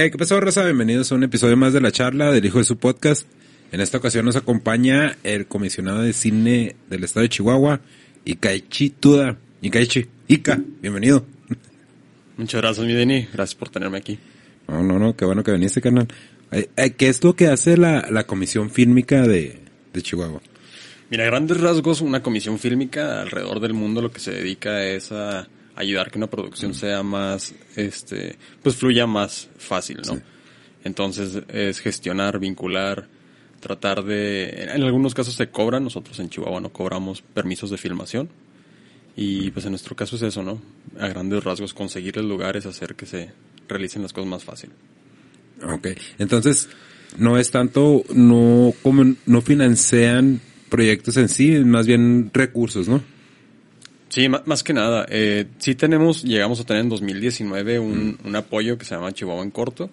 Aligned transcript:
Eh, 0.00 0.10
¿Qué 0.10 0.16
pasó, 0.16 0.40
Rosa? 0.40 0.64
Bienvenidos 0.64 1.12
a 1.12 1.14
un 1.14 1.24
episodio 1.24 1.58
más 1.58 1.74
de 1.74 1.82
la 1.82 1.92
charla 1.92 2.32
del 2.32 2.46
hijo 2.46 2.56
de 2.56 2.64
su 2.64 2.78
podcast. 2.78 3.28
En 3.70 3.82
esta 3.82 3.98
ocasión 3.98 4.24
nos 4.24 4.34
acompaña 4.34 5.18
el 5.24 5.44
comisionado 5.44 6.00
de 6.00 6.14
cine 6.14 6.74
del 6.88 7.04
estado 7.04 7.24
de 7.24 7.28
Chihuahua, 7.28 7.82
Ikaichi 8.24 8.88
Tuda. 8.88 9.36
Ikaichi, 9.60 10.06
Ika, 10.26 10.58
bienvenido. 10.80 11.26
Muchas 12.38 12.62
gracias, 12.62 12.86
mi 12.86 12.94
Denny. 12.94 13.28
Gracias 13.30 13.54
por 13.54 13.68
tenerme 13.68 13.98
aquí. 13.98 14.18
No, 14.68 14.82
no, 14.82 14.98
no, 14.98 15.14
qué 15.14 15.26
bueno 15.26 15.42
que 15.42 15.52
viniste, 15.52 15.82
carnal. 15.82 16.08
Eh, 16.50 16.94
¿Qué 16.96 17.10
es 17.10 17.22
lo 17.22 17.36
que 17.36 17.48
hace 17.48 17.76
la, 17.76 18.08
la 18.10 18.24
comisión 18.24 18.70
fílmica 18.70 19.28
de, 19.28 19.58
de 19.92 20.00
Chihuahua? 20.00 20.40
Mira, 21.10 21.24
a 21.24 21.26
grandes 21.26 21.60
rasgos, 21.60 22.00
una 22.00 22.22
comisión 22.22 22.58
fílmica 22.58 23.20
alrededor 23.20 23.60
del 23.60 23.74
mundo 23.74 24.00
lo 24.00 24.10
que 24.10 24.20
se 24.20 24.32
dedica 24.32 24.82
es 24.82 25.12
a 25.12 25.46
ayudar 25.76 26.10
que 26.10 26.18
una 26.18 26.28
producción 26.28 26.74
sea 26.74 27.02
más, 27.02 27.54
este, 27.76 28.36
pues 28.62 28.76
fluya 28.76 29.06
más 29.06 29.48
fácil, 29.58 29.98
¿no? 30.06 30.14
Sí. 30.14 30.20
Entonces 30.84 31.42
es 31.48 31.80
gestionar, 31.80 32.38
vincular, 32.38 33.08
tratar 33.60 34.02
de, 34.04 34.48
en 34.74 34.82
algunos 34.82 35.14
casos 35.14 35.34
se 35.34 35.48
cobran, 35.50 35.84
nosotros 35.84 36.18
en 36.18 36.30
Chihuahua 36.30 36.60
no 36.60 36.72
cobramos 36.72 37.22
permisos 37.22 37.70
de 37.70 37.76
filmación 37.76 38.30
y 39.16 39.50
pues 39.50 39.66
en 39.66 39.72
nuestro 39.72 39.94
caso 39.94 40.16
es 40.16 40.22
eso, 40.22 40.42
¿no? 40.42 40.60
A 40.98 41.08
grandes 41.08 41.44
rasgos 41.44 41.74
conseguirles 41.74 42.24
lugares, 42.24 42.66
hacer 42.66 42.94
que 42.94 43.06
se 43.06 43.32
realicen 43.68 44.02
las 44.02 44.12
cosas 44.12 44.30
más 44.30 44.44
fácil. 44.44 44.70
Ok, 45.62 45.88
entonces 46.18 46.68
no 47.18 47.38
es 47.38 47.50
tanto, 47.50 48.02
no 48.14 48.72
como 48.82 49.14
no 49.26 49.42
financian 49.42 50.40
proyectos 50.70 51.16
en 51.18 51.28
sí, 51.28 51.50
más 51.64 51.86
bien 51.86 52.30
recursos, 52.32 52.88
¿no? 52.88 53.02
Sí, 54.10 54.28
más 54.28 54.62
que 54.62 54.72
nada. 54.72 55.06
Eh, 55.08 55.46
sí 55.58 55.74
tenemos, 55.74 56.22
llegamos 56.24 56.60
a 56.60 56.64
tener 56.64 56.82
en 56.82 56.88
2019 56.88 57.78
un, 57.78 58.18
un 58.24 58.36
apoyo 58.36 58.76
que 58.76 58.84
se 58.84 58.94
llama 58.94 59.12
Chihuahua 59.12 59.42
en 59.42 59.50
Corto. 59.50 59.88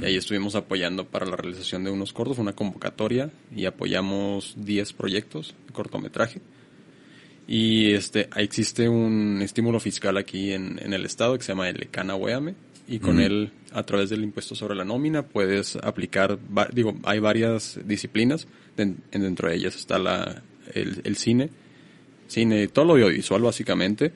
Y 0.00 0.04
ahí 0.04 0.16
estuvimos 0.16 0.54
apoyando 0.56 1.04
para 1.06 1.26
la 1.26 1.36
realización 1.36 1.84
de 1.84 1.90
unos 1.90 2.12
cortos, 2.12 2.38
una 2.38 2.54
convocatoria, 2.54 3.30
y 3.54 3.66
apoyamos 3.66 4.54
10 4.56 4.92
proyectos 4.94 5.54
de 5.66 5.72
cortometraje. 5.72 6.40
Y 7.46 7.92
este, 7.92 8.28
existe 8.36 8.88
un 8.88 9.40
estímulo 9.42 9.78
fiscal 9.80 10.16
aquí 10.16 10.52
en, 10.52 10.78
en 10.82 10.92
el 10.94 11.04
estado 11.04 11.36
que 11.36 11.44
se 11.44 11.52
llama 11.52 11.68
el 11.68 11.88
Weame, 12.18 12.54
y 12.88 12.98
con 13.00 13.20
él, 13.20 13.52
a 13.72 13.82
través 13.84 14.08
del 14.10 14.24
impuesto 14.24 14.54
sobre 14.54 14.74
la 14.74 14.84
nómina, 14.84 15.22
puedes 15.22 15.76
aplicar, 15.76 16.38
digo, 16.72 16.94
hay 17.04 17.18
varias 17.20 17.78
disciplinas, 17.84 18.48
Den- 18.76 18.96
en- 19.12 19.22
dentro 19.22 19.48
de 19.50 19.56
ellas 19.56 19.76
está 19.76 19.98
la, 19.98 20.42
el, 20.74 21.00
el 21.04 21.16
cine, 21.16 21.50
cine, 22.32 22.68
todo 22.68 22.84
lo 22.86 22.92
audiovisual 22.94 23.42
básicamente, 23.42 24.12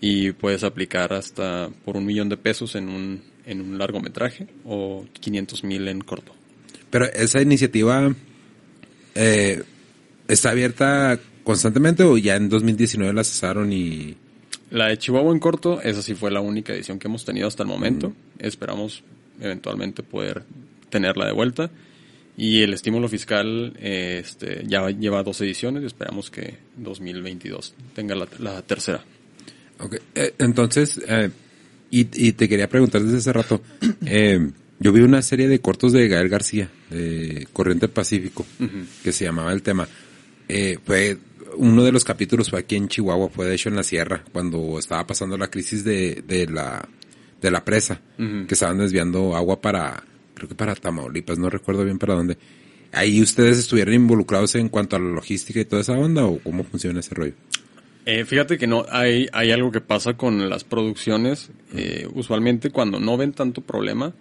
y 0.00 0.32
puedes 0.32 0.64
aplicar 0.64 1.12
hasta 1.12 1.70
por 1.84 1.96
un 1.96 2.04
millón 2.04 2.28
de 2.28 2.36
pesos 2.36 2.74
en 2.74 2.88
un, 2.88 3.22
en 3.46 3.60
un 3.60 3.78
largometraje 3.78 4.48
o 4.64 5.04
500 5.20 5.64
mil 5.64 5.86
en 5.88 6.00
corto. 6.00 6.32
Pero 6.90 7.06
esa 7.06 7.40
iniciativa 7.40 8.12
eh, 9.14 9.62
está 10.28 10.50
abierta 10.50 11.18
constantemente 11.44 12.02
o 12.02 12.18
ya 12.18 12.36
en 12.36 12.48
2019 12.48 13.12
la 13.12 13.24
cesaron 13.24 13.72
y... 13.72 14.16
La 14.70 14.88
de 14.88 14.98
Chihuahua 14.98 15.32
en 15.32 15.38
corto, 15.38 15.82
esa 15.82 16.02
sí 16.02 16.14
fue 16.14 16.30
la 16.30 16.40
única 16.40 16.72
edición 16.72 16.98
que 16.98 17.06
hemos 17.06 17.24
tenido 17.24 17.46
hasta 17.46 17.62
el 17.62 17.68
momento. 17.68 18.14
Esperamos 18.38 19.04
eventualmente 19.40 20.02
poder 20.02 20.44
tenerla 20.88 21.26
de 21.26 21.32
vuelta. 21.32 21.70
Y 22.36 22.62
el 22.62 22.72
estímulo 22.72 23.08
fiscal 23.08 23.74
eh, 23.78 24.22
este, 24.24 24.64
ya 24.66 24.88
lleva 24.88 25.22
dos 25.22 25.40
ediciones 25.42 25.82
y 25.82 25.86
esperamos 25.86 26.30
que 26.30 26.56
2022 26.76 27.74
tenga 27.94 28.14
la, 28.14 28.26
la 28.38 28.62
tercera. 28.62 29.04
Ok, 29.80 29.96
eh, 30.14 30.34
entonces, 30.38 31.00
eh, 31.06 31.30
y, 31.90 32.08
y 32.28 32.32
te 32.32 32.48
quería 32.48 32.68
preguntar 32.68 33.02
desde 33.02 33.18
hace 33.18 33.32
rato, 33.32 33.62
eh, 34.06 34.50
yo 34.78 34.92
vi 34.92 35.02
una 35.02 35.22
serie 35.22 35.46
de 35.46 35.60
cortos 35.60 35.92
de 35.92 36.08
Gael 36.08 36.28
García, 36.28 36.68
de 36.90 37.46
Corriente 37.52 37.86
Pacífico, 37.86 38.44
que 39.04 39.12
se 39.12 39.24
llamaba 39.24 39.52
El 39.52 39.62
Tema. 39.62 39.86
Eh, 40.48 40.78
fue 40.84 41.18
uno 41.56 41.84
de 41.84 41.92
los 41.92 42.02
capítulos 42.02 42.50
fue 42.50 42.60
aquí 42.60 42.76
en 42.76 42.88
Chihuahua, 42.88 43.28
fue 43.28 43.46
de 43.46 43.54
hecho 43.54 43.68
en 43.68 43.76
la 43.76 43.82
sierra, 43.82 44.24
cuando 44.32 44.78
estaba 44.78 45.06
pasando 45.06 45.36
la 45.38 45.48
crisis 45.48 45.84
de, 45.84 46.24
de 46.26 46.46
la 46.46 46.88
de 47.40 47.50
la 47.50 47.64
presa, 47.64 48.00
que 48.16 48.54
estaban 48.54 48.78
desviando 48.78 49.34
agua 49.36 49.60
para, 49.60 50.04
creo 50.42 50.48
que 50.48 50.54
para 50.56 50.74
Tamaulipas, 50.74 51.38
no 51.38 51.48
recuerdo 51.48 51.84
bien 51.84 51.98
para 51.98 52.14
dónde. 52.14 52.36
¿Ahí 52.90 53.22
ustedes 53.22 53.58
estuvieron 53.58 53.94
involucrados 53.94 54.56
en 54.56 54.68
cuanto 54.68 54.96
a 54.96 54.98
la 54.98 55.08
logística 55.08 55.60
y 55.60 55.64
toda 55.64 55.82
esa 55.82 55.92
onda 55.92 56.26
o 56.26 56.38
cómo 56.40 56.64
funciona 56.64 57.00
ese 57.00 57.14
rollo? 57.14 57.34
Eh, 58.04 58.24
fíjate 58.24 58.58
que 58.58 58.66
no 58.66 58.84
hay, 58.90 59.28
hay 59.32 59.52
algo 59.52 59.70
que 59.70 59.80
pasa 59.80 60.14
con 60.14 60.50
las 60.50 60.64
producciones. 60.64 61.50
eh, 61.74 62.08
usualmente 62.12 62.70
cuando 62.70 62.98
no 62.98 63.16
ven 63.16 63.32
tanto 63.32 63.60
problema, 63.60 64.12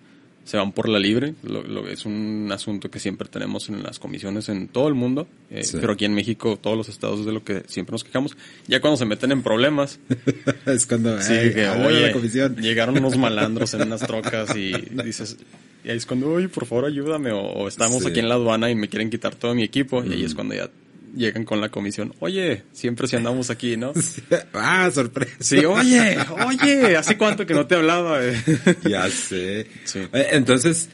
se 0.44 0.58
van 0.58 0.72
por 0.72 0.90
la 0.90 1.00
libre. 1.00 1.34
Lo, 1.44 1.64
lo- 1.64 1.88
es 1.88 2.06
un 2.06 2.50
asunto 2.52 2.90
que 2.92 3.00
siempre 3.00 3.28
tenemos 3.30 3.70
en 3.70 3.84
las 3.84 4.00
comisiones 4.00 4.50
en 4.50 4.68
todo 4.68 4.88
el 4.88 4.94
mundo. 4.96 5.28
eh, 5.50 5.64
Sí. 5.64 5.78
Pero 5.80 5.94
aquí 5.94 6.06
en 6.06 6.14
México, 6.14 6.58
todos 6.62 6.76
los 6.76 6.90
estados 6.90 7.22
es 7.22 7.26
de 7.26 7.32
lo 7.32 7.44
que 7.44 7.64
siempre 7.68 7.94
nos 7.94 8.04
quejamos. 8.04 8.36
Ya 8.68 8.82
cuando 8.82 8.98
se 8.98 9.06
meten 9.06 9.32
en 9.32 9.44
problemas, 9.44 10.00
es 10.66 10.86
cuando 10.86 11.22
sí, 11.22 11.34
ay, 11.34 11.54
que 11.54 11.66
habla 11.66 11.88
de 11.88 11.94
oye, 11.96 12.08
la 12.08 12.14
comisión. 12.14 12.56
llegaron 12.58 12.98
unos 12.98 13.18
malandros 13.20 13.74
en 13.76 13.84
unas 13.84 14.02
trocas 14.02 14.56
y 14.56 14.72
dices, 15.04 15.38
y 15.84 15.90
ahí 15.90 15.98
es 15.98 16.06
cuando, 16.06 16.32
oye, 16.32 16.50
por 16.50 16.66
favor 16.66 16.86
ayúdame, 16.86 17.32
o, 17.32 17.40
o 17.42 17.68
estamos 17.68 18.02
Sí. 18.04 18.10
aquí 18.10 18.20
en 18.20 18.30
la 18.30 18.36
aduana 18.36 18.70
y 18.70 18.76
me 18.76 18.88
quieren 18.90 19.10
quitar 19.10 19.36
todo 19.36 19.54
mi 19.56 19.64
equipo, 19.64 20.04
y 20.04 20.14
ahí 20.14 20.24
es 20.24 20.34
cuando 20.36 20.54
ya 20.56 20.70
llegan 21.16 21.44
con 21.44 21.62
la 21.62 21.70
comisión, 21.70 22.14
oye, 22.20 22.64
siempre 22.72 23.08
si 23.08 23.16
andamos 23.16 23.50
aquí, 23.50 23.78
¿no? 23.78 23.94
ah, 24.54 24.90
sorpresa. 24.94 25.36
Sí, 25.40 25.66
oye, 25.66 26.18
oye, 26.46 26.98
¿hace 26.98 27.18
cuánto 27.18 27.46
que 27.46 27.54
no 27.54 27.68
te 27.68 27.76
hablaba? 27.76 28.20
ya 28.84 29.10
sé. 29.10 29.68
Sí. 29.86 30.00
Eh, 30.14 30.28
Entonces, 30.32 30.90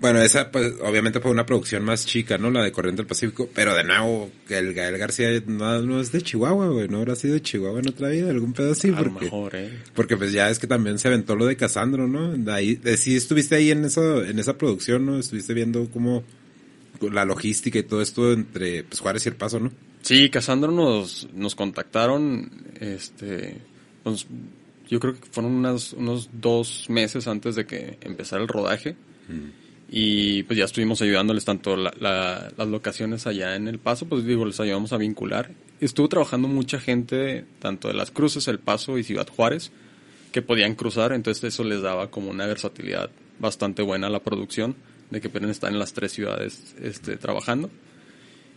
bueno, 0.00 0.20
esa 0.20 0.50
pues 0.50 0.74
obviamente 0.82 1.20
fue 1.20 1.30
una 1.30 1.46
producción 1.46 1.82
más 1.82 2.04
chica, 2.04 2.36
¿no? 2.36 2.50
La 2.50 2.62
de 2.62 2.72
Corriente 2.72 3.00
del 3.00 3.06
Pacífico, 3.06 3.48
pero 3.54 3.74
de 3.74 3.84
nuevo, 3.84 4.30
el 4.50 4.74
Gael 4.74 4.98
García 4.98 5.28
no, 5.46 5.80
no 5.80 6.00
es 6.00 6.12
de 6.12 6.20
Chihuahua, 6.20 6.68
güey, 6.68 6.88
no 6.88 6.98
habrá 6.98 7.16
sido 7.16 7.34
de 7.34 7.42
Chihuahua 7.42 7.80
en 7.80 7.88
otra 7.88 8.08
vida, 8.08 8.28
algún 8.28 8.52
pedo 8.52 8.72
así, 8.72 8.88
A 8.88 9.00
lo 9.00 9.12
mejor, 9.12 9.54
¿eh? 9.54 9.70
porque 9.94 10.16
pues 10.16 10.32
ya 10.32 10.50
es 10.50 10.58
que 10.58 10.66
también 10.66 10.98
se 10.98 11.08
aventó 11.08 11.36
lo 11.36 11.46
de 11.46 11.56
Casandro, 11.56 12.06
¿no? 12.06 12.32
De 12.36 12.52
ahí, 12.52 12.74
de, 12.74 12.96
sí 12.96 13.16
estuviste 13.16 13.54
ahí 13.54 13.70
en 13.70 13.84
esa, 13.86 14.28
en 14.28 14.38
esa 14.38 14.58
producción, 14.58 15.06
¿no? 15.06 15.18
Estuviste 15.18 15.54
viendo 15.54 15.88
cómo 15.90 16.22
la 17.10 17.24
logística 17.24 17.78
y 17.78 17.82
todo 17.82 18.00
esto 18.02 18.32
entre 18.32 18.84
pues, 18.84 19.00
Juárez 19.00 19.26
y 19.26 19.28
El 19.30 19.36
Paso, 19.36 19.60
¿no? 19.60 19.70
Sí, 20.02 20.28
Casandro 20.30 20.70
nos, 20.72 21.28
nos 21.32 21.54
contactaron, 21.54 22.50
este, 22.80 23.56
pues, 24.02 24.26
yo 24.88 25.00
creo 25.00 25.14
que 25.18 25.26
fueron 25.30 25.52
unas, 25.52 25.92
unos 25.94 26.28
dos 26.32 26.86
meses 26.90 27.26
antes 27.26 27.54
de 27.56 27.66
que 27.66 27.98
empezara 28.02 28.42
el 28.42 28.48
rodaje. 28.48 28.96
Y 29.90 30.42
pues 30.44 30.58
ya 30.58 30.64
estuvimos 30.64 31.00
ayudándoles 31.02 31.44
tanto 31.44 31.76
la- 31.76 31.94
la- 32.00 32.52
las 32.56 32.68
locaciones 32.68 33.26
allá 33.26 33.54
en 33.54 33.68
El 33.68 33.78
Paso, 33.78 34.06
pues 34.06 34.24
digo, 34.24 34.44
les 34.44 34.58
ayudamos 34.60 34.92
a 34.92 34.96
vincular. 34.96 35.50
Estuvo 35.80 36.08
trabajando 36.08 36.48
mucha 36.48 36.80
gente, 36.80 37.44
tanto 37.60 37.88
de 37.88 37.94
las 37.94 38.10
cruces, 38.10 38.48
El 38.48 38.58
Paso 38.58 38.98
y 38.98 39.04
Ciudad 39.04 39.28
Juárez, 39.28 39.70
que 40.32 40.42
podían 40.42 40.74
cruzar, 40.74 41.12
entonces 41.12 41.44
eso 41.44 41.62
les 41.64 41.80
daba 41.82 42.10
como 42.10 42.30
una 42.30 42.46
versatilidad 42.46 43.10
bastante 43.38 43.82
buena 43.82 44.08
a 44.08 44.10
la 44.10 44.20
producción, 44.20 44.74
de 45.14 45.20
que 45.20 45.28
pueden 45.30 45.48
estar 45.48 45.72
en 45.72 45.78
las 45.78 45.92
tres 45.92 46.12
ciudades 46.12 46.74
este, 46.82 47.16
trabajando. 47.16 47.70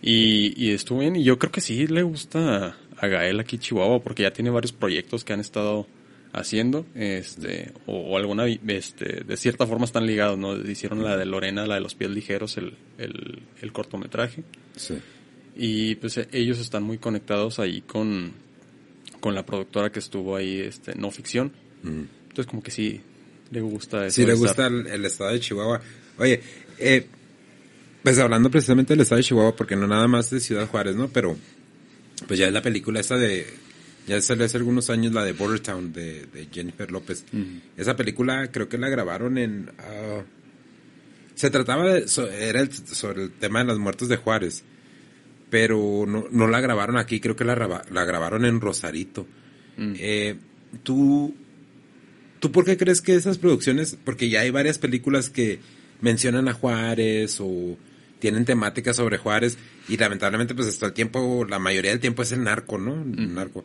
Y, 0.01 0.53
y 0.61 0.71
estuvo 0.71 0.99
bien, 0.99 1.15
y 1.15 1.23
yo 1.23 1.39
creo 1.39 1.51
que 1.51 1.61
sí 1.61 1.87
le 1.87 2.03
gusta 2.03 2.75
a 2.97 3.07
Gael 3.07 3.39
aquí 3.39 3.57
Chihuahua, 3.57 4.01
porque 4.01 4.23
ya 4.23 4.31
tiene 4.33 4.49
varios 4.49 4.71
proyectos 4.71 5.23
que 5.23 5.33
han 5.33 5.39
estado 5.39 5.87
haciendo, 6.33 6.85
este, 6.93 7.71
o, 7.87 7.95
o 7.97 8.17
alguna, 8.17 8.45
este, 8.47 9.23
de 9.23 9.37
cierta 9.37 9.65
forma 9.65 9.85
están 9.85 10.05
ligados, 10.05 10.37
¿no? 10.37 10.55
Hicieron 10.55 11.03
la 11.03 11.15
de 11.17 11.25
Lorena, 11.25 11.65
la 11.65 11.75
de 11.75 11.81
los 11.81 11.95
pies 11.95 12.11
ligeros, 12.11 12.57
el, 12.57 12.75
el, 12.97 13.41
el 13.61 13.71
cortometraje, 13.71 14.43
Sí. 14.75 14.95
y 15.55 15.95
pues 15.95 16.17
eh, 16.17 16.27
ellos 16.31 16.59
están 16.59 16.83
muy 16.83 16.99
conectados 16.99 17.57
ahí 17.59 17.81
con, 17.81 18.33
con 19.19 19.33
la 19.33 19.45
productora 19.45 19.91
que 19.91 19.97
estuvo 19.99 20.35
ahí, 20.35 20.59
este, 20.59 20.93
no 20.95 21.09
ficción, 21.09 21.51
entonces 21.83 22.45
como 22.45 22.61
que 22.61 22.69
sí 22.71 23.01
le 23.51 23.61
gusta 23.61 24.05
eso. 24.05 24.15
Sí, 24.15 24.25
le 24.27 24.33
gusta 24.35 24.67
el, 24.67 24.85
el 24.85 25.05
estado 25.05 25.31
de 25.31 25.39
Chihuahua. 25.39 25.81
Oye, 26.17 26.41
eh, 26.79 27.05
pues 28.03 28.17
hablando 28.19 28.49
precisamente 28.49 28.93
del 28.93 29.01
estado 29.01 29.17
de 29.17 29.23
Chihuahua, 29.23 29.55
porque 29.55 29.75
no 29.75 29.87
nada 29.87 30.07
más 30.07 30.29
de 30.29 30.39
Ciudad 30.39 30.67
Juárez, 30.67 30.95
¿no? 30.95 31.09
Pero, 31.09 31.37
pues 32.27 32.39
ya 32.39 32.47
es 32.47 32.53
la 32.53 32.61
película 32.61 32.99
esta 32.99 33.17
de, 33.17 33.45
ya 34.07 34.19
salió 34.21 34.45
hace 34.45 34.57
algunos 34.57 34.89
años 34.89 35.13
la 35.13 35.23
de 35.25 35.33
Border 35.33 35.59
Town 35.59 35.91
de, 35.93 36.25
de 36.27 36.47
Jennifer 36.51 36.91
López. 36.91 37.25
Esa 37.75 37.95
película 37.95 38.49
creo 38.51 38.69
que 38.69 38.77
la 38.77 38.89
grabaron 38.89 39.37
en, 39.37 39.71
ah, 39.79 40.21
se 41.35 41.49
trataba 41.49 41.85
de, 41.93 42.07
so- 42.07 42.29
era 42.29 42.61
el- 42.61 42.71
sobre 42.71 43.23
el 43.23 43.31
tema 43.31 43.59
de 43.59 43.65
las 43.65 43.77
muertes 43.77 44.07
de 44.07 44.17
Juárez, 44.17 44.63
pero 45.49 46.05
no, 46.07 46.25
no 46.31 46.47
la 46.47 46.59
grabaron 46.61 46.97
aquí, 46.97 47.19
creo 47.19 47.35
que 47.35 47.45
la, 47.45 47.55
la 47.91 48.05
grabaron 48.05 48.45
en 48.45 48.59
Rosarito. 48.61 49.27
Eh, 49.99 50.35
tú, 50.83 51.35
¿Tú 52.39 52.51
por 52.51 52.65
qué 52.65 52.77
crees 52.77 53.01
que 53.01 53.15
esas 53.15 53.37
producciones, 53.37 53.97
porque 54.03 54.29
ya 54.29 54.41
hay 54.41 54.49
varias 54.51 54.77
películas 54.79 55.29
que 55.29 55.59
mencionan 56.01 56.47
a 56.47 56.53
Juárez 56.53 57.37
o 57.39 57.77
tienen 58.19 58.45
temáticas 58.45 58.95
sobre 58.95 59.17
Juárez 59.17 59.57
y 59.87 59.97
lamentablemente 59.97 60.55
pues 60.55 60.67
hasta 60.67 60.87
el 60.87 60.93
tiempo, 60.93 61.45
la 61.45 61.59
mayoría 61.59 61.91
del 61.91 61.99
tiempo 61.99 62.23
es 62.23 62.31
el 62.31 62.43
narco, 62.43 62.77
¿no? 62.77 62.93
El 62.93 63.33
narco. 63.33 63.63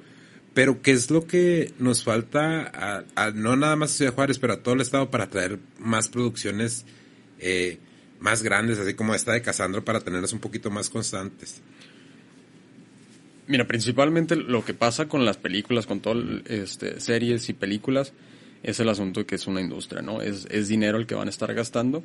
Pero, 0.55 0.83
¿qué 0.83 0.91
es 0.91 1.11
lo 1.11 1.27
que 1.27 1.73
nos 1.79 2.05
falta, 2.05 3.05
a, 3.17 3.31
no 3.31 3.57
nada 3.57 3.75
más 3.77 3.93
a 3.93 3.97
Ciudad 3.97 4.15
Juárez, 4.15 4.39
pero 4.39 4.53
a 4.53 4.63
todo 4.63 4.75
el 4.75 4.83
estado 4.83 5.11
para 5.11 5.29
traer 5.29 5.59
más 5.79 6.11
producciones 6.11 6.85
eh, 7.39 7.79
más 8.21 8.43
grandes, 8.43 8.79
así 8.79 8.95
como 8.95 9.15
esta 9.15 9.33
de 9.33 9.41
Casandro, 9.41 9.85
para 9.85 10.01
tenerlas 10.01 10.33
un 10.35 10.41
poquito 10.41 10.71
más 10.71 10.91
constantes? 10.91 11.63
Mira, 13.47 13.67
principalmente 13.67 14.37
lo 14.37 14.65
que 14.65 14.75
pasa 14.75 15.09
con 15.09 15.25
las 15.25 15.39
películas, 15.39 15.87
con 15.87 16.01
todas 16.01 16.23
este, 16.47 17.01
series 17.01 17.49
y 17.49 17.55
películas, 17.55 18.13
es 18.63 18.79
el 18.81 18.89
asunto 18.89 19.27
que 19.27 19.35
es 19.35 19.47
una 19.47 19.61
industria, 19.61 20.03
¿no? 20.03 20.23
Es, 20.23 20.47
es 20.51 20.69
dinero 20.69 20.99
el 20.99 21.07
que 21.07 21.15
van 21.15 21.27
a 21.27 21.31
estar 21.31 21.53
gastando. 21.55 22.03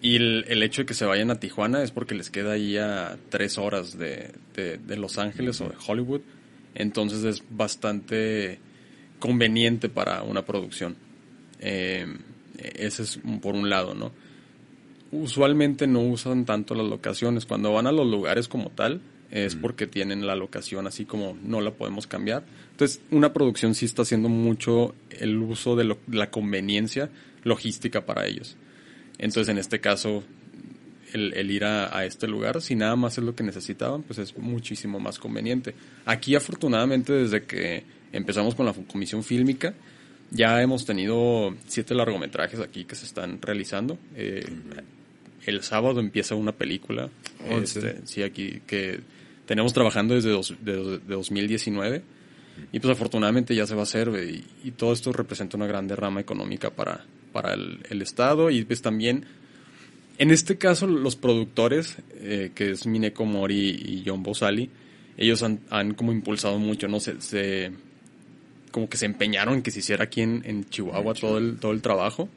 Y 0.00 0.16
el, 0.16 0.44
el, 0.48 0.62
hecho 0.62 0.82
de 0.82 0.86
que 0.86 0.94
se 0.94 1.06
vayan 1.06 1.30
a 1.30 1.40
Tijuana 1.40 1.82
es 1.82 1.90
porque 1.90 2.14
les 2.14 2.30
queda 2.30 2.52
ahí 2.52 2.76
a 2.76 3.16
tres 3.30 3.56
horas 3.56 3.96
de, 3.96 4.32
de, 4.54 4.96
Los 4.96 5.18
Ángeles 5.18 5.60
o 5.60 5.68
de 5.68 5.74
Hollywood. 5.86 6.20
Entonces 6.74 7.24
es 7.24 7.42
bastante 7.48 8.58
conveniente 9.18 9.88
para 9.88 10.22
una 10.22 10.44
producción. 10.44 10.96
Eh, 11.58 12.06
ese 12.58 13.02
es 13.02 13.18
por 13.40 13.54
un 13.54 13.70
lado, 13.70 13.94
¿no? 13.94 14.12
Usualmente 15.10 15.86
no 15.86 16.00
usan 16.00 16.44
tanto 16.44 16.74
las 16.74 16.86
locaciones. 16.86 17.46
Cuando 17.46 17.72
van 17.72 17.86
a 17.86 17.92
los 17.92 18.06
lugares 18.06 18.46
como 18.46 18.70
tal, 18.70 19.00
es 19.30 19.56
porque 19.56 19.86
tienen 19.86 20.26
la 20.26 20.36
locación 20.36 20.86
así 20.86 21.04
como 21.04 21.36
no 21.42 21.60
la 21.60 21.72
podemos 21.72 22.06
cambiar. 22.06 22.44
Entonces, 22.70 23.00
una 23.10 23.32
producción 23.32 23.74
sí 23.74 23.84
está 23.84 24.02
haciendo 24.02 24.28
mucho 24.28 24.94
el 25.10 25.38
uso 25.38 25.76
de 25.76 25.96
la 26.08 26.30
conveniencia 26.30 27.10
logística 27.42 28.06
para 28.06 28.26
ellos. 28.26 28.56
Entonces, 29.18 29.48
en 29.48 29.58
este 29.58 29.80
caso, 29.80 30.24
el, 31.12 31.50
ir 31.50 31.64
a, 31.64 32.04
este 32.04 32.26
lugar, 32.26 32.60
si 32.60 32.74
nada 32.74 32.96
más 32.96 33.16
es 33.18 33.24
lo 33.24 33.34
que 33.34 33.44
necesitaban, 33.44 34.02
pues 34.02 34.18
es 34.18 34.36
muchísimo 34.36 34.98
más 34.98 35.18
conveniente. 35.18 35.74
Aquí, 36.04 36.34
afortunadamente, 36.34 37.12
desde 37.12 37.44
que 37.44 37.84
empezamos 38.12 38.54
con 38.54 38.66
la 38.66 38.72
comisión 38.72 39.22
fílmica, 39.22 39.74
ya 40.30 40.60
hemos 40.60 40.84
tenido 40.84 41.54
siete 41.66 41.94
largometrajes 41.94 42.58
aquí 42.60 42.84
que 42.84 42.96
se 42.96 43.06
están 43.06 43.40
realizando. 43.40 43.98
Eh, 44.16 44.44
el 45.46 45.62
sábado 45.62 46.00
empieza 46.00 46.34
una 46.34 46.52
película, 46.52 47.10
este, 47.48 48.00
sí, 48.04 48.22
aquí 48.22 48.60
que 48.66 49.00
tenemos 49.46 49.72
trabajando 49.72 50.14
desde 50.14 50.30
de, 50.60 50.98
2019 51.06 52.02
y 52.72 52.80
pues 52.80 52.92
afortunadamente 52.92 53.54
ya 53.54 53.66
se 53.66 53.74
va 53.74 53.80
a 53.80 53.84
hacer 53.84 54.08
y, 54.64 54.70
todo 54.72 54.92
esto 54.92 55.12
representa 55.12 55.56
una 55.56 55.66
gran 55.66 55.86
derrama 55.86 56.20
económica 56.20 56.70
para, 56.70 57.04
para 57.32 57.54
el, 57.54 58.02
Estado. 58.02 58.50
Y 58.50 58.64
pues 58.64 58.80
también 58.82 59.26
en 60.18 60.30
este 60.30 60.56
caso 60.56 60.86
los 60.86 61.16
productores 61.16 61.96
eh, 62.14 62.52
que 62.54 62.70
es 62.70 62.86
Mineko 62.86 63.24
Mori 63.24 63.70
y 63.70 64.04
John 64.06 64.22
Bosali 64.22 64.70
ellos 65.16 65.42
han, 65.42 65.60
han 65.70 65.94
como 65.94 66.12
impulsado 66.12 66.58
mucho 66.58 66.88
no 66.88 67.00
se, 67.00 67.20
se, 67.20 67.72
como 68.70 68.88
que 68.88 68.96
se 68.96 69.06
empeñaron 69.06 69.54
en 69.54 69.62
que 69.62 69.70
se 69.70 69.80
hiciera 69.80 70.04
aquí 70.04 70.22
en, 70.22 70.64
Chihuahua 70.70 71.14
todo 71.14 71.38
el 71.38 71.58
todo 71.58 71.72
el 71.72 71.82
trabajo. 71.82 72.28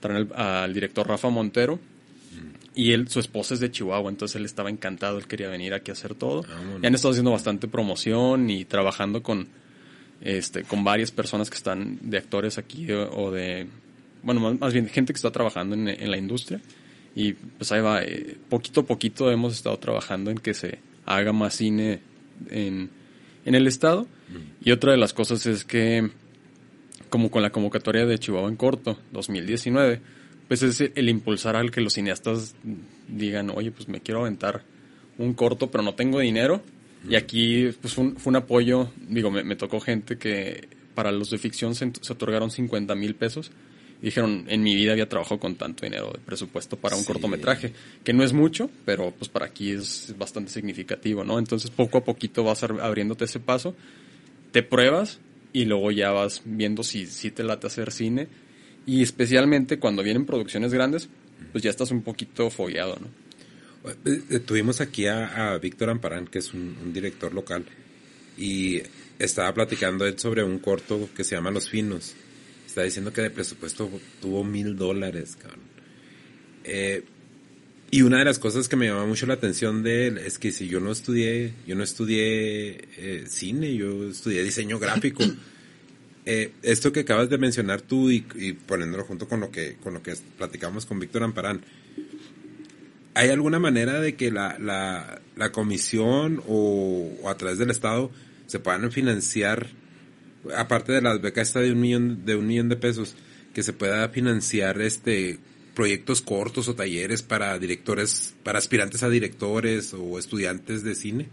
Traen 0.00 0.28
al 0.34 0.74
director 0.74 1.08
Rafa 1.08 1.30
Montero 1.30 1.78
y 2.76 2.92
él, 2.92 3.08
su 3.08 3.20
esposa 3.20 3.54
es 3.54 3.60
de 3.60 3.70
Chihuahua, 3.70 4.10
entonces 4.10 4.36
él 4.36 4.44
estaba 4.44 4.68
encantado, 4.68 5.16
él 5.16 5.26
quería 5.26 5.48
venir 5.48 5.72
aquí 5.72 5.90
a 5.90 5.94
hacer 5.94 6.14
todo. 6.14 6.44
Ah, 6.46 6.78
y 6.82 6.86
han 6.86 6.94
estado 6.94 7.12
haciendo 7.12 7.30
bastante 7.30 7.68
promoción 7.68 8.50
y 8.50 8.66
trabajando 8.66 9.22
con, 9.22 9.48
este, 10.20 10.62
con 10.62 10.84
varias 10.84 11.10
personas 11.10 11.48
que 11.48 11.56
están 11.56 11.98
de 12.02 12.18
actores 12.18 12.58
aquí 12.58 12.92
o, 12.92 13.30
de, 13.30 13.66
bueno, 14.22 14.58
más, 14.60 14.74
bien 14.74 14.88
gente 14.90 15.14
que 15.14 15.16
está 15.16 15.30
trabajando 15.30 15.74
en, 15.74 16.10
la 16.10 16.18
industria. 16.18 16.60
Y 17.14 17.32
pues 17.32 17.72
ahí 17.72 17.80
va, 17.80 18.02
eh, 18.02 18.36
poquito 18.50 18.80
a 18.80 18.84
poquito 18.84 19.30
hemos 19.30 19.54
estado 19.54 19.78
trabajando 19.78 20.30
en 20.30 20.36
que 20.36 20.52
se 20.52 20.78
haga 21.06 21.32
más 21.32 21.54
cine 21.54 22.00
en, 22.50 22.90
en 23.46 23.54
el 23.54 23.66
estado. 23.66 24.06
Y 24.62 24.72
otra 24.72 24.92
de 24.92 24.98
las 24.98 25.14
cosas 25.14 25.46
es 25.46 25.64
que, 25.64 26.10
como 27.08 27.30
con 27.30 27.40
la 27.40 27.48
convocatoria 27.48 28.04
de 28.04 28.18
Chihuahua 28.18 28.50
en 28.50 28.56
corto, 28.56 28.98
2019, 29.12 30.02
pues 30.48 30.62
es 30.62 30.80
el 30.94 31.08
impulsar 31.08 31.56
al 31.56 31.70
que 31.70 31.80
los 31.80 31.94
cineastas 31.94 32.54
digan, 33.08 33.50
oye, 33.50 33.72
pues 33.72 33.88
me 33.88 34.00
quiero 34.00 34.20
aventar 34.20 34.62
un 35.18 35.34
corto, 35.34 35.70
pero 35.70 35.82
no 35.82 35.94
tengo 35.94 36.20
dinero. 36.20 36.62
Y 37.08 37.14
aquí 37.14 37.70
pues, 37.80 37.94
fue, 37.94 38.12
un, 38.24 38.36
apoyo, 38.36 38.90
digo, 39.08 39.30
me, 39.30 39.56
tocó 39.56 39.80
gente 39.80 40.18
que 40.18 40.68
para 40.94 41.12
los 41.12 41.30
de 41.30 41.38
ficción 41.38 41.74
se, 41.74 41.92
otorgaron 42.10 42.50
50 42.50 42.94
mil 42.94 43.14
pesos. 43.14 43.50
Y 44.02 44.06
dijeron, 44.06 44.44
en 44.48 44.62
mi 44.62 44.74
vida 44.74 44.92
había 44.92 45.08
trabajado 45.08 45.40
con 45.40 45.54
tanto 45.56 45.86
dinero 45.86 46.12
de 46.12 46.18
presupuesto 46.18 46.76
para 46.76 46.96
un 46.96 47.04
cortometraje, 47.04 47.72
que 48.04 48.12
no 48.12 48.22
es 48.22 48.32
mucho, 48.32 48.70
pero 48.84 49.10
pues 49.10 49.30
para 49.30 49.46
aquí 49.46 49.70
es 49.70 50.14
bastante 50.18 50.50
significativo, 50.52 51.24
¿no? 51.24 51.38
Entonces 51.38 51.70
poco 51.70 51.98
a 51.98 52.04
poquito 52.04 52.44
vas 52.44 52.62
abriéndote 52.62 53.24
ese 53.24 53.40
paso, 53.40 53.74
te 54.52 54.62
pruebas 54.62 55.18
y 55.54 55.64
luego 55.64 55.90
ya 55.92 56.10
vas 56.10 56.42
viendo 56.44 56.82
si, 56.82 57.06
si 57.06 57.30
te 57.30 57.42
late 57.42 57.68
hacer 57.68 57.90
cine 57.90 58.28
y 58.86 59.02
especialmente 59.02 59.78
cuando 59.78 60.02
vienen 60.04 60.24
producciones 60.24 60.72
grandes, 60.72 61.08
pues 61.52 61.64
ya 61.64 61.70
estás 61.70 61.90
un 61.90 62.02
poquito 62.02 62.48
fogueado, 62.50 62.96
¿no? 63.00 63.26
Eh, 64.04 64.22
eh, 64.30 64.38
tuvimos 64.40 64.80
aquí 64.80 65.06
a, 65.06 65.58
Víctor 65.58 65.90
Amparán, 65.90 66.26
que 66.26 66.38
es 66.38 66.54
un, 66.54 66.92
director 66.92 67.34
local, 67.34 67.64
y 68.38 68.80
estaba 69.18 69.52
platicando 69.52 70.06
él 70.06 70.18
sobre 70.18 70.44
un 70.44 70.58
corto 70.60 71.08
que 71.14 71.24
se 71.24 71.34
llama 71.34 71.50
Los 71.50 71.68
Finos. 71.68 72.14
Está 72.66 72.82
diciendo 72.82 73.12
que 73.12 73.22
de 73.22 73.30
presupuesto 73.30 73.90
tuvo 74.20 74.44
mil 74.44 74.76
dólares, 74.76 75.36
cabrón. 75.40 75.60
Eh, 76.64 77.04
y 77.90 78.02
una 78.02 78.18
de 78.18 78.24
las 78.24 78.38
cosas 78.38 78.68
que 78.68 78.76
me 78.76 78.86
llama 78.86 79.06
mucho 79.06 79.26
la 79.26 79.34
atención 79.34 79.82
de 79.82 80.08
él 80.08 80.18
es 80.18 80.38
que 80.38 80.50
si 80.50 80.66
yo 80.66 80.80
no 80.80 80.90
estudié, 80.90 81.54
yo 81.66 81.76
no 81.76 81.84
estudié 81.84 83.24
cine, 83.28 83.74
yo 83.74 84.08
estudié 84.10 84.42
diseño 84.42 84.78
gráfico. 84.78 85.24
Eh, 86.28 86.50
esto 86.62 86.90
que 86.92 87.00
acabas 87.00 87.30
de 87.30 87.38
mencionar 87.38 87.82
tú 87.82 88.10
y, 88.10 88.22
poniéndolo 88.66 89.04
junto 89.04 89.28
con 89.28 89.38
lo 89.38 89.52
que 89.52 89.76
con 89.76 89.94
lo 89.94 90.02
que 90.02 90.14
platicamos 90.36 90.84
con 90.84 90.98
Víctor 90.98 91.22
Amparán, 91.22 91.60
¿hay 93.14 93.30
alguna 93.30 93.60
manera 93.60 94.00
de 94.00 94.16
que 94.16 94.32
la, 94.32 94.58
la, 94.58 95.52
comisión 95.52 96.42
o, 96.48 97.08
a 97.28 97.36
través 97.36 97.58
del 97.58 97.70
Estado 97.70 98.10
se 98.48 98.58
puedan 98.58 98.90
financiar, 98.90 99.68
aparte 100.56 100.92
de 100.92 101.00
las 101.00 101.20
becas 101.20 101.54
de 101.54 101.70
un 101.70 101.80
millón 101.80 102.26
de 102.26 102.34
un 102.34 102.48
millón 102.48 102.68
de 102.68 102.76
pesos, 102.76 103.14
que 103.54 103.62
se 103.62 103.72
pueda 103.72 104.08
financiar 104.08 104.82
este 104.82 105.38
proyectos 105.76 106.22
cortos 106.22 106.66
o 106.66 106.74
talleres 106.74 107.22
para 107.22 107.56
directores, 107.60 108.34
para 108.42 108.58
aspirantes 108.58 109.04
a 109.04 109.08
directores 109.08 109.94
o 109.94 110.18
estudiantes 110.18 110.82
de 110.82 110.96
cine? 110.96 111.28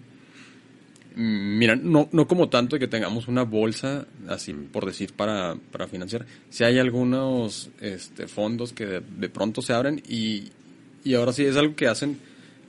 Mm, 1.16 1.58
mira, 1.60 1.76
no, 1.76 2.10
no 2.12 2.28
como 2.28 2.50
tanto 2.50 2.80
que 2.80 2.88
tengamos 2.88 3.28
una 3.28 3.44
bolsa, 3.44 4.08
así 4.28 4.54
por 4.54 4.86
decir, 4.86 5.14
para, 5.14 5.56
para 5.72 5.88
financiar. 5.88 6.26
Si 6.50 6.64
hay 6.64 6.80
algunos 6.80 7.70
este, 7.82 8.28
fondos 8.28 8.74
que 8.74 8.86
de, 8.86 9.30
pronto 9.30 9.62
se 9.62 9.74
abren 9.74 10.02
y, 10.08 10.46
y 11.04 11.14
ahora 11.14 11.34
sí 11.34 11.46
es 11.46 11.56
algo 11.56 11.76
que 11.76 11.88
hacen, 11.88 12.20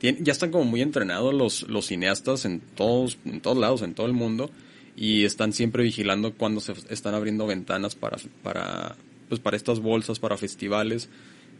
ya 0.00 0.32
están 0.32 0.50
como 0.50 0.64
muy 0.64 0.82
entrenados 0.82 1.32
los, 1.32 1.62
los 1.68 1.86
cineastas 1.86 2.44
en 2.44 2.60
todos, 2.60 3.16
en 3.24 3.40
todos 3.40 3.56
lados, 3.56 3.80
en 3.80 3.94
todo 3.94 4.06
el 4.06 4.12
mundo, 4.12 4.50
y 4.96 5.24
están 5.24 5.54
siempre 5.54 5.82
vigilando 5.82 6.34
cuando 6.34 6.60
se 6.60 6.74
están 6.90 7.14
abriendo 7.14 7.46
ventanas 7.46 7.94
para, 7.94 8.18
para, 8.42 8.96
pues 9.30 9.40
para 9.40 9.56
estas 9.56 9.80
bolsas, 9.80 10.18
para 10.18 10.36
festivales. 10.36 11.08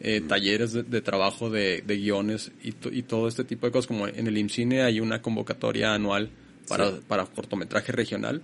Eh, 0.00 0.20
talleres 0.26 0.72
de, 0.72 1.00
trabajo 1.00 1.50
de, 1.50 1.80
de 1.86 1.96
guiones 1.96 2.50
y, 2.64 2.74
y, 2.90 3.02
todo 3.02 3.28
este 3.28 3.44
tipo 3.44 3.64
de 3.66 3.72
cosas. 3.72 3.86
Como 3.86 4.08
en 4.08 4.26
el 4.26 4.36
IMCINE 4.36 4.82
hay 4.82 4.98
una 4.98 5.22
convocatoria 5.22 5.94
anual 5.94 6.30
para, 6.68 6.92
para 7.00 7.26
cortometraje 7.26 7.92
regional 7.92 8.42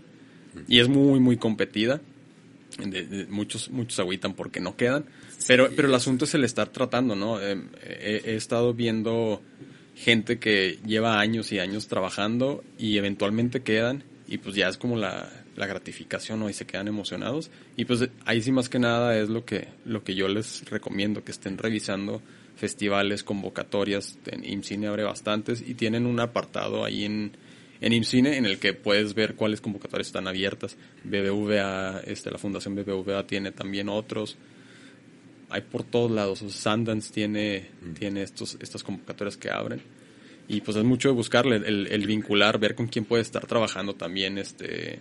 y 0.68 0.80
es 0.80 0.88
muy, 0.88 1.20
muy 1.20 1.36
competida. 1.36 2.00
muchos, 3.28 3.70
muchos 3.70 3.98
agüitan 3.98 4.34
porque 4.34 4.60
no 4.60 4.76
quedan, 4.76 5.04
pero, 5.46 5.70
pero 5.74 5.88
el 5.88 5.94
asunto 5.94 6.24
es 6.24 6.34
el 6.34 6.44
estar 6.44 6.68
tratando, 6.68 7.16
¿no? 7.16 7.40
Eh, 7.40 7.60
he, 7.82 8.36
estado 8.36 8.74
viendo 8.74 9.42
gente 9.96 10.38
que 10.38 10.78
lleva 10.86 11.18
años 11.18 11.52
y 11.52 11.58
años 11.58 11.88
trabajando 11.88 12.64
y 12.78 12.96
eventualmente 12.96 13.62
quedan 13.62 14.04
y 14.28 14.38
pues 14.38 14.54
ya 14.54 14.68
es 14.68 14.78
como 14.78 14.96
la, 14.96 15.28
la 15.56 15.66
gratificación, 15.66 16.40
¿no? 16.40 16.48
Y 16.48 16.52
se 16.52 16.66
quedan 16.66 16.88
emocionados. 16.88 17.50
Y 17.76 17.84
pues 17.84 18.08
ahí 18.24 18.40
sí 18.40 18.52
más 18.52 18.68
que 18.68 18.78
nada 18.78 19.18
es 19.18 19.28
lo 19.28 19.44
que, 19.44 19.68
lo 19.84 20.04
que 20.04 20.14
yo 20.14 20.28
les 20.28 20.64
recomiendo, 20.70 21.24
que 21.24 21.32
estén 21.32 21.58
revisando 21.58 22.22
festivales, 22.56 23.24
convocatorias, 23.24 24.18
en 24.26 24.44
IMCINE 24.44 24.86
abre 24.86 25.02
bastantes 25.02 25.64
y 25.66 25.74
tienen 25.74 26.06
un 26.06 26.20
apartado 26.20 26.84
ahí 26.84 27.04
en, 27.04 27.32
en 27.80 27.92
IMCINE 27.92 28.36
en 28.36 28.46
el 28.46 28.58
que 28.58 28.74
puedes 28.74 29.14
ver 29.14 29.34
cuáles 29.34 29.60
convocatorias 29.60 30.08
están 30.08 30.28
abiertas. 30.28 30.76
BBVA, 31.04 32.00
este, 32.00 32.30
la 32.30 32.38
Fundación 32.38 32.74
BBVA 32.74 33.26
tiene 33.26 33.52
también 33.52 33.88
otros. 33.88 34.36
Hay 35.48 35.62
por 35.62 35.82
todos 35.84 36.10
lados. 36.10 36.40
Sundance 36.40 37.12
tiene, 37.12 37.70
mm. 37.82 37.92
tiene 37.94 38.22
estos, 38.22 38.58
estas 38.60 38.82
convocatorias 38.82 39.36
que 39.36 39.50
abren. 39.50 39.80
Y 40.46 40.60
pues 40.60 40.76
es 40.76 40.84
mucho 40.84 41.08
de 41.08 41.14
buscarle, 41.14 41.56
el, 41.56 42.06
vincular, 42.06 42.58
ver 42.58 42.74
con 42.74 42.88
quién 42.88 43.04
puedes 43.04 43.28
estar 43.28 43.46
trabajando 43.46 43.94
también, 43.94 44.36
este, 44.36 44.98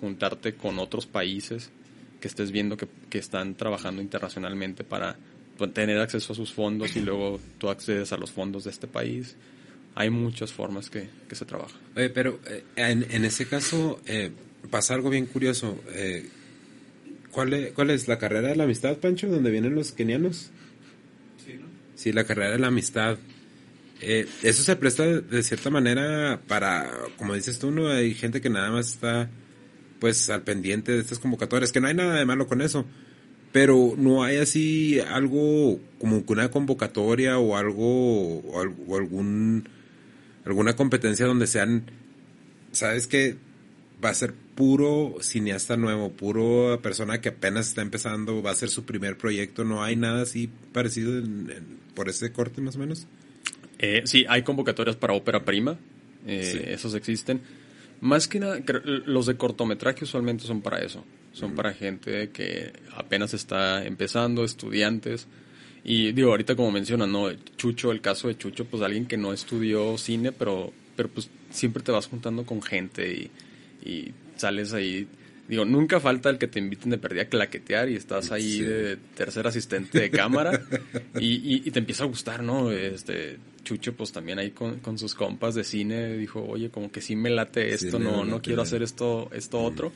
juntarte 0.00 0.54
con 0.54 0.78
otros 0.78 1.06
países 1.06 1.70
que 2.20 2.26
estés 2.26 2.50
viendo 2.50 2.76
que, 2.76 2.88
que 3.10 3.18
están 3.18 3.54
trabajando 3.54 4.00
internacionalmente 4.00 4.84
para 4.84 5.16
pues, 5.58 5.74
tener 5.74 5.98
acceso 5.98 6.32
a 6.32 6.36
sus 6.36 6.54
fondos 6.54 6.96
y 6.96 7.00
luego 7.00 7.38
tú 7.58 7.68
accedes 7.68 8.12
a 8.12 8.16
los 8.16 8.30
fondos 8.30 8.64
de 8.64 8.70
este 8.70 8.86
país 8.86 9.36
hay 9.98 10.10
muchas 10.10 10.52
formas 10.52 10.90
que, 10.90 11.08
se 11.32 11.44
trabaja. 11.44 11.76
Oye, 11.96 12.08
pero 12.08 12.38
eh, 12.46 12.62
en, 12.76 13.24
ese 13.24 13.46
caso, 13.46 14.00
eh, 14.06 14.30
pasa 14.70 14.94
algo 14.94 15.10
bien 15.10 15.26
curioso. 15.26 15.76
Eh, 15.92 16.28
¿cuál, 17.32 17.52
es, 17.52 17.72
¿Cuál 17.72 17.90
es 17.90 18.06
la 18.06 18.16
carrera 18.16 18.46
de 18.46 18.54
la 18.54 18.62
amistad, 18.62 18.96
Pancho, 18.98 19.26
donde 19.26 19.50
vienen 19.50 19.74
los 19.74 19.90
kenianos? 19.90 20.50
Sí, 21.44 21.54
¿no? 21.54 21.66
Sí, 21.96 22.12
la 22.12 22.22
carrera 22.22 22.52
de 22.52 22.60
la 22.60 22.68
amistad. 22.68 23.18
Eh, 24.00 24.28
eso 24.44 24.62
se 24.62 24.76
presta 24.76 25.04
de 25.04 25.42
cierta 25.42 25.68
manera 25.68 26.42
para, 26.46 26.88
como 27.16 27.34
dices 27.34 27.58
tú, 27.58 27.72
¿no? 27.72 27.88
Hay 27.88 28.14
gente 28.14 28.40
que 28.40 28.50
nada 28.50 28.70
más 28.70 28.92
está, 28.92 29.28
pues, 29.98 30.30
al 30.30 30.42
pendiente 30.42 30.92
de 30.92 31.00
estas 31.00 31.18
convocatorias, 31.18 31.72
que 31.72 31.80
no 31.80 31.88
hay 31.88 31.94
nada 31.94 32.16
de 32.16 32.24
malo 32.24 32.46
con 32.46 32.62
eso. 32.62 32.86
Pero 33.50 33.94
no 33.96 34.22
hay 34.22 34.36
así 34.36 35.00
algo 35.00 35.80
como 35.98 36.22
una 36.24 36.52
convocatoria 36.52 37.38
o 37.40 37.56
algo, 37.56 38.38
o, 38.38 38.96
algún, 38.96 39.68
alguna 40.48 40.76
competencia 40.76 41.26
donde 41.26 41.46
sean, 41.46 41.84
¿sabes 42.72 43.06
qué? 43.06 43.36
Va 44.02 44.10
a 44.10 44.14
ser 44.14 44.32
puro 44.54 45.16
cineasta 45.20 45.76
nuevo, 45.76 46.10
puro 46.10 46.80
persona 46.82 47.20
que 47.20 47.30
apenas 47.30 47.68
está 47.68 47.82
empezando, 47.82 48.42
va 48.42 48.52
a 48.52 48.54
ser 48.54 48.68
su 48.68 48.84
primer 48.84 49.16
proyecto, 49.18 49.64
no 49.64 49.82
hay 49.82 49.96
nada 49.96 50.22
así 50.22 50.48
parecido 50.72 51.22
por 51.94 52.08
ese 52.08 52.32
corte 52.32 52.60
más 52.60 52.76
o 52.76 52.78
menos. 52.78 53.06
Eh, 53.78 54.02
sí, 54.04 54.24
hay 54.28 54.42
convocatorias 54.42 54.96
para 54.96 55.14
ópera 55.14 55.44
prima, 55.44 55.78
eh, 56.26 56.70
esos 56.72 56.94
existen. 56.94 57.40
Más 58.00 58.28
que 58.28 58.40
nada, 58.40 58.60
los 58.84 59.26
de 59.26 59.36
cortometraje 59.36 60.04
usualmente 60.04 60.44
son 60.44 60.62
para 60.62 60.78
eso, 60.78 61.04
son 61.32 61.54
para 61.54 61.74
gente 61.74 62.30
que 62.30 62.72
apenas 62.94 63.34
está 63.34 63.84
empezando, 63.84 64.44
estudiantes. 64.44 65.26
Y 65.84 66.12
digo, 66.12 66.30
ahorita 66.30 66.56
como 66.56 66.70
mencionan, 66.70 67.12
¿no? 67.12 67.32
Chucho, 67.56 67.92
el 67.92 68.00
caso 68.00 68.28
de 68.28 68.36
Chucho, 68.36 68.64
pues 68.66 68.82
alguien 68.82 69.06
que 69.06 69.16
no 69.16 69.32
estudió 69.32 69.96
cine, 69.98 70.32
pero, 70.32 70.72
pero 70.96 71.08
pues 71.08 71.30
siempre 71.50 71.82
te 71.82 71.92
vas 71.92 72.06
juntando 72.06 72.44
con 72.44 72.60
gente 72.62 73.12
y, 73.12 73.30
y 73.88 74.12
sales 74.36 74.72
ahí 74.72 75.08
Digo, 75.48 75.64
nunca 75.64 75.98
falta 75.98 76.28
el 76.28 76.36
que 76.36 76.46
te 76.46 76.58
inviten 76.58 76.90
de 76.90 76.98
perdida 76.98 77.22
a 77.22 77.24
claquetear 77.24 77.88
y 77.88 77.96
estás 77.96 78.32
ahí 78.32 78.60
de 78.60 78.98
tercer 79.16 79.46
asistente 79.46 79.98
de 79.98 80.10
cámara 80.10 80.60
y, 81.18 81.66
y, 81.66 81.70
te 81.70 81.78
empieza 81.78 82.04
a 82.04 82.06
gustar, 82.06 82.42
¿no? 82.42 82.70
Este, 82.70 83.38
Chucho, 83.64 83.94
pues 83.94 84.12
también 84.12 84.38
ahí 84.38 84.50
con, 84.50 84.80
con, 84.80 84.98
sus 84.98 85.14
compas 85.14 85.54
de 85.54 85.64
cine 85.64 86.18
dijo, 86.18 86.44
oye, 86.46 86.68
como 86.68 86.92
que 86.92 87.00
sí 87.00 87.16
me 87.16 87.30
late 87.30 87.72
esto, 87.72 87.98
no, 87.98 88.26
no 88.26 88.42
quiero 88.42 88.60
hacer 88.60 88.82
esto, 88.82 89.30
esto 89.32 89.58
otro. 89.62 89.90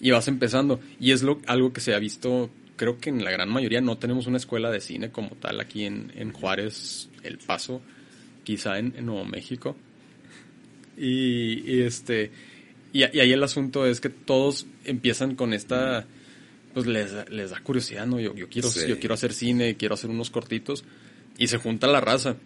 Y 0.00 0.10
vas 0.10 0.28
empezando. 0.28 0.80
Y 0.98 1.12
es 1.12 1.22
lo, 1.22 1.40
algo 1.46 1.72
que 1.72 1.80
se 1.80 1.94
ha 1.94 1.98
visto, 1.98 2.50
creo 2.80 2.98
que 2.98 3.10
en 3.10 3.22
la 3.22 3.30
gran 3.30 3.50
mayoría 3.50 3.82
no 3.82 3.98
tenemos 3.98 4.26
una 4.26 4.38
escuela 4.38 4.70
de 4.70 4.80
cine 4.80 5.10
como 5.10 5.36
tal 5.36 5.60
aquí 5.60 5.84
en, 5.84 6.10
en 6.16 6.32
Juárez, 6.32 7.10
El 7.22 7.36
Paso, 7.36 7.82
quizá 8.42 8.78
en, 8.78 8.94
en 8.96 9.04
Nuevo 9.04 9.26
México. 9.26 9.76
Y, 10.96 11.60
y 11.70 11.82
este 11.82 12.30
y, 12.94 13.02
ahí 13.02 13.32
el 13.32 13.42
asunto 13.42 13.84
es 13.84 14.00
que 14.00 14.08
todos 14.08 14.66
empiezan 14.86 15.36
con 15.36 15.52
esta, 15.52 16.06
pues 16.72 16.86
les, 16.86 17.12
les 17.28 17.50
da 17.50 17.60
curiosidad, 17.60 18.06
¿no? 18.06 18.18
Yo, 18.18 18.34
yo 18.34 18.48
quiero, 18.48 18.70
yo 18.88 18.98
quiero 18.98 19.12
hacer 19.12 19.34
cine, 19.34 19.76
quiero 19.76 19.92
hacer 19.92 20.08
unos 20.08 20.30
cortitos, 20.30 20.82
y 21.36 21.48
se 21.48 21.58
junta 21.58 21.86
la 21.86 22.00
raza. 22.00 22.36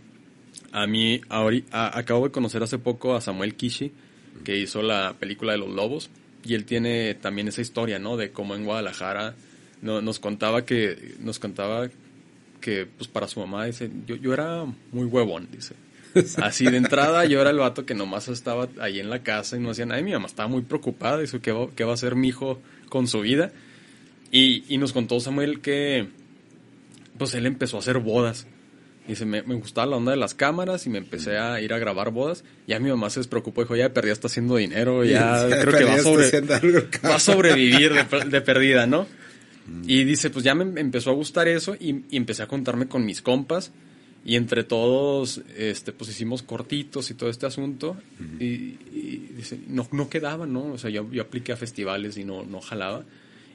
A 0.72 0.88
mí, 0.88 1.20
ahorita, 1.28 1.96
acabo 1.96 2.24
de 2.24 2.32
conocer 2.32 2.60
hace 2.64 2.78
poco 2.78 3.14
a 3.14 3.20
Samuel 3.20 3.54
Kishi, 3.54 3.92
que 4.42 4.58
hizo 4.58 4.82
la 4.82 5.14
película 5.16 5.52
de 5.52 5.58
los 5.58 5.70
lobos, 5.70 6.10
y 6.44 6.54
él 6.54 6.64
tiene 6.64 7.14
también 7.14 7.46
esa 7.46 7.60
historia, 7.60 8.00
¿no? 8.00 8.16
De 8.16 8.32
cómo 8.32 8.56
en 8.56 8.64
Guadalajara 8.64 9.36
no, 9.84 10.02
nos 10.02 10.18
contaba 10.18 10.64
que, 10.64 11.14
nos 11.20 11.38
contaba 11.38 11.88
que, 12.60 12.86
pues 12.86 13.06
para 13.06 13.28
su 13.28 13.38
mamá, 13.38 13.66
dice, 13.66 13.90
yo, 14.06 14.16
yo 14.16 14.32
era 14.32 14.64
muy 14.90 15.04
huevón, 15.04 15.48
dice 15.52 15.74
Así 16.36 16.64
de 16.66 16.76
entrada, 16.76 17.24
yo 17.24 17.40
era 17.40 17.50
el 17.50 17.58
vato 17.58 17.84
que 17.84 17.94
nomás 17.94 18.28
estaba 18.28 18.68
ahí 18.80 19.00
en 19.00 19.10
la 19.10 19.22
casa 19.22 19.56
y 19.56 19.60
no 19.60 19.70
hacía 19.70 19.86
nada. 19.86 20.00
Y 20.00 20.04
mi 20.04 20.12
mamá 20.12 20.26
estaba 20.26 20.48
muy 20.48 20.62
preocupada. 20.62 21.18
Dice, 21.18 21.40
¿qué 21.40 21.52
va, 21.52 21.68
qué 21.74 21.84
va 21.84 21.92
a 21.92 21.94
hacer 21.94 22.14
mi 22.14 22.28
hijo 22.28 22.60
con 22.88 23.08
su 23.08 23.20
vida? 23.20 23.52
Y, 24.30 24.64
y, 24.68 24.78
nos 24.78 24.92
contó 24.92 25.20
Samuel 25.20 25.60
que, 25.60 26.08
pues 27.18 27.34
él 27.34 27.46
empezó 27.46 27.76
a 27.76 27.80
hacer 27.80 27.98
bodas. 27.98 28.46
Dice, 29.06 29.26
me, 29.26 29.42
me, 29.42 29.54
gustaba 29.54 29.86
la 29.86 29.96
onda 29.96 30.12
de 30.12 30.16
las 30.16 30.34
cámaras 30.34 30.86
y 30.86 30.90
me 30.90 30.98
empecé 30.98 31.36
a 31.36 31.60
ir 31.60 31.72
a 31.72 31.78
grabar 31.78 32.10
bodas. 32.10 32.42
Ya 32.66 32.78
mi 32.80 32.90
mamá 32.90 33.10
se 33.10 33.20
despreocupó, 33.20 33.62
dijo, 33.62 33.76
ya 33.76 33.92
perdí, 33.92 34.10
está 34.10 34.28
haciendo 34.28 34.56
dinero, 34.56 35.04
ya, 35.04 35.46
creo 35.60 35.76
que 35.76 35.84
va 35.84 35.94
a, 35.94 37.08
va 37.08 37.16
a 37.16 37.20
sobrevivir 37.20 37.92
de, 37.92 38.24
de, 38.30 38.40
perdida, 38.40 38.86
¿no? 38.86 39.06
Y 39.86 40.04
dice, 40.04 40.30
pues 40.30 40.44
ya 40.44 40.54
me 40.54 40.78
empezó 40.80 41.10
a 41.10 41.14
gustar 41.14 41.48
eso 41.48 41.74
y, 41.74 42.04
y 42.10 42.16
empecé 42.16 42.42
a 42.42 42.46
contarme 42.46 42.86
con 42.86 43.04
mis 43.04 43.22
compas 43.22 43.72
y 44.26 44.36
entre 44.36 44.64
todos, 44.64 45.42
este, 45.56 45.92
pues 45.92 46.10
hicimos 46.10 46.42
cortitos 46.42 47.10
y 47.10 47.14
todo 47.14 47.28
este 47.28 47.44
asunto. 47.44 47.96
y, 48.40 48.76
dice, 49.36 49.58
no, 49.68 49.86
no 49.92 50.08
quedaba, 50.08 50.46
¿no? 50.46 50.72
O 50.72 50.78
sea, 50.78 50.88
yo, 50.88 51.10
yo 51.12 51.22
apliqué 51.22 51.52
a 51.52 51.56
festivales 51.56 52.16
y 52.16 52.24
no, 52.24 52.42
no 52.42 52.60
jalaba. 52.60 53.04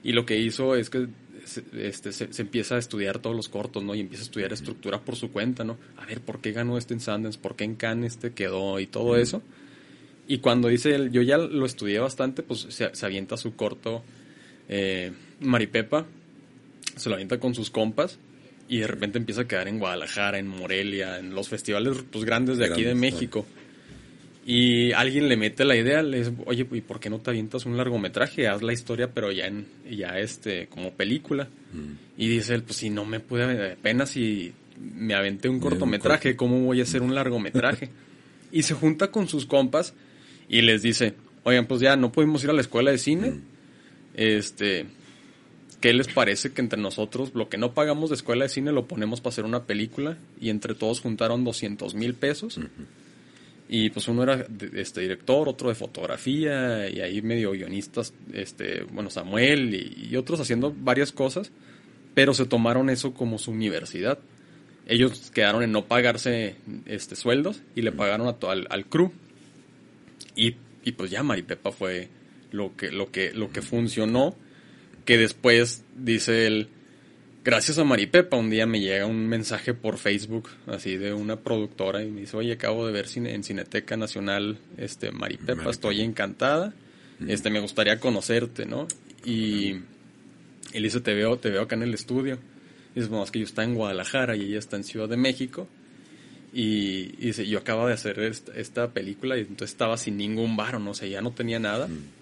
Y 0.03 0.11
lo 0.11 0.25
que 0.25 0.37
hizo 0.39 0.75
es 0.75 0.91
que 0.91 1.07
se, 1.45 1.63
este, 1.73 2.11
se, 2.11 2.29
empieza 2.39 2.75
a 2.75 2.77
estudiar 2.77 3.17
todos 3.17 3.35
los 3.35 3.49
cortos, 3.49 3.83
¿no? 3.83 3.95
Y 3.95 4.01
empieza 4.01 4.23
a 4.23 4.25
estudiar 4.25 4.53
estructura 4.53 5.01
por 5.01 5.15
su 5.15 5.31
cuenta, 5.31 5.63
¿no? 5.63 5.77
A 5.97 6.05
ver, 6.05 6.21
¿por 6.21 6.39
qué 6.39 6.51
ganó 6.51 6.77
este 6.77 6.93
en 6.93 6.99
Sundance? 6.99 7.39
¿Por 7.39 7.55
qué 7.55 7.63
en 7.63 7.75
Cannes 7.75 8.13
este 8.13 8.33
quedó? 8.33 8.79
Y 8.79 8.85
todo 8.85 9.15
eso. 9.15 9.41
Y 10.27 10.37
cuando 10.37 10.67
dice 10.67 10.93
él, 10.93 11.11
yo 11.11 11.23
ya 11.23 11.39
lo 11.39 11.65
estudié 11.65 11.97
bastante, 11.97 12.43
pues 12.43 12.67
se, 12.69 12.93
se 12.93 13.05
avienta 13.07 13.37
su 13.37 13.55
corto 13.55 14.03
eh, 14.67 15.11
Maripepa, 15.39 16.05
se 16.95 17.09
lo 17.09 17.15
avienta 17.15 17.39
con 17.39 17.55
sus 17.55 17.69
compas 17.69 18.19
y 18.67 18.79
de 18.79 18.87
repente 18.87 19.17
empieza 19.17 19.41
a 19.41 19.47
quedar 19.47 19.67
en 19.67 19.79
Guadalajara, 19.79 20.37
en 20.37 20.47
Morelia, 20.47 21.19
en 21.19 21.33
los 21.33 21.49
festivales 21.49 21.97
pues, 22.11 22.25
grandes 22.25 22.57
de 22.57 22.65
aquí 22.65 22.83
de 22.83 22.95
México. 22.95 23.45
Y 24.45 24.91
alguien 24.93 25.29
le 25.29 25.37
mete 25.37 25.63
la 25.65 25.75
idea, 25.75 26.01
le 26.01 26.19
dice, 26.19 26.33
oye, 26.45 26.65
¿y 26.71 26.81
por 26.81 26.99
qué 26.99 27.09
no 27.09 27.19
te 27.19 27.29
avientas 27.29 27.65
un 27.65 27.77
largometraje? 27.77 28.47
Haz 28.47 28.63
la 28.63 28.73
historia, 28.73 29.11
pero 29.13 29.31
ya 29.31 29.45
en, 29.45 29.67
ya 29.89 30.17
este, 30.17 30.67
como 30.67 30.93
película. 30.93 31.47
Mm. 31.71 32.21
Y 32.21 32.27
dice 32.29 32.55
él, 32.55 32.63
pues 32.63 32.77
si 32.77 32.89
no 32.89 33.05
me 33.05 33.19
pude, 33.19 33.73
apenas 33.73 34.11
si 34.11 34.53
me 34.79 35.13
aventé 35.13 35.49
un 35.49 35.59
cortometraje, 35.59 36.35
¿cómo 36.35 36.61
voy 36.61 36.79
a 36.79 36.83
hacer 36.83 37.01
un 37.01 37.13
largometraje? 37.13 37.89
y 38.51 38.63
se 38.63 38.73
junta 38.73 39.11
con 39.11 39.27
sus 39.27 39.45
compas 39.45 39.93
y 40.47 40.61
les 40.61 40.81
dice, 40.81 41.13
oigan, 41.43 41.65
pues 41.67 41.81
ya 41.81 41.95
no 41.95 42.11
podemos 42.11 42.43
ir 42.43 42.49
a 42.49 42.53
la 42.53 42.61
escuela 42.61 42.91
de 42.91 42.97
cine. 42.97 43.31
Mm. 43.31 43.41
Este, 44.15 44.85
¿Qué 45.81 45.93
les 45.93 46.09
parece 46.09 46.51
que 46.51 46.61
entre 46.61 46.81
nosotros 46.81 47.31
lo 47.33 47.47
que 47.47 47.57
no 47.57 47.73
pagamos 47.73 48.09
de 48.09 48.17
escuela 48.17 48.43
de 48.43 48.49
cine 48.49 48.73
lo 48.73 48.85
ponemos 48.87 49.21
para 49.21 49.31
hacer 49.31 49.45
una 49.45 49.63
película? 49.63 50.17
Y 50.41 50.49
entre 50.49 50.75
todos 50.75 50.99
juntaron 50.99 51.45
200 51.45 51.95
mil 51.95 52.15
pesos. 52.15 52.59
Y 53.69 53.89
pues 53.91 54.07
uno 54.09 54.23
era 54.23 54.45
este 54.73 55.01
director, 55.01 55.47
otro 55.47 55.69
de 55.69 55.75
fotografía, 55.75 56.89
y 56.89 56.99
ahí 56.99 57.21
medio 57.21 57.51
guionistas, 57.51 58.13
este, 58.33 58.83
bueno, 58.91 59.09
Samuel 59.09 59.73
y, 59.73 60.15
otros 60.17 60.39
haciendo 60.39 60.73
varias 60.75 61.11
cosas, 61.11 61.51
pero 62.13 62.33
se 62.33 62.45
tomaron 62.45 62.89
eso 62.89 63.13
como 63.13 63.37
su 63.37 63.51
universidad. 63.51 64.19
Ellos 64.85 65.31
quedaron 65.31 65.63
en 65.63 65.71
no 65.71 65.85
pagarse 65.85 66.55
este 66.87 67.15
sueldos 67.15 67.61
y 67.75 67.83
le 67.83 67.91
pagaron 67.91 68.27
a 68.27 68.35
al, 68.49 68.67
al 68.69 68.85
crew. 68.87 69.13
Y, 70.35 70.55
y 70.83 70.91
pues 70.93 71.09
ya 71.11 71.23
Maripepa 71.23 71.71
fue 71.71 72.09
lo 72.51 72.75
que, 72.75 72.91
lo 72.91 73.11
que, 73.11 73.31
lo 73.33 73.51
que 73.51 73.61
funcionó 73.61 74.35
que 75.05 75.17
después 75.17 75.83
dice 75.95 76.47
él, 76.47 76.69
gracias 77.43 77.77
a 77.77 77.83
Maripepa, 77.83 78.37
un 78.37 78.49
día 78.49 78.65
me 78.65 78.79
llega 78.79 79.05
un 79.05 79.27
mensaje 79.27 79.73
por 79.73 79.97
Facebook, 79.97 80.49
así 80.67 80.97
de 80.97 81.13
una 81.13 81.37
productora, 81.37 82.03
y 82.03 82.09
me 82.09 82.21
dice, 82.21 82.37
oye, 82.37 82.53
acabo 82.53 82.85
de 82.85 82.93
ver 82.93 83.07
en 83.15 83.43
Cineteca 83.43 83.97
Nacional, 83.97 84.59
este, 84.77 85.11
Maripepa, 85.11 85.69
estoy 85.69 86.01
encantada, 86.01 86.73
este, 87.27 87.49
me 87.49 87.59
gustaría 87.59 87.99
conocerte, 87.99 88.65
¿no? 88.65 88.87
Y 89.25 89.77
él 90.73 90.83
dice, 90.83 91.01
te 91.01 91.13
veo, 91.13 91.37
te 91.37 91.49
veo 91.49 91.63
acá 91.63 91.75
en 91.75 91.83
el 91.83 91.93
estudio. 91.93 92.37
Y 92.95 92.99
dice, 92.99 93.09
bueno, 93.09 93.23
es 93.23 93.31
que 93.31 93.39
yo 93.39 93.45
está 93.45 93.63
en 93.63 93.75
Guadalajara 93.75 94.35
y 94.35 94.43
ella 94.43 94.59
está 94.59 94.77
en 94.77 94.83
Ciudad 94.83 95.09
de 95.09 95.17
México. 95.17 95.67
Y, 96.53 97.15
dice, 97.17 97.45
yo 97.47 97.59
acabo 97.59 97.87
de 97.87 97.93
hacer 97.93 98.19
esta, 98.19 98.91
película 98.91 99.37
y 99.37 99.41
entonces 99.41 99.71
estaba 99.71 99.97
sin 99.97 100.17
ningún 100.17 100.55
varo, 100.55 100.79
no 100.79 100.93
sé, 100.93 101.09
ya 101.09 101.21
no 101.21 101.31
tenía 101.31 101.59
nada. 101.59 101.87
Y 101.87 102.18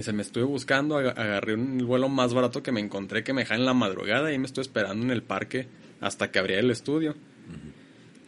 se 0.00 0.12
me 0.12 0.22
estuve 0.22 0.44
buscando, 0.44 0.96
agarré 0.96 1.54
un 1.54 1.78
vuelo 1.86 2.08
más 2.08 2.32
barato 2.32 2.62
que 2.62 2.72
me 2.72 2.80
encontré 2.80 3.22
que 3.24 3.32
me 3.32 3.42
dejaba 3.42 3.58
en 3.58 3.66
la 3.66 3.74
madrugada 3.74 4.32
y 4.32 4.38
me 4.38 4.46
estuve 4.46 4.62
esperando 4.62 5.04
en 5.04 5.10
el 5.10 5.22
parque 5.22 5.66
hasta 6.00 6.30
que 6.30 6.38
abría 6.38 6.58
el 6.58 6.70
estudio. 6.70 7.14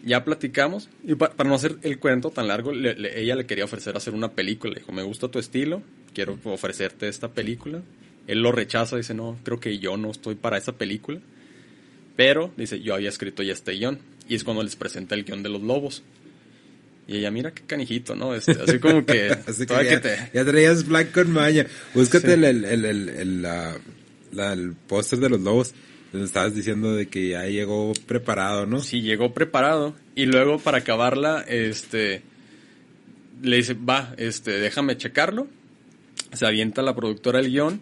Ya 0.05 0.23
platicamos 0.25 0.91
y 1.03 1.15
para 1.15 1.49
no 1.49 1.55
hacer 1.55 1.79
el 1.83 1.99
cuento 1.99 2.31
tan 2.31 2.49
largo, 2.49 2.73
ella 2.73 3.37
le 3.37 3.47
quería 3.47 3.65
ofrecer 3.65 3.97
hacer 3.97 4.13
una 4.13 4.33
película. 4.33 4.75
Le 4.75 4.81
dijo, 4.81 4.93
me 4.93 5.03
gusta 5.03 5.29
tu 5.29 5.39
estilo, 5.39 5.83
quiero 6.13 6.39
ofrecerte 6.45 7.09
esta 7.09 7.29
película. 7.29 7.81
Él 8.27 8.41
lo 8.41 8.53
rechaza, 8.53 8.97
dice, 8.97 9.15
no, 9.15 9.39
creo 9.43 9.61
que 9.61 9.79
yo 9.79 9.97
no 9.97 10.11
estoy 10.11 10.35
para 10.35 10.59
esa 10.59 10.73
película. 10.73 11.21
Pero, 12.17 12.53
dice, 12.57 12.81
yo 12.81 12.95
había 12.95 13.09
escrito 13.09 13.43
ya 13.43 13.53
este 13.53 13.73
guion. 13.73 13.99
Y 14.29 14.35
es 14.35 14.45
cuando 14.45 14.63
les 14.63 14.77
presenta 14.77 15.15
el 15.15 15.25
guion 15.25 15.43
de 15.43 15.49
los 15.49 15.63
lobos. 15.63 16.03
Y 17.07 17.19
ella, 17.19 17.31
mira 17.31 17.53
qué 17.53 17.63
canijito, 17.67 18.15
¿no? 18.15 18.35
Este, 18.35 18.53
así 18.53 18.79
como 18.79 19.05
que... 19.05 19.29
así 19.47 19.67
que 19.67 19.85
ya, 19.85 20.01
te... 20.01 20.31
ya, 20.33 20.45
traías 20.45 20.87
Black 20.87 21.13
con 21.13 21.31
maña. 21.31 21.67
Búscate 21.95 22.35
el, 22.35 22.45
el, 22.45 22.65
el, 22.65 23.09
el, 23.09 23.43
la, 23.43 23.77
el 24.53 24.73
póster 24.73 25.19
de 25.19 25.29
los 25.29 25.41
lobos. 25.41 25.75
Donde 26.13 26.27
estabas 26.27 26.55
diciendo 26.55 26.95
de 26.95 27.07
que 27.07 27.31
ya 27.31 27.45
llegó 27.47 27.93
preparado, 28.07 28.67
¿no? 28.67 28.81
Sí, 28.81 29.03
llegó 29.03 29.35
preparado. 29.35 29.95
Y 30.15 30.27
luego, 30.27 30.59
para 30.59 30.79
acabarla, 30.79 31.45
este... 31.47 32.23
Le 33.43 33.57
dice, 33.57 33.75
va, 33.75 34.15
este, 34.17 34.53
déjame 34.53 34.97
checarlo. 34.97 35.49
se 36.33 36.47
avienta 36.47 36.83
la 36.83 36.95
productora 36.95 37.41
el 37.41 37.51
guion 37.51 37.81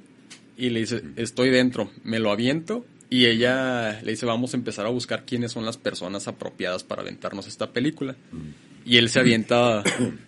y 0.57 0.71
le 0.71 0.81
dice, 0.81 1.03
estoy 1.17 1.51
dentro, 1.51 1.91
me 2.05 2.19
lo 2.19 2.31
aviento. 2.31 2.85
Y 3.11 3.27
ella 3.27 4.01
le 4.03 4.13
dice, 4.13 4.25
vamos 4.25 4.55
a 4.55 4.57
empezar 4.57 4.87
a 4.87 4.89
buscar 4.89 5.25
quiénes 5.27 5.53
son 5.53 5.67
las 5.67 5.77
personas 5.77 6.29
apropiadas 6.29 6.83
para 6.83 7.03
aventarnos 7.03 7.47
esta 7.47 7.71
película. 7.73 8.17
Y 8.85 8.97
él 8.97 9.09
se 9.09 9.21
avienta 9.21 9.83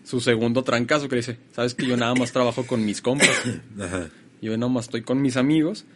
su 0.05 0.21
segundo 0.21 0.63
trancazo 0.63 1.09
que 1.09 1.17
le 1.17 1.21
dice, 1.21 1.39
sabes 1.53 1.75
que 1.75 1.87
yo 1.87 1.97
nada 1.97 2.15
más 2.15 2.33
trabajo 2.33 2.67
con 2.67 2.85
mis 2.85 3.01
compas. 3.01 3.31
Yo 4.43 4.55
nada 4.59 4.71
más 4.71 4.85
estoy 4.85 5.01
con 5.01 5.23
mis 5.23 5.39
amigos. 5.39 5.87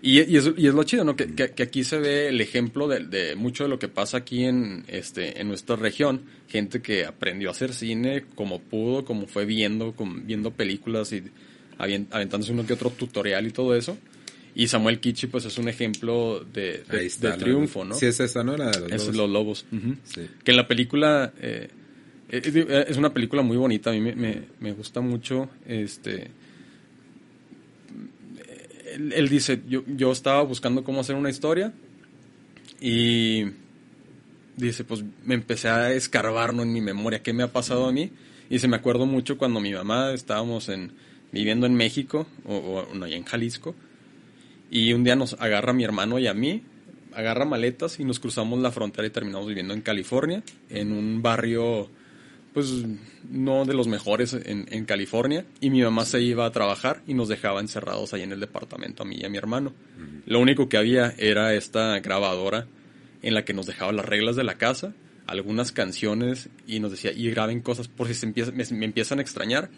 Y, 0.00 0.22
y, 0.22 0.38
es, 0.38 0.50
y 0.56 0.66
es 0.66 0.72
lo 0.72 0.84
chido, 0.84 1.04
¿no? 1.04 1.16
Que, 1.16 1.34
que, 1.34 1.62
aquí 1.62 1.84
se 1.84 1.98
ve 1.98 2.28
el 2.28 2.40
ejemplo 2.40 2.88
de, 2.88 3.00
de, 3.00 3.36
mucho 3.36 3.64
de 3.64 3.68
lo 3.68 3.78
que 3.78 3.88
pasa 3.88 4.18
aquí 4.18 4.44
en, 4.44 4.84
este, 4.88 5.38
en 5.38 5.48
nuestra 5.48 5.76
región. 5.76 6.22
Gente 6.48 6.80
que 6.80 7.04
aprendió 7.04 7.50
a 7.50 7.52
hacer 7.52 7.74
cine 7.74 8.24
como 8.34 8.60
pudo, 8.60 9.04
como 9.04 9.26
fue 9.26 9.44
viendo, 9.44 9.92
con, 9.92 10.26
viendo 10.26 10.52
películas 10.52 11.12
y 11.12 11.24
aventándose 11.78 12.52
uno 12.52 12.66
que 12.66 12.72
otro 12.72 12.88
tutorial 12.90 13.46
y 13.46 13.50
todo 13.50 13.74
eso. 13.74 13.98
Y 14.54 14.68
Samuel 14.68 15.00
Kichi, 15.00 15.26
pues 15.26 15.44
es 15.44 15.58
un 15.58 15.68
ejemplo 15.68 16.44
de, 16.52 16.82
de, 16.90 17.32
triunfo, 17.38 17.84
¿no? 17.84 17.94
Sí, 17.94 18.06
es 18.06 18.18
esa, 18.20 18.42
¿no? 18.42 18.56
La 18.56 18.70
de 18.70 18.80
los 18.80 18.92
es 18.92 19.14
lobos. 19.14 19.16
Los 19.16 19.30
lobos. 19.30 19.66
sí. 20.04 20.28
Que 20.42 20.50
en 20.50 20.56
la 20.56 20.66
película, 20.66 21.32
eh, 21.40 21.68
es 22.30 22.96
una 22.96 23.12
película 23.12 23.42
muy 23.42 23.56
bonita, 23.56 23.90
a 23.90 23.92
mí 23.92 24.00
me, 24.00 24.42
me, 24.58 24.72
gusta 24.72 25.00
mucho, 25.00 25.48
este... 25.66 26.30
Él, 28.92 29.28
dice, 29.28 29.62
yo, 29.68 29.84
yo 29.86 30.10
estaba 30.10 30.42
buscando 30.42 30.82
cómo 30.82 31.00
hacer 31.00 31.14
una 31.14 31.30
historia 31.30 31.72
y 32.80 33.44
dice, 34.56 34.82
pues 34.84 35.04
me 35.24 35.34
empecé 35.34 35.68
a 35.68 35.92
escarbar 35.92 36.54
¿no? 36.54 36.62
en 36.62 36.72
mi 36.72 36.80
memoria 36.80 37.22
qué 37.22 37.32
me 37.32 37.44
ha 37.44 37.52
pasado 37.52 37.86
a 37.86 37.92
mí. 37.92 38.10
Y 38.48 38.58
se 38.58 38.66
me 38.66 38.76
acuerdo 38.76 39.06
mucho 39.06 39.38
cuando 39.38 39.60
mi 39.60 39.72
mamá 39.72 40.12
estábamos 40.12 40.68
en, 40.68 40.92
viviendo 41.30 41.66
en 41.66 41.74
México, 41.74 42.26
o, 42.44 42.56
o 42.56 43.06
en 43.06 43.24
Jalisco, 43.24 43.76
y 44.70 44.92
un 44.92 45.04
día 45.04 45.14
nos 45.14 45.34
agarra 45.34 45.70
a 45.70 45.74
mi 45.74 45.84
hermano 45.84 46.18
y 46.18 46.26
a 46.26 46.34
mí, 46.34 46.62
agarra 47.14 47.44
maletas 47.44 47.98
y 48.00 48.04
nos 48.04 48.20
cruzamos 48.20 48.60
la 48.60 48.70
frontera 48.70 49.06
y 49.06 49.10
terminamos 49.10 49.48
viviendo 49.48 49.74
en 49.74 49.82
California, 49.82 50.42
en 50.68 50.92
un 50.92 51.22
barrio, 51.22 51.90
pues, 52.52 52.84
no 53.28 53.64
de 53.64 53.74
los 53.74 53.88
mejores 53.88 54.32
en, 54.32 54.66
en 54.70 54.84
California. 54.84 55.44
Y 55.60 55.70
mi 55.70 55.82
mamá 55.82 56.04
se 56.04 56.20
iba 56.20 56.46
a 56.46 56.50
trabajar 56.50 57.02
y 57.06 57.14
nos 57.14 57.28
dejaba 57.28 57.60
encerrados 57.60 58.12
ahí 58.14 58.22
en 58.22 58.32
el 58.32 58.40
departamento, 58.40 59.02
a 59.02 59.06
mí 59.06 59.16
y 59.20 59.24
a 59.24 59.28
mi 59.28 59.38
hermano. 59.38 59.72
Lo 60.26 60.40
único 60.40 60.68
que 60.68 60.76
había 60.76 61.14
era 61.18 61.54
esta 61.54 61.98
grabadora 62.00 62.66
en 63.22 63.34
la 63.34 63.44
que 63.44 63.52
nos 63.52 63.66
dejaba 63.66 63.92
las 63.92 64.06
reglas 64.06 64.36
de 64.36 64.44
la 64.44 64.56
casa, 64.56 64.94
algunas 65.26 65.72
canciones 65.72 66.48
y 66.66 66.80
nos 66.80 66.90
decía, 66.90 67.12
y 67.12 67.30
graben 67.30 67.60
cosas 67.60 67.88
por 67.88 68.08
si 68.08 68.14
se 68.14 68.26
empieza, 68.26 68.52
me, 68.52 68.64
me 68.70 68.86
empiezan 68.86 69.18
a 69.18 69.22
extrañar 69.22 69.70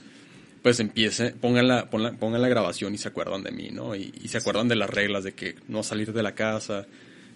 pues 0.62 0.79
empiece, 0.79 1.33
pongan 1.33 1.67
la, 1.67 1.91
pongan, 1.91 2.41
la 2.41 2.49
grabación 2.49 2.95
y 2.95 2.99
se 2.99 3.09
acuerdan 3.09 3.43
de 3.43 3.50
mí, 3.50 3.71
¿no? 3.73 3.97
Y, 3.97 4.14
y, 4.23 4.29
se 4.29 4.38
acuerdan 4.38 4.69
de 4.69 4.76
las 4.76 4.88
reglas 4.88 5.25
de 5.25 5.33
que 5.33 5.57
no 5.67 5.83
salir 5.83 6.12
de 6.12 6.23
la 6.23 6.37
casa, 6.37 6.87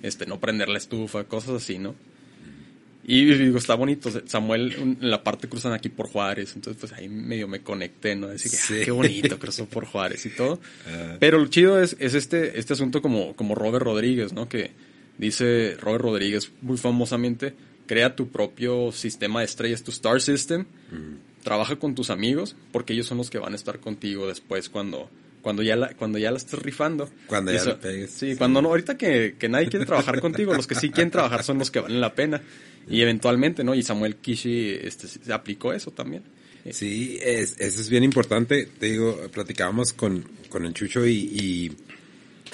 este, 0.03 0.27
no 0.27 0.39
prender 0.39 0.69
la 0.69 0.79
estufa, 0.79 1.25
cosas 1.25 1.63
así, 1.63 1.79
¿no? 1.79 1.97
Y 3.09 3.25
digo, 3.25 3.59
está 3.59 3.75
bonito. 3.75 4.11
Samuel, 4.27 4.99
en 5.01 5.11
la 5.11 5.23
parte 5.23 5.49
cruzan 5.49 5.73
aquí 5.73 5.89
por 5.89 6.09
Juárez, 6.09 6.55
entonces 6.57 6.81
pues 6.81 6.93
ahí 6.93 7.09
medio 7.09 7.47
me 7.47 7.61
conecté, 7.61 8.17
¿no? 8.17 8.27
Decir 8.27 8.51
que, 8.51 8.59
ah, 8.59 8.85
qué 8.85 8.91
bonito, 8.91 9.39
cruzó 9.39 9.67
por 9.67 9.85
Juárez 9.85 10.27
y 10.27 10.31
todo. 10.31 10.55
Uh. 10.55 11.17
Pero 11.21 11.39
lo 11.39 11.47
chido 11.47 11.81
es, 11.81 11.97
es 12.01 12.15
este, 12.15 12.59
este 12.59 12.73
asunto 12.73 13.01
como, 13.01 13.37
como 13.37 13.55
Robert 13.55 13.85
Rodríguez, 13.85 14.33
¿no? 14.33 14.49
Que 14.49 14.73
dice 15.19 15.77
Robert 15.81 16.03
Rodríguez 16.03 16.51
muy 16.63 16.77
famosamente, 16.77 17.55
crea 17.87 18.17
tu 18.17 18.29
propio 18.29 18.91
sistema 18.91 19.41
de 19.41 19.47
estrellas, 19.47 19.85
tu 19.85 19.93
star 19.93 20.21
system. 20.21 20.67
Mm 20.91 21.27
trabaja 21.47 21.77
con 21.77 21.95
tus 21.95 22.11
amigos 22.11 22.57
porque 22.73 22.93
ellos 22.93 23.07
son 23.07 23.19
los 23.19 23.31
que 23.31 23.39
van 23.39 23.53
a 23.53 23.55
estar 23.55 23.79
contigo 23.79 24.27
después 24.27 24.69
cuando 24.69 25.09
cuando 25.43 25.63
ya 25.63 25.77
la 25.77 25.95
cuando 25.95 26.19
ya 26.19 26.33
la 26.33 26.39
estés 26.39 26.61
rifando. 26.61 27.09
Cuando 27.29 27.53
ya 27.53 27.65
la 27.65 27.79
pegues. 27.79 28.11
Sí, 28.11 28.35
cuando 28.35 28.61
no 28.61 28.71
ahorita 28.71 28.99
que, 28.99 29.37
que 29.39 29.49
nadie 29.49 29.69
quiere 29.69 29.87
trabajar 29.87 30.21
contigo, 30.21 30.53
los 30.55 30.67
que 30.67 30.75
sí 30.75 30.91
quieren 30.91 31.13
trabajar 31.13 31.45
son 31.45 31.59
los 31.59 31.71
que 31.71 31.79
valen 31.79 32.01
la 32.01 32.17
pena. 32.17 32.43
Y 32.89 33.01
eventualmente, 33.03 33.65
¿no? 33.65 33.75
Y 33.75 33.83
Samuel 33.83 34.17
Kishi 34.17 34.71
este, 34.81 35.09
se 35.09 35.33
aplicó 35.33 35.73
eso 35.73 35.91
también. 35.91 36.23
Sí, 36.71 37.19
es, 37.23 37.57
eso 37.59 37.81
es 37.81 37.89
bien 37.89 38.05
importante. 38.05 38.69
Te 38.79 38.87
digo, 38.87 39.21
platicábamos 39.33 39.93
con, 39.93 40.25
con 40.49 40.65
el 40.65 40.75
Chucho 40.75 41.07
y, 41.07 41.31
y 41.33 41.73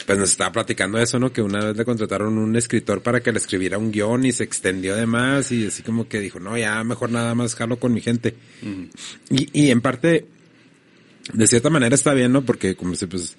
pues 0.06 0.18
nos 0.18 0.30
estaba 0.30 0.52
platicando 0.52 0.98
eso, 0.98 1.18
¿no? 1.18 1.32
Que 1.32 1.42
una 1.42 1.64
vez 1.64 1.76
le 1.76 1.84
contrataron 1.84 2.38
un 2.38 2.56
escritor 2.56 3.02
para 3.02 3.20
que 3.20 3.32
le 3.32 3.38
escribiera 3.38 3.78
un 3.78 3.90
guion 3.90 4.24
y 4.24 4.32
se 4.32 4.44
extendió 4.44 4.96
de 4.96 5.06
más 5.06 5.52
y 5.52 5.66
así 5.66 5.82
como 5.82 6.08
que 6.08 6.20
dijo, 6.20 6.40
no, 6.40 6.56
ya 6.58 6.82
mejor 6.84 7.10
nada 7.10 7.34
más 7.34 7.54
jalo 7.54 7.78
con 7.78 7.92
mi 7.92 8.00
gente. 8.00 8.34
Y, 9.30 9.48
y 9.52 9.70
en 9.70 9.80
parte, 9.80 10.26
de 11.32 11.46
cierta 11.46 11.70
manera 11.70 11.94
está 11.94 12.12
bien, 12.14 12.32
¿no? 12.32 12.42
Porque 12.42 12.74
como 12.74 12.94
se 12.94 13.06
pues, 13.06 13.36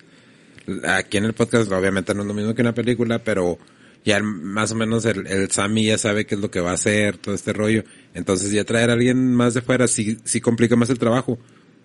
aquí 0.88 1.18
en 1.18 1.26
el 1.26 1.34
podcast 1.34 1.72
obviamente 1.72 2.14
no 2.14 2.22
es 2.22 2.28
lo 2.28 2.34
mismo 2.34 2.56
que 2.56 2.62
una 2.62 2.74
película, 2.74 3.20
pero 3.24 3.58
ya 4.06 4.22
más 4.22 4.72
o 4.72 4.76
menos 4.76 5.06
el, 5.06 5.28
el 5.28 5.50
Sammy 5.52 5.86
ya 5.86 5.98
sabe 5.98 6.26
qué 6.26 6.36
es 6.36 6.42
lo 6.42 6.52
que 6.52 6.60
va 6.60 6.72
a 6.72 6.76
hacer, 6.76 7.18
todo 7.18 7.34
este 7.34 7.54
rollo. 7.54 7.84
Entonces 8.14 8.52
ya 8.52 8.64
traer 8.64 8.90
a 8.90 8.94
alguien 8.94 9.34
más 9.34 9.54
de 9.54 9.62
fuera 9.62 9.88
sí, 9.88 10.18
sí 10.24 10.42
complica 10.42 10.76
más 10.76 10.90
el 10.90 11.00
trabajo. 11.00 11.40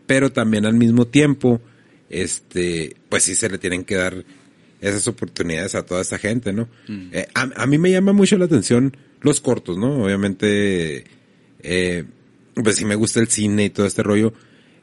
Pero 0.07 0.33
también 0.33 0.67
al 0.67 0.75
mismo 0.75 1.07
tiempo, 1.07 1.61
este, 2.11 2.97
pues 3.09 3.25
sí 3.25 3.35
se 3.35 3.49
le 3.49 3.59
tienen 3.59 3.85
que 3.85 3.97
dar 3.97 4.25
esas 4.81 5.07
oportunidades 5.09 5.75
a 5.75 5.85
toda 5.85 6.01
esta 6.01 6.19
gente, 6.19 6.53
¿no? 6.53 6.69
Mm. 6.89 7.09
Eh, 7.13 7.29
a, 7.35 7.63
a, 7.63 7.67
mí 7.67 7.79
me 7.79 7.91
llama 7.91 8.13
mucho 8.13 8.39
la 8.39 8.47
atención 8.47 8.97
los 9.21 9.41
cortos, 9.41 9.77
¿no? 9.77 10.05
Obviamente, 10.05 11.05
eh, 11.63 12.05
pues 12.55 12.77
sí 12.77 12.85
me 12.85 12.95
gusta 12.95 13.21
el 13.21 13.29
cine 13.29 13.67
y 13.67 13.71
todo 13.71 13.87
este 13.87 14.03
rollo, 14.03 14.33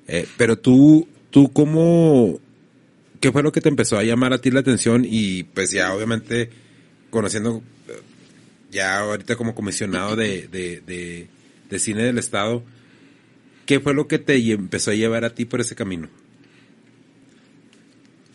eh, 0.07 0.27
pero 0.37 0.57
tú, 0.57 1.07
tú 1.29 1.51
cómo, 1.51 2.39
¿qué 3.19 3.31
fue 3.31 3.43
lo 3.43 3.51
que 3.51 3.61
te 3.61 3.69
empezó 3.69 3.97
a 3.97 4.03
llamar 4.03 4.33
a 4.33 4.41
ti 4.41 4.51
la 4.51 4.59
atención? 4.59 5.05
Y 5.07 5.43
pues 5.43 5.71
ya 5.71 5.93
obviamente 5.93 6.49
conociendo, 7.09 7.61
ya 8.71 8.99
ahorita 8.99 9.35
como 9.35 9.55
comisionado 9.55 10.15
de, 10.15 10.47
de, 10.47 10.81
de, 10.81 11.27
de 11.69 11.79
cine 11.79 12.03
del 12.03 12.17
Estado, 12.17 12.63
¿qué 13.65 13.79
fue 13.79 13.93
lo 13.93 14.07
que 14.07 14.19
te 14.19 14.37
empezó 14.51 14.91
a 14.91 14.95
llevar 14.95 15.25
a 15.25 15.33
ti 15.33 15.45
por 15.45 15.61
ese 15.61 15.75
camino? 15.75 16.09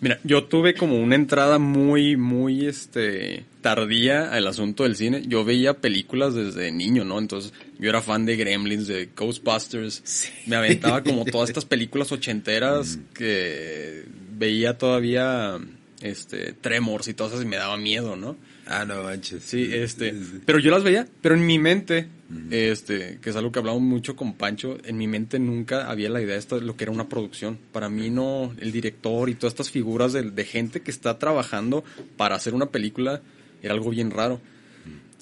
Mira, 0.01 0.19
yo 0.25 0.45
tuve 0.45 0.75
como 0.75 0.99
una 0.99 1.15
entrada 1.15 1.59
muy, 1.59 2.17
muy, 2.17 2.67
este, 2.67 3.45
tardía 3.61 4.33
al 4.33 4.47
asunto 4.47 4.85
del 4.85 4.97
cine. 4.97 5.23
Yo 5.27 5.45
veía 5.45 5.75
películas 5.75 6.35
desde 6.35 6.73
niño, 6.73 7.05
¿no? 7.05 7.19
Entonces, 7.19 7.53
yo 7.79 7.91
era 7.91 8.01
fan 8.01 8.25
de 8.25 8.37
Gremlins, 8.37 8.87
de 8.87 9.11
Ghostbusters. 9.15 10.01
Sí. 10.03 10.31
Me 10.47 10.57
aventaba 10.57 11.03
como 11.05 11.27
todas 11.27 11.51
estas 11.51 11.67
películas 11.67 12.13
ochenteras 12.13 12.97
mm. 12.97 13.01
que 13.13 14.05
veía 14.39 14.79
todavía, 14.79 15.59
este, 16.01 16.55
Tremors 16.55 17.09
y 17.09 17.15
todas 17.15 17.35
esas 17.35 17.45
y 17.45 17.49
me 17.49 17.57
daba 17.57 17.77
miedo, 17.77 18.17
¿no? 18.17 18.37
Ah, 18.73 18.85
no 18.85 19.03
manches. 19.03 19.43
Sí, 19.43 19.69
este, 19.73 20.15
pero 20.47 20.61
yo 20.61 20.71
las 20.71 20.85
veía, 20.85 21.05
pero 21.21 21.35
en 21.35 21.45
mi 21.45 21.59
mente, 21.59 22.07
este, 22.51 23.19
que 23.21 23.31
es 23.31 23.37
algo 23.37 23.51
que 23.51 23.59
hablamos 23.59 23.83
mucho 23.83 24.15
con 24.15 24.35
Pancho, 24.35 24.79
en 24.85 24.97
mi 24.97 25.09
mente 25.09 25.41
nunca 25.41 25.91
había 25.91 26.09
la 26.09 26.23
idea 26.23 26.35
de 26.35 26.39
esto, 26.39 26.61
lo 26.61 26.77
que 26.77 26.85
era 26.85 26.93
una 26.93 27.09
producción. 27.09 27.59
Para 27.73 27.89
mí 27.89 28.11
no, 28.11 28.55
el 28.61 28.71
director 28.71 29.29
y 29.29 29.35
todas 29.35 29.55
estas 29.55 29.71
figuras 29.71 30.13
de, 30.13 30.31
de 30.31 30.45
gente 30.45 30.83
que 30.83 30.93
está 30.93 31.19
trabajando 31.19 31.83
para 32.17 32.37
hacer 32.37 32.55
una 32.55 32.67
película 32.67 33.21
era 33.61 33.75
algo 33.75 33.91
bien 33.91 34.13
raro. 34.13 34.41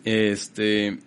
Este, 0.05 0.99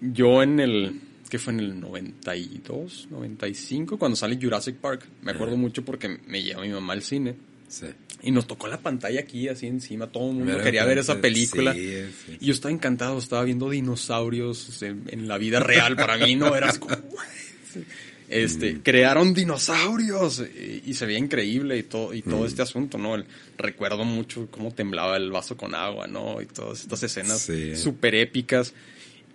yo 0.00 0.42
en 0.42 0.60
el, 0.60 1.00
¿qué 1.28 1.38
fue 1.38 1.52
en 1.52 1.60
el 1.60 1.80
92, 1.80 3.08
95, 3.10 3.98
cuando 3.98 4.16
sale 4.16 4.38
Jurassic 4.40 4.76
Park, 4.76 5.06
me 5.20 5.32
acuerdo 5.32 5.58
mucho 5.58 5.84
porque 5.84 6.18
me 6.26 6.42
lleva 6.42 6.62
mi 6.62 6.70
mamá 6.70 6.94
al 6.94 7.02
cine. 7.02 7.34
Sí. 7.68 7.88
Y 8.24 8.30
nos 8.30 8.46
tocó 8.46 8.68
la 8.68 8.78
pantalla 8.78 9.20
aquí, 9.20 9.48
así 9.48 9.66
encima, 9.66 10.06
todo 10.06 10.30
el 10.30 10.36
mundo 10.36 10.58
quería 10.62 10.86
ver 10.86 10.96
esa 10.96 11.20
película. 11.20 11.74
Sí, 11.74 12.04
sí, 12.24 12.38
y 12.40 12.46
yo 12.46 12.54
estaba 12.54 12.72
encantado, 12.72 13.18
estaba 13.18 13.44
viendo 13.44 13.68
dinosaurios 13.68 14.82
en, 14.82 15.04
en 15.08 15.28
la 15.28 15.36
vida 15.36 15.60
real. 15.60 15.94
Para 15.94 16.16
mí 16.16 16.34
no 16.34 16.56
era 16.56 16.72
como, 16.72 16.96
este, 18.30 18.76
mm. 18.76 18.80
crearon 18.80 19.34
dinosaurios 19.34 20.42
y, 20.58 20.84
y, 20.86 20.94
se 20.94 21.04
veía 21.04 21.18
increíble 21.18 21.76
y 21.76 21.82
todo, 21.82 22.14
y 22.14 22.22
todo 22.22 22.44
mm. 22.44 22.46
este 22.46 22.62
asunto, 22.62 22.96
¿no? 22.96 23.14
El, 23.14 23.26
recuerdo 23.58 24.06
mucho 24.06 24.48
cómo 24.50 24.72
temblaba 24.72 25.18
el 25.18 25.30
vaso 25.30 25.58
con 25.58 25.74
agua, 25.74 26.06
¿no? 26.06 26.40
Y 26.40 26.46
todas 26.46 26.80
estas 26.80 27.02
escenas 27.02 27.50
súper 27.74 28.14
épicas. 28.14 28.72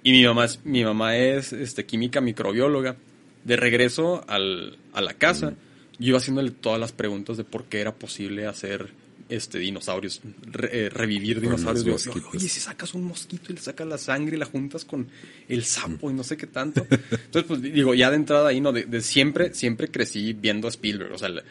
Y 0.02 0.14
mi 0.14 0.26
mamá 0.26 0.46
es, 0.46 0.62
mi 0.64 0.84
mamá 0.84 1.16
es 1.16 1.54
este, 1.54 1.86
química 1.86 2.22
microbióloga. 2.22 2.96
De 3.44 3.56
regreso 3.56 4.26
al, 4.28 4.78
a 4.94 5.02
la 5.02 5.14
casa, 5.14 5.52
mm 5.52 5.69
yo 6.00 6.10
iba 6.10 6.18
haciéndole 6.18 6.52
todas 6.52 6.80
las 6.80 6.92
preguntas 6.92 7.38
de 7.38 7.44
por 7.44 7.66
qué 7.66 7.82
era 7.82 7.94
posible 7.94 8.48
hacer 8.48 8.90
este 9.30 9.60
dinosaurios, 9.60 10.22
re, 10.42 10.86
eh, 10.86 10.90
revivir 10.90 11.40
dinosaurios. 11.40 12.06
Yo, 12.06 12.12
Oye, 12.34 12.50
si 12.50 12.60
sacas 12.60 12.96
un 12.96 13.04
mosquito 13.04 13.52
y 13.52 13.56
le 13.56 13.62
sacas 13.62 13.86
la 13.86 13.98
sangre 13.98 14.36
y 14.36 14.40
la 14.40 14.46
juntas 14.46 14.86
con 14.86 15.08
el 15.48 15.64
sapo 15.64 16.10
y 16.10 16.14
no 16.14 16.24
sé 16.24 16.36
qué 16.36 16.48
tanto. 16.48 16.88
Entonces, 16.90 17.44
pues 17.48 17.62
digo, 17.62 17.94
ya 17.94 18.10
de 18.10 18.16
entrada 18.16 18.50
ahí, 18.50 18.60
no, 18.60 18.72
de, 18.72 18.86
de 18.86 19.02
siempre, 19.02 19.54
siempre 19.54 19.90
crecí 19.90 20.34
viendo 20.34 20.68
a 20.68 20.72
Spielberg. 20.72 21.14
O 21.14 21.18
sea, 21.18 21.30
le, 21.30 21.44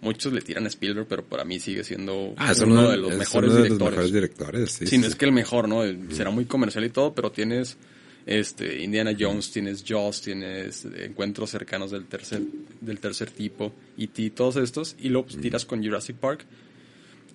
muchos 0.00 0.32
le 0.32 0.40
tiran 0.40 0.64
a 0.64 0.68
Spielberg, 0.68 1.06
pero 1.06 1.24
para 1.24 1.44
mí 1.44 1.60
sigue 1.60 1.84
siendo 1.84 2.34
ah, 2.36 2.52
uno, 2.62 2.80
uno, 2.80 2.90
de 2.90 2.96
los 2.96 3.14
mejores 3.14 3.50
uno 3.50 3.58
de 3.58 3.62
directores. 3.64 3.80
Los 3.80 3.90
mejores 3.90 4.12
directores 4.12 4.70
sí, 4.72 4.78
sí, 4.78 4.86
sí, 4.86 4.98
no 4.98 5.06
es 5.06 5.14
que 5.14 5.24
el 5.24 5.32
mejor, 5.32 5.68
¿no? 5.68 5.82
Será 6.12 6.30
muy 6.30 6.46
comercial 6.46 6.84
y 6.84 6.90
todo, 6.90 7.14
pero 7.14 7.30
tienes 7.30 7.76
este, 8.30 8.80
Indiana 8.80 9.12
Jones, 9.18 9.50
tienes 9.50 9.84
Jaws, 9.84 10.22
tienes 10.22 10.84
encuentros 10.84 11.50
cercanos 11.50 11.90
del 11.90 12.06
tercer, 12.06 12.40
del 12.80 13.00
tercer 13.00 13.32
tipo, 13.32 13.72
y 13.96 14.06
ti, 14.06 14.30
todos 14.30 14.54
estos, 14.54 14.94
y 15.00 15.08
luego 15.08 15.26
pues, 15.26 15.40
tiras 15.40 15.64
con 15.64 15.82
Jurassic 15.82 16.14
Park. 16.14 16.46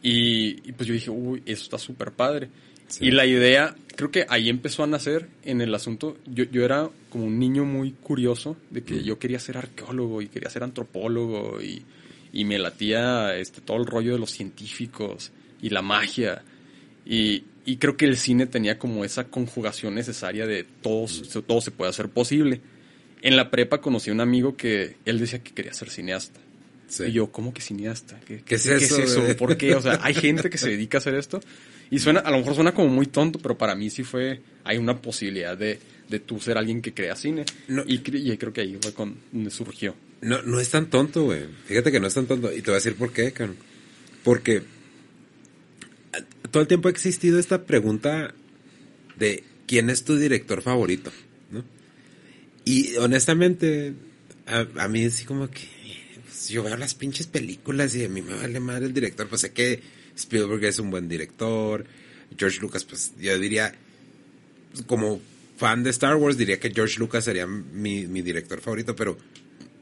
Y, 0.02 0.72
pues 0.72 0.88
yo 0.88 0.94
dije, 0.94 1.10
uy, 1.10 1.44
eso 1.46 1.64
está 1.64 1.78
súper 1.78 2.14
padre. 2.14 2.48
Y 3.02 3.12
la 3.12 3.26
idea, 3.26 3.76
creo 3.98 4.10
que 4.10 4.26
ahí 4.30 4.48
empezó 4.48 4.84
a 4.84 4.88
nacer 4.88 5.28
en 5.44 5.60
el 5.60 5.76
asunto. 5.76 6.16
Yo, 6.28 6.46
yo 6.46 6.64
era 6.64 6.90
como 7.10 7.26
un 7.26 7.40
niño 7.40 7.66
muy 7.66 7.92
curioso 7.92 8.56
de 8.70 8.84
que 8.84 9.04
yo 9.04 9.20
quería 9.20 9.40
ser 9.40 9.58
arqueólogo 9.58 10.22
y 10.22 10.30
quería 10.30 10.50
ser 10.50 10.64
antropólogo 10.64 11.62
y, 11.62 11.84
y 12.32 12.46
me 12.46 12.58
latía 12.58 13.36
este, 13.36 13.60
todo 13.60 13.78
el 13.78 13.86
rollo 13.86 14.14
de 14.14 14.20
los 14.20 14.32
científicos 14.32 15.34
y 15.62 15.72
la 15.72 15.82
magia. 15.82 16.42
Y, 17.06 17.44
y 17.66 17.78
creo 17.78 17.98
que 17.98 18.06
el 18.06 18.18
cine 18.18 18.46
tenía 18.46 18.78
como 18.78 19.06
esa 19.06 19.26
conjugación 19.26 19.96
necesaria 19.96 20.46
de 20.46 20.66
todos, 20.82 21.30
todo 21.48 21.62
se 21.62 21.72
puede 21.72 21.90
hacer 21.90 22.10
posible. 22.10 22.62
En 23.22 23.36
la 23.36 23.50
prepa 23.50 23.82
conocí 23.82 24.10
a 24.10 24.14
un 24.14 24.22
amigo 24.22 24.56
que 24.56 24.98
él 25.06 25.20
decía 25.20 25.42
que 25.42 25.54
quería 25.54 25.74
ser 25.74 25.90
cineasta. 25.90 26.40
Y 27.00 27.12
yo, 27.12 27.32
¿cómo 27.32 27.54
que 27.54 27.62
cineasta? 27.62 28.20
¿Qué, 28.26 28.44
es 28.48 28.66
eso? 28.68 29.24
¿Por 29.38 29.58
qué? 29.58 29.74
O 29.76 29.82
sea, 29.82 30.00
hay 30.04 30.14
gente 30.14 30.50
que 30.50 30.58
se 30.58 30.70
dedica 30.70 30.98
a 30.98 31.00
hacer 31.00 31.16
esto. 31.16 31.40
Y 31.90 32.00
suena, 32.00 32.20
a 32.20 32.32
lo 32.32 32.38
mejor 32.38 32.56
suena 32.56 32.74
como 32.74 32.90
muy 32.90 33.08
tonto, 33.08 33.40
pero 33.40 33.58
para 33.58 33.76
mí 33.76 33.90
sí 33.90 34.04
fue, 34.04 34.42
hay 34.64 34.78
una 34.78 35.02
posibilidad 35.02 35.58
de, 35.58 35.80
de 36.10 36.20
tú 36.20 36.40
ser 36.40 36.58
alguien 36.58 36.82
que 36.82 36.94
crea 36.94 37.16
cine. 37.16 37.46
y, 37.88 38.00
creo 38.38 38.54
que 38.54 38.62
ahí 38.62 38.78
fue 38.82 38.94
cuando 38.94 39.50
surgió. 39.50 39.96
No, 40.22 40.42
no 40.44 40.60
es 40.60 40.70
tan 40.70 40.90
tonto, 40.90 41.24
güey. 41.24 41.46
Fíjate 41.66 41.92
que 41.92 42.00
no 42.00 42.08
es 42.08 42.14
tan 42.14 42.26
tonto. 42.26 42.52
Y 42.52 42.62
te 42.62 42.72
voy 42.72 42.74
a 42.74 42.76
decir 42.76 42.96
por 42.96 43.12
qué, 43.12 43.32
cabrón. 43.32 43.58
Porque 44.24 44.64
todo 46.52 46.62
el 46.62 46.68
tiempo 46.68 46.88
ha 46.88 46.92
existido 46.92 47.40
esta 47.40 47.66
pregunta 47.66 48.34
de 49.18 49.44
quién 49.68 49.90
es 49.90 50.04
tu 50.04 50.18
director 50.18 50.62
favorito, 50.62 51.12
¿no? 51.52 51.64
Y 52.66 52.96
honestamente, 52.98 53.94
a, 54.46 54.88
mí 54.88 55.04
es 55.04 55.24
como 55.24 55.50
que 55.50 55.68
pues, 56.24 56.50
yo 56.50 56.64
veo 56.64 56.78
las 56.78 56.96
pinches 56.96 57.28
películas 57.28 57.96
y 57.96 58.06
a 58.06 58.10
mí 58.10 58.22
me 58.22 58.34
vale 58.36 58.60
madre 58.60 58.86
el 58.86 58.94
director, 58.94 59.28
pues 59.28 59.42
sé 59.42 59.52
que 59.52 59.82
Spielberg 60.16 60.64
es 60.66 60.80
un 60.80 60.92
buen 60.92 61.08
director, 61.08 61.86
George 62.38 62.60
Lucas, 62.62 62.84
pues 62.86 63.14
yo 63.20 63.38
diría, 63.40 63.74
como 64.88 65.22
fan 65.58 65.84
de 65.84 65.90
Star 65.92 66.16
Wars, 66.16 66.38
diría 66.38 66.60
que 66.60 66.72
George 66.72 67.00
Lucas 67.00 67.26
sería 67.26 67.48
mi, 67.48 68.08
mi 68.08 68.22
director 68.22 68.62
favorito, 68.62 68.96
pero 68.96 69.18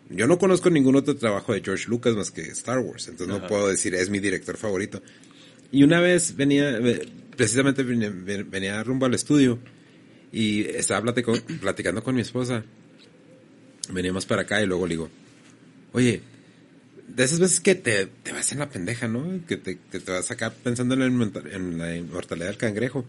yo 0.09 0.27
no 0.27 0.37
conozco 0.37 0.69
ningún 0.69 0.95
otro 0.95 1.15
trabajo 1.15 1.53
de 1.53 1.61
George 1.61 1.85
Lucas 1.87 2.15
más 2.15 2.31
que 2.31 2.41
Star 2.43 2.79
Wars, 2.79 3.07
entonces 3.07 3.27
no 3.35 3.47
puedo 3.47 3.67
decir 3.67 3.95
es 3.95 4.09
mi 4.09 4.19
director 4.19 4.57
favorito. 4.57 5.01
Y 5.73 5.81
una 5.81 5.99
vez 5.99 6.35
venía, 6.35 6.79
precisamente 7.35 7.81
venía, 7.81 8.83
rumbo 8.83 9.07
al 9.07 9.15
estudio 9.15 9.57
y 10.31 10.65
estaba 10.65 11.11
platicando 11.59 12.03
con 12.03 12.13
mi 12.13 12.21
esposa. 12.21 12.63
Veníamos 13.89 14.27
para 14.27 14.43
acá 14.43 14.61
y 14.61 14.67
luego 14.67 14.85
le 14.85 14.93
digo, 14.93 15.09
oye, 15.93 16.21
de 17.07 17.23
esas 17.23 17.39
veces 17.39 17.59
que 17.59 17.73
te, 17.73 18.05
te 18.05 18.31
vas 18.31 18.51
en 18.51 18.59
la 18.59 18.69
pendeja, 18.69 19.07
¿no? 19.07 19.43
Que 19.47 19.57
te, 19.57 19.79
que 19.91 19.99
te 19.99 20.11
vas 20.11 20.29
acá 20.29 20.53
pensando 20.53 20.93
en, 20.93 21.31
en 21.51 21.77
la 21.79 21.97
inmortalidad 21.97 22.49
del 22.49 22.57
cangrejo. 22.57 23.05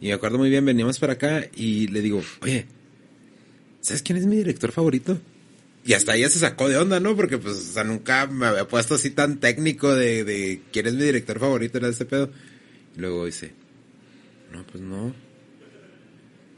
Y 0.00 0.08
me 0.08 0.14
acuerdo 0.14 0.38
muy 0.38 0.50
bien, 0.50 0.64
veníamos 0.64 0.98
para 0.98 1.12
acá 1.12 1.46
y 1.54 1.86
le 1.86 2.00
digo, 2.00 2.20
oye, 2.40 2.66
¿sabes 3.80 4.02
quién 4.02 4.18
es 4.18 4.26
mi 4.26 4.38
director 4.38 4.72
favorito? 4.72 5.20
Y 5.84 5.94
hasta 5.94 6.16
ella 6.16 6.28
se 6.28 6.38
sacó 6.38 6.68
de 6.68 6.76
onda, 6.76 7.00
¿no? 7.00 7.16
Porque 7.16 7.38
pues, 7.38 7.74
nunca 7.86 8.26
me 8.26 8.46
había 8.46 8.68
puesto 8.68 8.96
así 8.96 9.10
tan 9.10 9.40
técnico 9.40 9.94
de, 9.94 10.60
quién 10.72 10.86
es 10.86 10.94
mi 10.94 11.04
director 11.04 11.38
favorito, 11.38 11.78
era 11.78 11.88
ese 11.88 12.04
pedo. 12.04 12.30
Y 12.96 13.00
luego 13.00 13.24
dice, 13.24 13.52
no, 14.52 14.64
pues 14.66 14.82
no. 14.82 15.14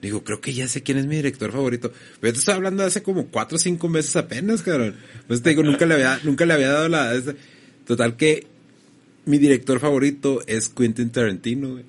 Digo, 0.03 0.25
creo 0.25 0.41
que 0.41 0.55
ya 0.55 0.67
sé 0.67 0.83
quién 0.83 0.99
es 0.99 1.07
mi 1.07 1.17
director 1.17 1.53
favorito. 1.53 1.93
Pero 2.21 2.31
yo 2.31 2.33
te 2.33 2.39
estoy 2.39 2.55
hablando 2.55 2.83
de 2.83 2.89
hace 2.89 3.03
como 3.03 3.27
cuatro 3.29 3.57
o 3.57 3.59
cinco 3.61 3.89
meses 3.89 4.17
apenas, 4.17 4.63
cabrón. 4.63 4.97
Pues 5.29 5.43
te 5.43 5.51
digo, 5.51 5.63
nunca 5.63 5.87
le 5.87 5.95
había, 5.95 6.19
nunca 6.25 6.47
le 6.47 6.55
había 6.55 6.69
dado 6.69 6.89
la... 6.89 7.23
Total 7.87 8.17
que 8.17 8.47
mi 9.27 9.39
director 9.39 9.79
favorito 9.79 10.43
es 10.47 10.69
Quentin 10.69 11.11
Tarantino, 11.11 11.81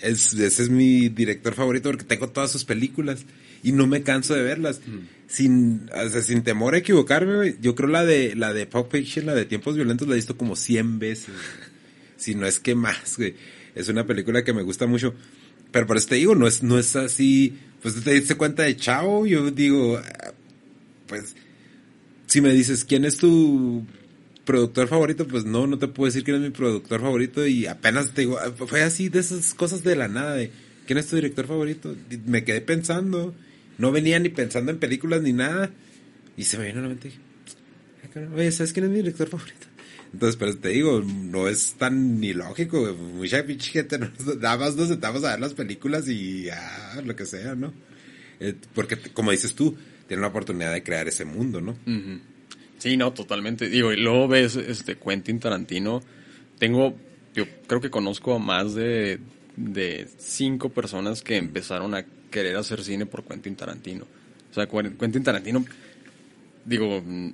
Es, 0.00 0.32
ese 0.32 0.62
es 0.62 0.70
mi 0.70 1.08
director 1.08 1.54
favorito 1.54 1.90
porque 1.90 2.04
tengo 2.04 2.30
todas 2.30 2.50
sus 2.50 2.64
películas 2.64 3.24
y 3.62 3.72
no 3.72 3.86
me 3.86 4.02
canso 4.02 4.34
de 4.34 4.42
verlas. 4.42 4.80
Mm 4.86 5.20
sin, 5.30 5.88
sin 6.22 6.42
temor 6.42 6.74
a 6.74 6.78
equivocarme, 6.78 7.54
yo 7.60 7.76
creo 7.76 7.88
la 7.88 8.04
de, 8.04 8.34
la 8.34 8.52
de 8.52 8.66
Pop 8.66 8.90
Fiction, 8.90 9.26
la 9.26 9.34
de 9.34 9.44
Tiempos 9.44 9.76
Violentos, 9.76 10.08
la 10.08 10.14
he 10.14 10.16
visto 10.16 10.36
como 10.36 10.56
100 10.56 10.98
veces. 10.98 11.34
Si 12.16 12.34
no 12.34 12.46
es 12.46 12.60
que 12.60 12.74
más, 12.74 13.16
Es 13.74 13.88
una 13.88 14.06
película 14.06 14.44
que 14.44 14.52
me 14.52 14.60
gusta 14.60 14.86
mucho. 14.86 15.14
Pero 15.72 15.86
por 15.86 15.96
eso 15.96 16.08
te 16.08 16.16
digo, 16.16 16.34
no 16.34 16.46
es, 16.46 16.62
no 16.62 16.78
es 16.78 16.94
así, 16.94 17.56
pues 17.80 17.94
te 18.04 18.12
diste 18.12 18.34
cuenta 18.34 18.64
de 18.64 18.76
Chao, 18.76 19.24
yo 19.24 19.50
digo, 19.50 19.98
pues, 21.06 21.34
si 22.26 22.42
me 22.42 22.52
dices, 22.52 22.84
¿quién 22.84 23.06
es 23.06 23.16
tu 23.16 23.86
productor 24.44 24.86
favorito? 24.88 25.26
Pues 25.26 25.46
no, 25.46 25.66
no 25.66 25.78
te 25.78 25.88
puedo 25.88 26.08
decir 26.08 26.22
quién 26.22 26.36
es 26.36 26.42
mi 26.42 26.50
productor 26.50 27.00
favorito 27.00 27.46
y 27.46 27.64
apenas 27.64 28.10
te 28.10 28.20
digo, 28.20 28.38
ah, 28.38 28.52
fue 28.66 28.82
así 28.82 29.08
de 29.08 29.20
esas 29.20 29.54
cosas 29.54 29.82
de 29.82 29.96
la 29.96 30.08
nada, 30.08 30.34
de, 30.34 30.50
¿quién 30.86 30.98
es 30.98 31.06
tu 31.06 31.16
director 31.16 31.46
favorito? 31.46 31.96
me 32.26 32.44
quedé 32.44 32.60
pensando 32.60 33.34
no 33.80 33.90
venía 33.92 34.18
ni 34.18 34.28
pensando 34.28 34.70
en 34.70 34.78
películas 34.78 35.22
ni 35.22 35.32
nada. 35.32 35.70
Y 36.36 36.44
se 36.44 36.58
me 36.58 36.66
vino 36.66 36.80
a 36.80 36.82
la 36.82 36.88
mente 36.88 37.08
y 37.08 37.10
dije, 38.06 38.28
oye, 38.34 38.52
¿sabes 38.52 38.72
quién 38.72 38.84
es 38.84 38.90
mi 38.90 38.96
director 38.96 39.28
favorito? 39.28 39.66
Entonces, 40.12 40.36
pero 40.36 40.56
te 40.56 40.68
digo, 40.68 41.02
no 41.02 41.48
es 41.48 41.74
tan 41.74 42.20
ni 42.20 42.32
lógico, 42.34 42.94
mucha 42.94 43.44
pinche 43.44 43.70
gente, 43.70 43.98
nada 44.40 44.58
más 44.58 44.76
nos 44.76 44.88
sentamos 44.88 45.24
a 45.24 45.30
ver 45.30 45.40
las 45.40 45.54
películas 45.54 46.08
y 46.08 46.44
ya, 46.44 47.00
lo 47.04 47.16
que 47.16 47.24
sea, 47.24 47.54
¿no? 47.54 47.72
Eh, 48.38 48.54
porque, 48.74 48.96
como 49.14 49.30
dices 49.30 49.54
tú, 49.54 49.76
tiene 50.08 50.20
la 50.20 50.28
oportunidad 50.28 50.72
de 50.72 50.82
crear 50.82 51.08
ese 51.08 51.24
mundo, 51.24 51.60
¿no? 51.60 51.76
Sí, 52.78 52.96
no, 52.96 53.12
totalmente. 53.12 53.68
Digo, 53.68 53.92
y 53.92 53.96
luego 53.96 54.28
ves 54.28 54.56
este 54.56 54.96
Quentin 54.96 55.38
Tarantino, 55.38 56.02
tengo, 56.58 56.98
yo 57.34 57.44
creo 57.66 57.80
que 57.80 57.90
conozco 57.90 58.34
a 58.34 58.38
más 58.38 58.74
de, 58.74 59.20
de 59.56 60.08
cinco 60.18 60.70
personas 60.70 61.22
que 61.22 61.36
empezaron 61.36 61.94
a 61.94 62.04
querer 62.30 62.56
hacer 62.56 62.82
cine 62.82 63.06
por 63.06 63.24
Quentin 63.24 63.56
Tarantino. 63.56 64.06
O 64.50 64.54
sea, 64.54 64.66
Quentin 64.66 65.22
Tarantino, 65.22 65.64
digo, 66.64 67.02
mm, 67.04 67.30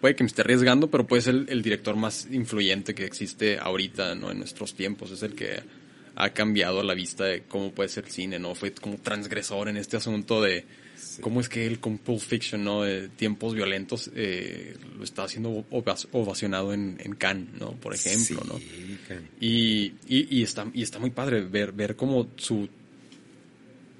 puede 0.00 0.16
que 0.16 0.24
me 0.24 0.28
esté 0.28 0.42
arriesgando, 0.42 0.90
pero 0.90 1.06
puede 1.06 1.22
ser 1.22 1.46
el, 1.48 1.62
director 1.62 1.96
más 1.96 2.28
influyente 2.30 2.94
que 2.94 3.06
existe 3.06 3.58
ahorita, 3.58 4.14
¿no? 4.14 4.30
En 4.30 4.38
nuestros 4.38 4.74
tiempos. 4.74 5.10
Es 5.10 5.22
el 5.22 5.34
que 5.34 5.62
ha 6.16 6.30
cambiado 6.30 6.82
la 6.82 6.92
vista 6.92 7.24
de 7.24 7.42
cómo 7.42 7.72
puede 7.72 7.88
ser 7.88 8.10
cine, 8.10 8.38
¿no? 8.38 8.54
Fue 8.54 8.72
como 8.72 8.98
transgresor 8.98 9.68
en 9.68 9.78
este 9.78 9.96
asunto 9.96 10.42
de 10.42 10.66
cómo 11.20 11.40
es 11.40 11.48
que 11.48 11.66
él 11.66 11.80
con 11.80 11.98
Pulp 11.98 12.20
Fiction, 12.20 12.62
¿no? 12.62 12.82
De 12.82 13.08
tiempos 13.08 13.54
violentos, 13.54 14.10
eh, 14.14 14.76
lo 14.96 15.04
está 15.04 15.24
haciendo 15.24 15.64
ovacionado 16.12 16.74
en, 16.74 16.98
en 17.00 17.14
Cannes, 17.14 17.54
¿no? 17.58 17.72
Por 17.72 17.94
ejemplo, 17.94 18.42
¿no? 18.46 18.60
Y, 19.40 19.94
y, 20.06 20.38
y, 20.38 20.42
está, 20.42 20.70
y 20.74 20.82
está 20.82 20.98
muy 20.98 21.10
padre 21.10 21.40
ver, 21.40 21.72
ver 21.72 21.96
cómo 21.96 22.28
su 22.36 22.68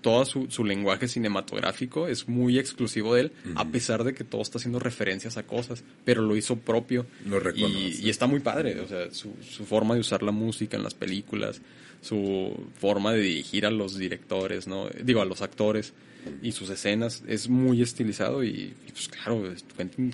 todo 0.05 0.27
su, 0.27 0.65
lenguaje 0.67 1.09
cinematográfico 1.09 2.09
es 2.09 2.29
muy 2.29 2.59
exclusivo 2.59 3.15
de 3.15 3.23
él, 3.23 3.33
a 3.55 3.65
pesar 3.65 4.05
de 4.05 4.13
que 4.13 4.23
todo 4.23 4.43
está 4.43 4.59
haciendo 4.59 4.79
referencias 4.79 5.39
a 5.39 5.45
cosas, 5.45 5.83
pero 6.05 6.21
lo 6.21 6.37
hizo 6.37 6.57
propio. 6.57 7.07
Lo 7.25 7.41
y, 7.55 8.01
y, 8.03 8.11
está 8.11 8.27
muy 8.27 8.41
padre, 8.41 8.79
o 8.81 8.87
sea, 8.87 9.11
su, 9.11 9.31
forma 9.65 9.95
de 9.95 10.01
usar 10.01 10.23
la 10.23 10.31
música 10.31 10.77
en 10.77 10.83
las 10.83 10.93
películas, 10.93 11.63
su 12.03 12.55
forma 12.79 13.15
de 13.15 13.21
dirigir 13.21 13.65
a 13.65 13.71
los 13.71 13.97
directores, 13.97 14.67
¿no? 14.67 14.91
Digo, 15.03 15.23
a 15.23 15.25
los 15.25 15.41
actores 15.41 15.95
y 16.43 16.53
sus 16.53 16.69
escenas, 16.69 17.23
es 17.27 17.49
muy 17.49 17.81
estilizado 17.81 18.45
y, 18.45 18.75
pues 18.93 19.09
claro, 19.09 19.55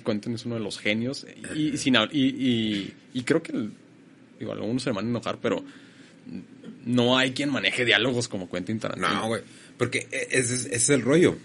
Quentin, 0.05 0.35
es 0.35 0.45
uno 0.45 0.55
de 0.55 0.61
los 0.61 0.79
genios 0.79 1.27
y, 1.53 1.75
sin, 1.75 1.97
y, 2.13 2.93
y, 3.13 3.23
creo 3.23 3.43
que, 3.43 3.51
digo, 4.39 4.53
algunos 4.53 4.83
se 4.83 4.91
van 4.91 5.07
a 5.07 5.09
enojar, 5.09 5.39
pero 5.41 5.65
no 6.85 7.17
hay 7.17 7.31
quien 7.31 7.49
maneje 7.49 7.83
diálogos 7.83 8.29
como 8.29 8.49
Quentin 8.49 8.79
Tarantino. 8.79 9.09
No, 9.09 9.27
güey. 9.27 9.41
Porque 9.81 10.07
e, 10.11 10.27
ese, 10.37 10.75
es 10.75 10.89
el 10.91 11.01
rollo. 11.01 11.39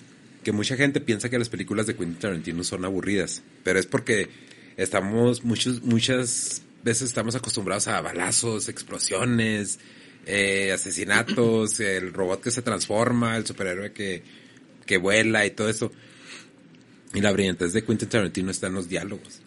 Que 0.44 0.52
mucha 0.52 0.76
gente 0.76 1.00
piensa 1.00 1.30
que 1.30 1.38
las 1.38 1.48
películas 1.48 1.86
de 1.86 1.96
Quentin 1.96 2.18
Tarantino 2.18 2.64
son 2.64 2.84
aburridas. 2.84 3.42
Pero 3.64 3.78
es 3.78 3.86
porque 3.86 4.28
estamos, 4.76 5.42
muchos, 5.42 5.82
muchas 5.82 6.60
veces 6.84 7.08
estamos 7.08 7.34
acostumbrados 7.34 7.88
a 7.88 7.98
balazos, 8.02 8.68
explosiones, 8.68 9.78
eh, 10.26 10.70
asesinatos, 10.70 11.80
el 11.80 12.12
robot 12.12 12.42
que 12.42 12.50
se 12.50 12.60
transforma, 12.60 13.38
el 13.38 13.46
superhéroe 13.46 13.92
que, 13.92 14.22
que 14.84 14.98
vuela 14.98 15.46
y 15.46 15.52
todo 15.52 15.70
eso. 15.70 15.90
Y 17.14 17.22
la 17.22 17.32
brillantez 17.32 17.72
de 17.72 17.84
Quentin 17.84 18.10
Tarantino 18.10 18.50
está 18.50 18.66
en 18.66 18.74
los 18.74 18.86
diálogos. 18.86 19.40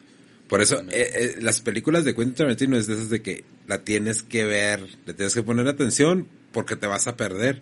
Por 0.47 0.63
eso, 0.63 0.79
eh, 0.89 1.11
eh, 1.13 1.35
las 1.41 1.61
películas 1.61 2.05
de 2.05 2.15
Quentin 2.15 2.33
Tarantino 2.33 2.75
es 2.75 2.87
de 2.87 2.95
esas 2.95 3.11
de 3.11 3.21
que 3.21 3.43
la 3.67 3.83
tienes 3.83 4.23
que 4.23 4.45
ver, 4.45 4.81
le 5.05 5.13
tienes 5.13 5.35
que 5.35 5.43
poner 5.43 5.67
atención 5.67 6.27
porque 6.51 6.75
te 6.75 6.87
vas 6.87 7.05
a 7.05 7.15
perder. 7.15 7.61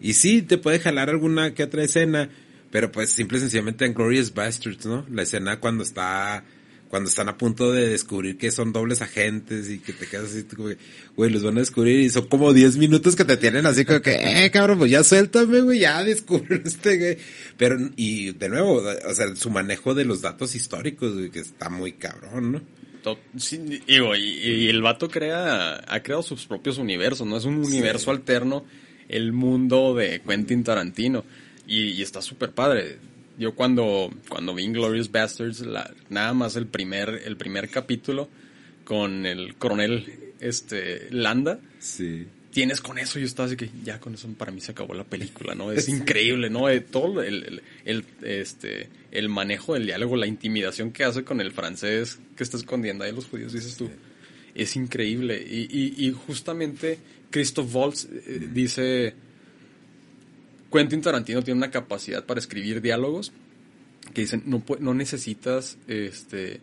Y 0.00 0.14
sí, 0.14 0.42
te 0.42 0.58
puede 0.58 0.78
jalar 0.78 1.10
alguna 1.10 1.54
que 1.54 1.62
otra 1.62 1.82
escena, 1.82 2.30
pero 2.70 2.92
pues 2.92 3.10
simple 3.10 3.38
y 3.38 3.40
sencillamente 3.40 3.84
en 3.84 3.94
Glorious 3.94 4.34
Bastards, 4.34 4.86
¿no? 4.86 5.06
La 5.10 5.22
escena 5.22 5.60
cuando 5.60 5.82
está 5.82 6.44
cuando 6.88 7.08
están 7.08 7.28
a 7.28 7.36
punto 7.36 7.72
de 7.72 7.88
descubrir 7.88 8.38
que 8.38 8.50
son 8.50 8.72
dobles 8.72 9.02
agentes 9.02 9.68
y 9.70 9.80
que 9.80 9.92
te 9.92 10.06
quedas 10.06 10.30
así, 10.30 10.44
como 10.44 10.68
que, 10.68 10.78
güey, 11.16 11.30
los 11.30 11.42
van 11.42 11.56
a 11.56 11.60
descubrir 11.60 12.00
y 12.00 12.10
son 12.10 12.26
como 12.28 12.52
10 12.52 12.76
minutos 12.76 13.16
que 13.16 13.24
te 13.24 13.36
tienen 13.36 13.66
así 13.66 13.84
como 13.84 14.00
que, 14.00 14.14
eh, 14.14 14.50
cabrón, 14.50 14.78
pues 14.78 14.90
ya 14.90 15.02
suéltame, 15.02 15.62
güey, 15.62 15.80
ya 15.80 16.04
descubrí 16.04 16.62
este, 16.64 16.96
güey. 16.96 17.18
Pero, 17.56 17.76
y 17.96 18.32
de 18.32 18.48
nuevo, 18.48 18.82
o 18.82 19.14
sea, 19.14 19.34
su 19.34 19.50
manejo 19.50 19.94
de 19.94 20.04
los 20.04 20.22
datos 20.22 20.54
históricos, 20.54 21.14
güey, 21.14 21.30
que 21.30 21.40
está 21.40 21.68
muy 21.68 21.92
cabrón, 21.92 22.52
¿no? 22.52 22.62
Sí, 23.36 23.58
digo, 23.86 24.16
y, 24.16 24.68
el 24.68 24.82
vato 24.82 25.08
crea, 25.08 25.76
ha 25.86 26.02
creado 26.02 26.22
sus 26.22 26.46
propios 26.46 26.78
universos, 26.78 27.24
¿no? 27.26 27.36
Es 27.36 27.44
un 27.44 27.64
universo 27.64 28.10
alterno, 28.10 28.64
el 29.08 29.32
mundo 29.32 29.94
de 29.94 30.20
Quentin 30.20 30.64
Tarantino. 30.64 31.24
Y, 31.66 31.90
y 31.90 32.02
está 32.02 32.22
súper 32.22 32.52
padre 32.52 32.98
yo 33.38 33.54
cuando, 33.54 34.10
cuando 34.28 34.54
vi 34.54 34.66
Glorious 34.68 35.10
Bastards, 35.10 35.60
la, 35.60 35.92
nada 36.08 36.32
más 36.34 36.56
el 36.56 36.66
primer, 36.66 37.22
el 37.24 37.36
primer 37.36 37.68
capítulo 37.68 38.28
con 38.84 39.26
el 39.26 39.56
coronel 39.56 40.32
este, 40.40 41.08
Landa, 41.10 41.58
sí. 41.78 42.26
tienes 42.50 42.80
con 42.80 42.98
eso, 42.98 43.18
yo 43.18 43.26
estaba 43.26 43.46
así 43.46 43.56
que 43.56 43.68
ya 43.84 44.00
con 44.00 44.14
eso 44.14 44.28
para 44.38 44.52
mí 44.52 44.60
se 44.60 44.72
acabó 44.72 44.94
la 44.94 45.04
película, 45.04 45.54
¿no? 45.54 45.70
Es 45.70 45.88
increíble, 45.90 46.48
¿no? 46.48 46.70
Eh, 46.70 46.80
todo 46.80 47.22
el, 47.22 47.62
el, 47.84 48.04
este, 48.22 48.88
el 49.10 49.28
manejo 49.28 49.74
del 49.74 49.86
diálogo, 49.86 50.16
la 50.16 50.26
intimidación 50.26 50.92
que 50.92 51.04
hace 51.04 51.24
con 51.24 51.40
el 51.40 51.52
francés 51.52 52.18
que 52.36 52.44
está 52.44 52.56
escondiendo 52.56 53.04
ahí 53.04 53.12
los 53.12 53.26
judíos, 53.26 53.52
dices 53.52 53.76
tú, 53.76 53.90
es 54.54 54.76
increíble. 54.76 55.44
Y, 55.46 55.68
y, 55.70 56.06
y 56.06 56.12
justamente 56.12 56.98
Christoph 57.36 57.74
Waltz 57.74 58.08
eh, 58.10 58.48
dice 58.50 59.14
Quentin 60.72 61.02
Tarantino 61.02 61.42
tiene 61.42 61.58
una 61.58 61.70
capacidad 61.70 62.24
para 62.24 62.40
escribir 62.40 62.80
diálogos 62.80 63.30
que 64.14 64.22
dicen, 64.22 64.44
no, 64.46 64.62
no 64.80 64.94
necesitas 64.94 65.76
este, 65.86 66.60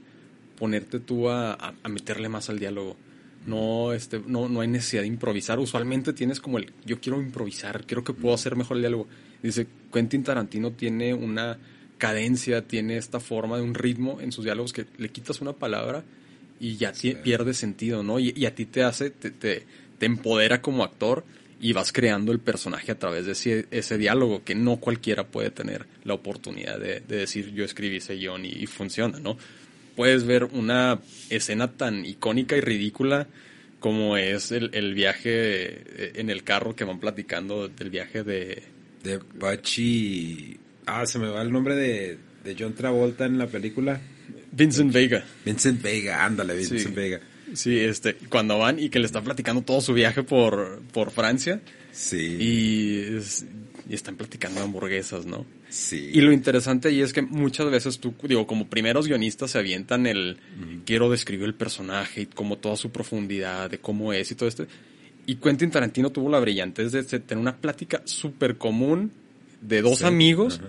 ponerte 0.57 0.99
tú 0.99 1.29
a, 1.29 1.75
meterle 1.87 2.27
más 2.27 2.49
al 2.49 2.57
diálogo. 2.57 2.97
No, 3.45 3.93
este, 3.93 4.19
no, 4.25 4.49
no 4.49 4.61
hay 4.61 4.67
necesidad 4.67 5.03
de 5.03 5.09
improvisar. 5.09 5.59
Usualmente 5.59 6.11
tienes 6.11 6.39
como 6.39 6.57
el, 6.57 6.73
yo 6.85 6.99
quiero 6.99 7.21
improvisar, 7.21 7.85
quiero 7.85 8.03
que 8.03 8.13
puedo 8.13 8.33
hacer 8.33 8.55
mejor 8.55 8.77
el 8.77 8.81
diálogo. 8.81 9.07
Dice, 9.43 9.67
Quentin 9.93 10.23
Tarantino 10.23 10.71
tiene 10.71 11.13
una 11.13 11.59
cadencia, 11.99 12.67
tiene 12.67 12.97
esta 12.97 13.19
forma 13.19 13.57
de 13.57 13.63
un 13.63 13.75
ritmo 13.75 14.19
en 14.21 14.31
sus 14.31 14.43
diálogos 14.43 14.73
que 14.73 14.87
le 14.97 15.09
quitas 15.09 15.39
una 15.39 15.53
palabra 15.53 16.03
y 16.59 16.77
ya 16.77 16.93
pierde 17.23 17.53
sentido, 17.53 18.03
¿no? 18.03 18.19
Y, 18.19 18.45
a 18.45 18.55
ti 18.55 18.65
te 18.65 18.83
hace, 18.83 19.09
te, 19.09 19.31
te, 19.31 19.65
te 20.03 20.07
empodera 20.07 20.61
como 20.61 20.83
actor 20.83 21.23
y 21.61 21.71
vas 21.71 21.93
creando 21.93 22.33
el 22.33 22.39
personaje 22.39 22.91
a 22.91 22.99
través 22.99 23.25
de 23.25 23.31
ese, 23.31 23.67
ese 23.71 23.97
diálogo 23.97 24.43
que 24.43 24.53
no 24.53 24.81
cualquiera 24.81 25.27
puede 25.27 25.49
tener 25.49 25.85
la 26.03 26.13
oportunidad 26.13 26.77
de, 26.77 26.99
decir 26.99 27.53
yo 27.53 27.63
escribí 27.63 27.95
ese 27.95 28.15
guion 28.15 28.43
y, 28.43 28.67
funciona, 28.67 29.21
¿no? 29.21 29.37
Puedes 29.95 30.25
ver 30.25 30.43
una 30.43 30.99
escena 31.29 31.71
tan 31.71 32.05
icónica 32.05 32.57
y 32.57 32.59
ridícula 32.59 33.27
como 33.79 34.17
es 34.17 34.51
el, 34.51 34.93
viaje 34.93 35.21
eh, 35.25 36.11
en 36.15 36.29
el 36.29 36.43
carro 36.43 36.75
que 36.75 36.83
van 36.83 36.99
platicando 36.99 37.69
del 37.69 37.89
viaje 37.89 38.23
de... 38.25 38.61
De 39.01 39.21
Bachi... 39.35 40.59
Ah, 40.85 41.05
se 41.05 41.17
me 41.17 41.29
va 41.29 41.41
el 41.41 41.49
nombre 41.53 41.77
de, 41.77 42.17
de 42.43 42.55
John 42.59 42.73
Travolta 42.73 43.25
en 43.25 43.37
la 43.37 43.47
película. 43.47 44.01
Vincent 44.51 44.91
Vega. 44.91 45.23
Vincent 45.45 45.81
Vega, 45.81 46.25
ándale, 46.25 46.57
Vincent 46.57 46.93
Vega. 46.93 47.21
Sí, 47.53 47.79
este, 47.79 48.15
cuando 48.29 48.57
van 48.57 48.79
y 48.79 48.89
que 48.89 48.99
le 48.99 49.05
está 49.05 49.21
platicando 49.21 49.61
todo 49.61 49.81
su 49.81 49.93
viaje 49.93 50.23
por, 50.23 50.81
por 50.91 51.11
Francia. 51.11 51.61
Sí. 51.91 52.37
Y, 52.39 53.93
están 53.93 54.15
platicando 54.15 54.61
hamburguesas, 54.61 55.25
¿no? 55.25 55.45
Sí. 55.69 56.09
Y 56.13 56.21
lo 56.21 56.31
interesante 56.31 56.87
ahí 56.87 57.01
es 57.01 57.13
que 57.13 57.21
muchas 57.21 57.69
veces 57.69 57.99
tú, 57.99 58.13
digo, 58.23 58.47
como 58.47 58.67
primeros 58.67 59.07
guionistas 59.07 59.51
se 59.51 59.59
avientan 59.59 60.07
el, 60.07 60.37
quiero 60.85 61.09
describir 61.09 61.45
el 61.45 61.53
personaje 61.53 62.21
y 62.21 62.25
como 62.27 62.57
toda 62.57 62.77
su 62.77 62.91
profundidad, 62.91 63.69
de 63.69 63.79
cómo 63.79 64.13
es 64.13 64.31
y 64.31 64.35
todo 64.35 64.47
esto. 64.47 64.65
Y 65.25 65.35
Quentin 65.35 65.69
Tarantino 65.69 66.11
tuvo 66.11 66.29
la 66.29 66.39
brillantez 66.39 66.91
de 66.91 67.03
tener 67.03 67.41
una 67.41 67.57
plática 67.57 68.01
súper 68.05 68.57
común 68.57 69.11
de 69.61 69.81
dos 69.81 70.03
amigos 70.03 70.61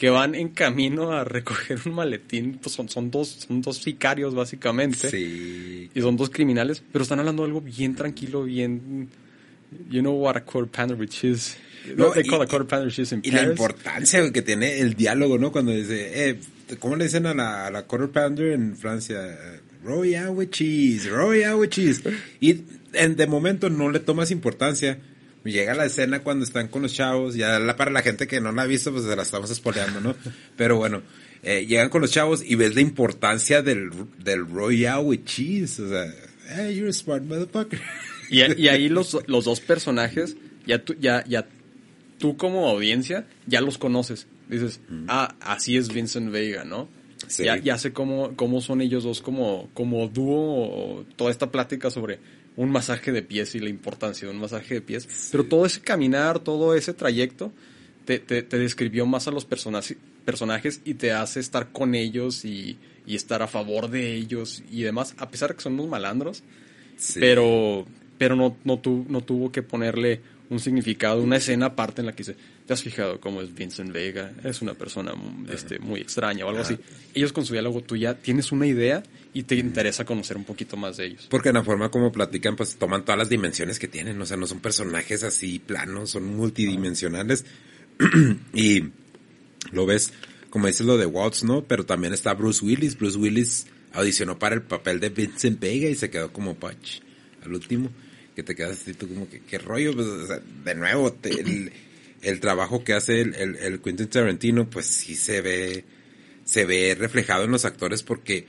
que 0.00 0.08
van 0.08 0.34
en 0.34 0.48
camino 0.48 1.12
a 1.12 1.24
recoger 1.24 1.78
un 1.84 1.92
maletín, 1.92 2.58
pues 2.58 2.74
son, 2.74 2.88
son 2.88 3.10
dos, 3.10 3.44
son 3.46 3.60
dos 3.60 3.76
sicarios 3.76 4.34
básicamente. 4.34 5.10
Sí. 5.10 5.90
Y 5.94 6.00
son 6.00 6.16
dos 6.16 6.30
criminales, 6.30 6.82
pero 6.90 7.02
están 7.02 7.18
hablando 7.18 7.42
de 7.42 7.48
algo 7.48 7.60
bien 7.60 7.94
tranquilo, 7.94 8.44
bien 8.44 9.10
you 9.90 10.00
know 10.00 10.14
what 10.14 10.38
a 10.38 10.40
quarter 10.40 10.70
pounder 10.70 10.98
which 10.98 11.22
is 11.22 11.58
no, 11.96 12.12
they 12.12 12.24
call 12.24 12.40
a 12.40 12.46
quarter 12.46 12.66
pounder 12.66 12.88
is 12.88 13.12
in 13.12 13.20
y 13.22 13.30
la 13.30 13.42
importancia 13.42 14.32
que 14.32 14.40
tiene 14.40 14.80
el 14.80 14.94
diálogo, 14.94 15.36
¿no? 15.36 15.52
Cuando 15.52 15.72
dice, 15.72 16.30
eh, 16.30 16.40
¿cómo 16.78 16.96
le 16.96 17.04
dicen 17.04 17.26
a 17.26 17.34
la, 17.34 17.66
a 17.66 17.70
la 17.70 17.82
quarter 17.82 18.08
pounder 18.08 18.52
en 18.52 18.78
Francia? 18.78 19.20
Royal 19.84 20.30
with 20.30 20.48
cheese, 20.48 21.10
royal 21.10 21.56
with 21.56 21.68
cheese. 21.68 22.02
Y 22.40 22.62
en, 22.94 23.16
de 23.16 23.26
momento 23.26 23.68
no 23.68 23.90
le 23.90 24.00
tomas 24.00 24.30
importancia 24.30 24.98
Llega 25.44 25.74
la 25.74 25.86
escena 25.86 26.22
cuando 26.22 26.44
están 26.44 26.68
con 26.68 26.82
los 26.82 26.92
chavos, 26.92 27.34
ya 27.34 27.58
la, 27.58 27.76
para 27.76 27.90
la 27.90 28.02
gente 28.02 28.26
que 28.26 28.40
no 28.40 28.52
la 28.52 28.62
ha 28.62 28.66
visto, 28.66 28.92
pues 28.92 29.04
se 29.04 29.16
la 29.16 29.22
estamos 29.22 29.50
espoleando, 29.50 30.00
¿no? 30.00 30.14
Pero 30.56 30.76
bueno, 30.76 31.02
eh, 31.42 31.64
llegan 31.66 31.88
con 31.88 32.02
los 32.02 32.10
chavos 32.10 32.42
y 32.44 32.54
ves 32.56 32.74
la 32.74 32.82
importancia 32.82 33.62
del, 33.62 33.90
del 34.22 34.46
Royal 34.46 35.04
with 35.04 35.24
cheese. 35.24 35.80
O 35.80 35.88
sea, 35.88 36.12
hey, 36.54 36.76
you're 36.76 36.90
a 36.90 36.92
smart 36.92 37.22
motherfucker. 37.22 37.80
Y, 38.28 38.40
y 38.60 38.68
ahí 38.68 38.88
los, 38.88 39.16
los 39.26 39.44
dos 39.46 39.60
personajes, 39.60 40.36
ya 40.66 40.84
tú, 40.84 40.94
ya, 41.00 41.24
ya 41.26 41.46
tú 42.18 42.36
como 42.36 42.68
audiencia, 42.68 43.26
ya 43.46 43.60
los 43.60 43.78
conoces. 43.78 44.26
Dices, 44.48 44.80
ah, 45.08 45.36
así 45.40 45.76
es 45.76 45.92
Vincent 45.92 46.30
Vega, 46.30 46.64
¿no? 46.64 46.88
Ya, 47.38 47.56
ya 47.56 47.78
sé 47.78 47.92
cómo, 47.92 48.34
cómo 48.34 48.60
son 48.60 48.80
ellos 48.80 49.04
dos 49.04 49.20
como, 49.20 49.68
como 49.74 50.08
dúo, 50.08 51.04
toda 51.16 51.30
esta 51.30 51.50
plática 51.50 51.90
sobre 51.90 52.18
un 52.56 52.70
masaje 52.70 53.12
de 53.12 53.22
pies 53.22 53.54
y 53.54 53.60
la 53.60 53.68
importancia 53.68 54.26
de 54.26 54.34
un 54.34 54.40
masaje 54.40 54.74
de 54.74 54.80
pies. 54.80 55.08
Pero 55.30 55.44
todo 55.44 55.66
ese 55.66 55.80
caminar, 55.80 56.40
todo 56.40 56.74
ese 56.74 56.94
trayecto, 56.94 57.52
te, 58.04 58.18
te, 58.18 58.58
describió 58.58 59.06
más 59.06 59.28
a 59.28 59.30
los 59.30 59.44
personajes 59.44 60.80
y 60.84 60.94
te 60.94 61.12
hace 61.12 61.40
estar 61.40 61.70
con 61.70 61.94
ellos 61.94 62.44
y, 62.44 62.78
estar 63.06 63.42
a 63.42 63.48
favor 63.48 63.90
de 63.90 64.14
ellos 64.14 64.62
y 64.70 64.82
demás, 64.82 65.16
a 65.18 65.30
pesar 65.30 65.50
de 65.50 65.56
que 65.56 65.62
son 65.62 65.74
unos 65.74 65.88
malandros. 65.88 66.44
Pero, 67.14 67.86
pero 68.18 68.36
no, 68.36 68.56
no, 68.62 68.80
no 69.08 69.20
tuvo 69.22 69.50
que 69.50 69.62
ponerle 69.62 70.20
un 70.48 70.60
significado, 70.60 71.22
una 71.22 71.36
escena 71.36 71.66
aparte 71.66 72.02
en 72.02 72.06
la 72.06 72.12
que 72.12 72.18
dice, 72.18 72.36
¿te 72.70 72.74
has 72.74 72.84
fijado 72.84 73.18
cómo 73.18 73.42
es 73.42 73.52
Vincent 73.52 73.90
Vega? 73.90 74.32
Es 74.44 74.62
una 74.62 74.74
persona 74.74 75.12
este, 75.52 75.80
muy 75.80 76.00
extraña 76.00 76.46
o 76.46 76.50
algo 76.50 76.60
así. 76.60 76.78
Ellos 77.14 77.32
con 77.32 77.44
su 77.44 77.52
diálogo 77.52 77.82
tú 77.82 77.96
ya 77.96 78.14
tienes 78.14 78.52
una 78.52 78.64
idea 78.64 79.02
y 79.34 79.42
te 79.42 79.56
interesa 79.56 80.04
conocer 80.04 80.36
un 80.36 80.44
poquito 80.44 80.76
más 80.76 80.96
de 80.96 81.06
ellos. 81.06 81.26
Porque 81.28 81.48
en 81.48 81.56
la 81.56 81.64
forma 81.64 81.90
como 81.90 82.12
platican, 82.12 82.54
pues 82.54 82.76
toman 82.76 83.04
todas 83.04 83.18
las 83.18 83.28
dimensiones 83.28 83.80
que 83.80 83.88
tienen, 83.88 84.22
o 84.22 84.24
sea, 84.24 84.36
no 84.36 84.46
son 84.46 84.60
personajes 84.60 85.24
así 85.24 85.58
planos, 85.58 86.10
son 86.10 86.36
multidimensionales. 86.36 87.44
y 88.54 88.84
lo 89.72 89.84
ves, 89.84 90.12
como 90.48 90.68
dices 90.68 90.86
lo 90.86 90.96
de 90.96 91.06
Waltz, 91.06 91.42
¿no? 91.42 91.64
Pero 91.64 91.84
también 91.84 92.14
está 92.14 92.34
Bruce 92.34 92.64
Willis. 92.64 92.96
Bruce 92.96 93.18
Willis 93.18 93.66
audicionó 93.94 94.38
para 94.38 94.54
el 94.54 94.62
papel 94.62 95.00
de 95.00 95.08
Vincent 95.08 95.58
Vega 95.58 95.88
y 95.88 95.96
se 95.96 96.08
quedó 96.08 96.32
como 96.32 96.54
Patch 96.54 97.00
al 97.42 97.52
último 97.52 97.90
que 98.36 98.44
te 98.44 98.54
quedas 98.54 98.80
así 98.80 98.94
tú 98.94 99.08
como 99.08 99.28
que, 99.28 99.40
qué 99.40 99.58
rollo, 99.58 99.92
pues, 99.92 100.06
de 100.64 100.74
nuevo, 100.76 101.16
el, 101.24 101.72
trabajo 102.40 102.84
que 102.84 102.92
hace 102.92 103.20
el, 103.22 103.56
el, 103.56 103.80
Quentin 103.80 104.08
Tarantino, 104.08 104.68
pues 104.68 104.86
sí 104.86 105.16
se 105.16 105.40
ve, 105.40 105.84
se 106.44 106.64
ve 106.64 106.94
reflejado 106.98 107.44
en 107.44 107.50
los 107.50 107.64
actores 107.64 108.02
porque 108.02 108.46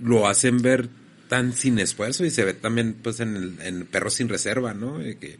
lo 0.00 0.26
hacen 0.26 0.58
ver 0.58 0.88
tan 1.28 1.52
sin 1.52 1.78
esfuerzo 1.78 2.24
y 2.24 2.30
se 2.30 2.44
ve 2.44 2.54
también 2.54 2.94
pues 2.94 3.20
en 3.20 3.36
el 3.36 3.60
en 3.60 3.86
Perro 3.86 4.10
sin 4.10 4.28
Reserva, 4.28 4.74
¿no? 4.74 5.06
Y, 5.06 5.16
que, 5.16 5.38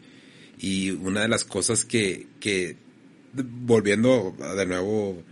y 0.58 0.90
una 0.90 1.22
de 1.22 1.28
las 1.28 1.44
cosas 1.44 1.84
que, 1.84 2.26
que 2.40 2.76
volviendo 3.32 4.36
de 4.56 4.66
nuevo 4.66 5.22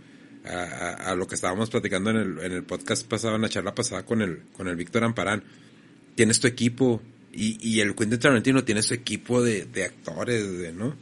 a, 0.45 1.11
a, 1.11 1.15
lo 1.15 1.27
que 1.27 1.35
estábamos 1.35 1.69
platicando 1.69 2.09
en 2.09 2.17
el, 2.17 2.39
en 2.39 2.51
el 2.51 2.63
podcast 2.63 3.07
pasado, 3.07 3.35
en 3.35 3.41
la 3.41 3.49
charla 3.49 3.75
pasada 3.75 4.05
con 4.05 4.21
el, 4.21 4.43
con 4.53 4.67
el 4.67 4.75
Víctor 4.75 5.03
Amparán, 5.03 5.43
tienes 6.15 6.39
tu 6.39 6.47
equipo, 6.47 7.01
y, 7.33 7.57
y 7.61 7.81
el 7.81 7.95
Quentin 7.95 8.19
Tarantino 8.19 8.63
tiene 8.63 8.81
su 8.81 8.93
equipo 8.93 9.43
de, 9.43 9.65
de 9.65 9.83
actores, 9.83 10.73
¿no? 10.73 10.95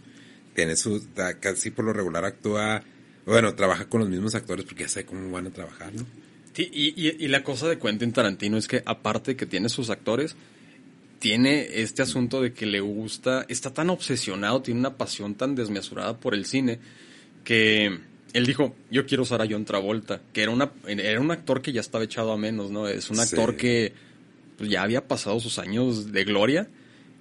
Tiene 0.56 0.76
su, 0.76 1.06
casi 1.40 1.70
por 1.70 1.86
lo 1.86 1.94
regular 1.94 2.26
actúa, 2.26 2.82
bueno, 3.26 3.54
trabaja 3.54 3.88
con 3.88 4.02
los 4.02 4.10
mismos 4.10 4.34
actores 4.34 4.66
porque 4.66 4.84
ya 4.84 4.90
sabe 4.90 5.06
cómo 5.06 5.30
van 5.30 5.48
a 5.48 5.52
trabajar, 5.52 5.94
¿no? 5.94 6.06
Sí, 6.54 6.70
y, 6.72 6.94
y, 6.96 7.26
y 7.26 7.28
la 7.28 7.44
cosa 7.44 7.68
de 7.68 7.78
Quentin 7.78 8.14
Tarantino 8.14 8.58
es 8.58 8.68
que 8.68 8.82
aparte 8.86 9.36
que 9.36 9.46
tiene 9.46 9.68
sus 9.70 9.90
actores, 9.90 10.36
tiene 11.20 11.82
este 11.82 12.02
asunto 12.02 12.42
de 12.42 12.54
que 12.54 12.66
le 12.66 12.80
gusta, 12.80 13.46
está 13.50 13.74
tan 13.74 13.90
obsesionado, 13.90 14.62
tiene 14.62 14.80
una 14.80 14.96
pasión 14.96 15.36
tan 15.36 15.56
desmesurada 15.56 16.18
por 16.18 16.34
el 16.34 16.46
cine, 16.46 16.80
que 17.44 18.00
él 18.34 18.46
dijo, 18.46 18.76
yo 18.92 19.06
quiero 19.06 19.24
usar 19.24 19.42
a 19.42 19.48
John 19.50 19.66
Travolta, 19.66 20.22
que 20.34 20.44
era, 20.44 20.52
una, 20.52 20.72
era 20.88 21.22
un 21.22 21.32
actor 21.32 21.62
que 21.62 21.72
ya 21.72 21.82
estaba 21.82 22.04
echado 22.04 22.32
a 22.32 22.38
menos, 22.38 22.70
¿no? 22.70 22.88
Es 22.88 23.10
un 23.10 23.20
actor 23.20 23.56
que 23.56 23.94
pues 24.58 24.70
ya 24.70 24.84
había 24.84 25.08
pasado 25.08 25.40
sus 25.40 25.58
años 25.58 26.12
de 26.12 26.24
gloria. 26.26 26.68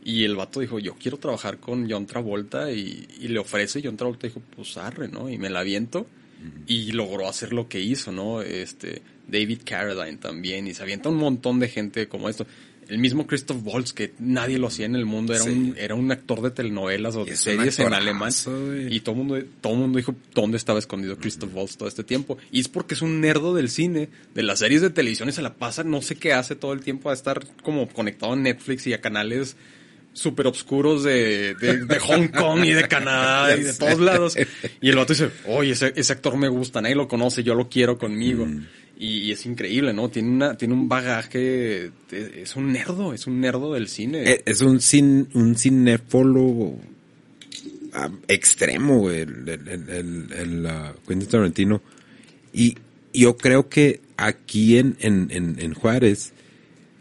Y 0.05 0.25
el 0.25 0.37
vato 0.37 0.61
dijo, 0.61 0.79
yo 0.79 0.95
quiero 0.95 1.17
trabajar 1.17 1.59
con 1.59 1.90
John 1.90 2.07
Travolta 2.07 2.71
y, 2.71 3.07
le 3.21 3.38
ofrece. 3.38 3.81
John 3.83 3.97
Travolta 3.97 4.27
dijo, 4.27 4.43
pues 4.55 4.77
arre, 4.77 5.09
¿no? 5.09 5.31
Y 5.31 5.38
me 5.38 5.49
la 5.49 5.61
aviento. 5.61 6.07
y 6.67 6.93
logró 6.93 7.27
hacer 7.27 7.55
lo 7.55 7.69
que 7.69 7.81
hizo, 7.81 8.12
¿no? 8.12 8.43
Este, 8.43 9.01
David 9.27 9.61
Carradine 9.64 10.19
también, 10.19 10.67
y 10.67 10.75
se 10.75 10.83
avienta 10.83 11.09
un 11.09 11.17
montón 11.17 11.59
de 11.59 11.69
gente 11.69 12.07
como 12.07 12.29
esto. 12.29 12.47
El 12.87 12.99
mismo 12.99 13.27
Christoph 13.27 13.62
Waltz, 13.64 13.95
que 13.95 14.12
nadie 14.19 14.59
lo 14.59 14.67
hacía 14.67 14.85
en 14.85 14.95
el 14.95 15.07
mundo, 15.07 15.35
era, 15.35 15.45
un, 15.45 15.75
era 15.79 15.95
un 15.95 16.12
actor 16.12 16.43
de 16.43 16.51
telenovelas 16.51 17.17
o 17.17 17.25
de 17.25 17.35
series 17.35 17.79
en 17.79 17.95
alemán. 17.95 18.31
Y 18.90 19.01
todo 19.01 19.14
el 19.14 19.19
mundo, 19.19 19.47
todo 19.62 19.75
mundo 19.75 19.97
dijo 19.97 20.14
dónde 20.35 20.59
estaba 20.59 20.79
escondido 20.79 21.17
Christoph 21.17 21.55
Waltz 21.55 21.79
todo 21.79 21.88
este 21.88 22.05
tiempo. 22.05 22.37
Y 22.53 22.61
es 22.61 22.69
porque 22.69 22.93
es 22.93 23.01
un 23.01 23.23
nerdo 23.23 23.55
del 23.55 23.71
cine, 23.71 24.11
de 24.35 24.43
las 24.43 24.59
series 24.59 24.83
de 24.83 24.90
televisión 24.90 25.31
y 25.31 25.33
se 25.33 25.40
la 25.40 25.55
pasa, 25.55 25.83
no 25.83 26.03
sé 26.03 26.17
qué 26.17 26.35
hace 26.35 26.57
todo 26.57 26.75
el 26.75 26.83
tiempo 26.83 27.09
a 27.09 27.14
estar 27.14 27.47
como 27.62 27.88
conectado 27.88 28.35
a 28.35 28.37
Netflix 28.37 28.87
y 28.87 28.93
a 28.93 29.01
canales 29.01 29.57
súper 30.14 30.46
obscuros 30.46 31.03
de, 31.03 31.55
de, 31.55 31.98
Hong 31.98 32.29
Kong 32.29 32.64
y 32.64 32.72
de 32.72 32.88
Canadá 32.88 33.55
y 33.57 33.62
de 33.62 33.74
todos 33.74 33.98
lados. 33.98 34.37
Y 34.81 34.88
el 34.88 34.96
vato 34.96 35.12
dice, 35.12 35.31
oye, 35.46 35.72
ese, 35.72 35.92
ese 35.94 36.12
actor 36.12 36.37
me 36.37 36.48
gusta, 36.48 36.81
nadie 36.81 36.94
lo 36.94 37.09
conoce, 37.09 37.42
yo 37.42 37.55
lo 37.55 37.68
quiero 37.68 37.98
conmigo. 37.98 38.46
Mm. 38.46 38.66
Y, 38.96 39.33
es 39.33 39.44
increíble, 39.44 39.92
¿no? 39.92 40.09
Tiene 40.09 40.31
una, 40.31 40.57
tiene 40.57 40.72
un 40.72 40.88
bagaje, 40.88 41.90
es 42.11 42.55
un 42.55 42.72
nerdo, 42.72 43.12
es 43.12 43.27
un 43.27 43.40
nerdo 43.40 43.74
del 43.74 43.88
cine. 43.88 44.22
Eh, 44.22 44.42
es 44.46 44.61
un 44.61 44.81
cin, 44.81 45.29
un 45.35 45.57
cinéfolo 45.57 46.77
ah, 47.92 48.09
extremo, 48.29 49.11
el, 49.11 49.48
el, 49.48 50.33
el, 50.33 50.68
Quentin 51.07 51.29
Tarantino. 51.29 51.83
Y 52.53 52.79
yo 53.12 53.37
creo 53.37 53.68
que 53.68 54.00
aquí 54.16 54.79
en, 54.79 54.96
en, 55.00 55.29
en 55.31 55.74
Juárez, 55.74 56.33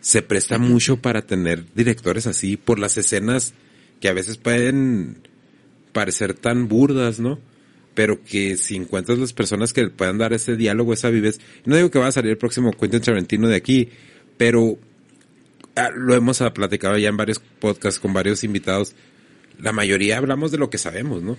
se 0.04 0.22
presta 0.22 0.58
mucho 0.58 0.98
para 0.98 1.22
tener 1.22 1.64
directores 1.76 2.28
así 2.28 2.58
por 2.58 2.78
las 2.78 2.98
escenas 2.98 3.54
que 4.02 4.10
a 4.10 4.14
veces 4.14 4.36
pueden 4.36 5.18
parecer 5.94 6.34
tan 6.34 6.68
burdas, 6.68 7.22
¿no? 7.22 7.40
Pero 7.94 8.22
que 8.22 8.58
si 8.58 8.76
encuentras 8.76 9.18
las 9.18 9.32
personas 9.32 9.72
que 9.72 9.88
puedan 9.88 10.18
dar 10.18 10.34
ese 10.34 10.58
diálogo, 10.58 10.92
esa 10.92 11.10
vives, 11.10 11.40
no 11.64 11.78
digo 11.78 11.90
que 11.90 12.00
va 12.00 12.08
a 12.08 12.12
salir 12.12 12.32
el 12.32 12.38
próximo 12.38 12.74
Quentin 12.74 13.00
Tarantino 13.00 13.48
de 13.48 13.56
aquí, 13.56 13.92
pero 14.36 14.78
ah, 15.78 15.90
lo 15.96 16.14
hemos 16.16 16.44
platicado 16.54 16.98
ya 16.98 17.08
en 17.08 17.16
varios 17.16 17.40
podcasts 17.40 18.02
con 18.02 18.12
varios 18.12 18.44
invitados, 18.44 18.96
la 19.58 19.72
mayoría 19.72 20.18
hablamos 20.18 20.52
de 20.52 20.58
lo 20.58 20.70
que 20.70 20.80
sabemos, 20.80 21.24
¿no? 21.24 21.38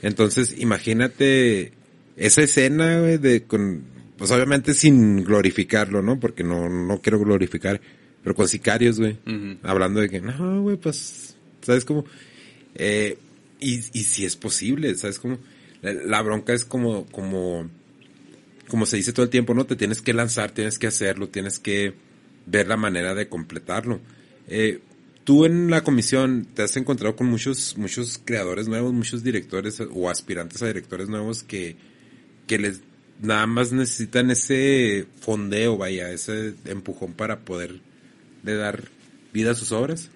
Entonces, 0.00 0.54
imagínate 0.56 1.72
esa 2.16 2.40
escena 2.40 3.02
de 3.02 3.42
con, 3.42 3.84
pues 4.16 4.30
obviamente 4.30 4.72
sin 4.72 5.24
glorificarlo, 5.24 6.00
¿no? 6.00 6.18
Porque 6.18 6.42
no, 6.42 6.70
no 6.70 7.02
quiero 7.02 7.18
glorificar, 7.18 7.82
pero 8.22 8.34
con 8.34 8.48
sicarios, 8.48 8.98
güey. 8.98 9.18
Hablando 9.62 10.00
de 10.00 10.08
que, 10.08 10.20
no, 10.20 10.62
güey, 10.62 10.76
pues, 10.76 11.36
¿sabes 11.62 11.84
cómo? 11.84 12.04
Eh, 12.74 13.18
y, 13.60 13.74
y 13.92 14.04
si 14.04 14.24
es 14.24 14.36
posible, 14.36 14.94
¿sabes 14.94 15.18
cómo? 15.18 15.38
La, 15.82 16.22
bronca 16.22 16.52
es 16.52 16.64
como, 16.64 17.06
como, 17.06 17.70
como 18.68 18.86
se 18.86 18.96
dice 18.96 19.12
todo 19.12 19.24
el 19.24 19.30
tiempo, 19.30 19.54
¿no? 19.54 19.64
Te 19.64 19.76
tienes 19.76 20.02
que 20.02 20.12
lanzar, 20.12 20.50
tienes 20.50 20.78
que 20.78 20.88
hacerlo, 20.88 21.28
tienes 21.28 21.58
que 21.58 21.94
ver 22.46 22.66
la 22.66 22.76
manera 22.76 23.14
de 23.14 23.28
completarlo. 23.28 24.00
Eh, 24.48 24.80
tú 25.24 25.44
en 25.44 25.70
la 25.70 25.84
comisión 25.84 26.48
te 26.52 26.62
has 26.62 26.76
encontrado 26.76 27.14
con 27.14 27.28
muchos, 27.28 27.76
muchos 27.76 28.20
creadores 28.24 28.66
nuevos, 28.66 28.92
muchos 28.92 29.22
directores 29.22 29.80
o 29.80 30.10
aspirantes 30.10 30.62
a 30.62 30.66
directores 30.66 31.08
nuevos 31.08 31.44
que, 31.44 31.76
que 32.46 32.58
les 32.58 32.80
nada 33.20 33.46
más 33.46 33.72
necesitan 33.72 34.30
ese 34.30 35.06
fondeo, 35.20 35.76
vaya, 35.76 36.10
ese 36.10 36.54
empujón 36.64 37.12
para 37.12 37.40
poder 37.40 37.80
de 38.42 38.56
dar 38.56 38.88
vida 39.32 39.52
a 39.52 39.54
sus 39.54 39.72
obras. 39.72 40.10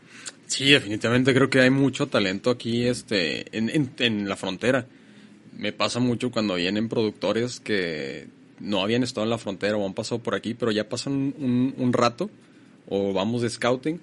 Sí, 0.47 0.71
definitivamente 0.71 1.33
creo 1.33 1.49
que 1.49 1.61
hay 1.61 1.71
mucho 1.71 2.09
talento 2.09 2.51
aquí 2.51 2.87
este, 2.87 3.57
en, 3.57 3.91
en, 3.99 4.29
la 4.29 4.37
frontera. 4.37 4.87
Me 5.57 5.73
pasa 5.73 5.99
mucho 5.99 6.31
cuando 6.31 6.57
vienen 6.57 6.89
productores 6.89 7.61
que 7.61 8.29
no 8.61 8.83
habían 8.83 9.03
estado 9.03 9.25
en 9.25 9.31
la 9.31 9.39
frontera 9.39 9.77
o 9.77 9.87
han 9.87 9.95
pasado 9.95 10.23
por 10.23 10.35
aquí, 10.35 10.55
pero 10.55 10.71
ya 10.71 10.89
pasan 10.89 11.35
un, 11.39 11.75
un 11.77 11.93
rato 11.93 12.31
o 12.89 13.13
vamos 13.13 13.43
de 13.43 13.51
scouting 13.51 14.01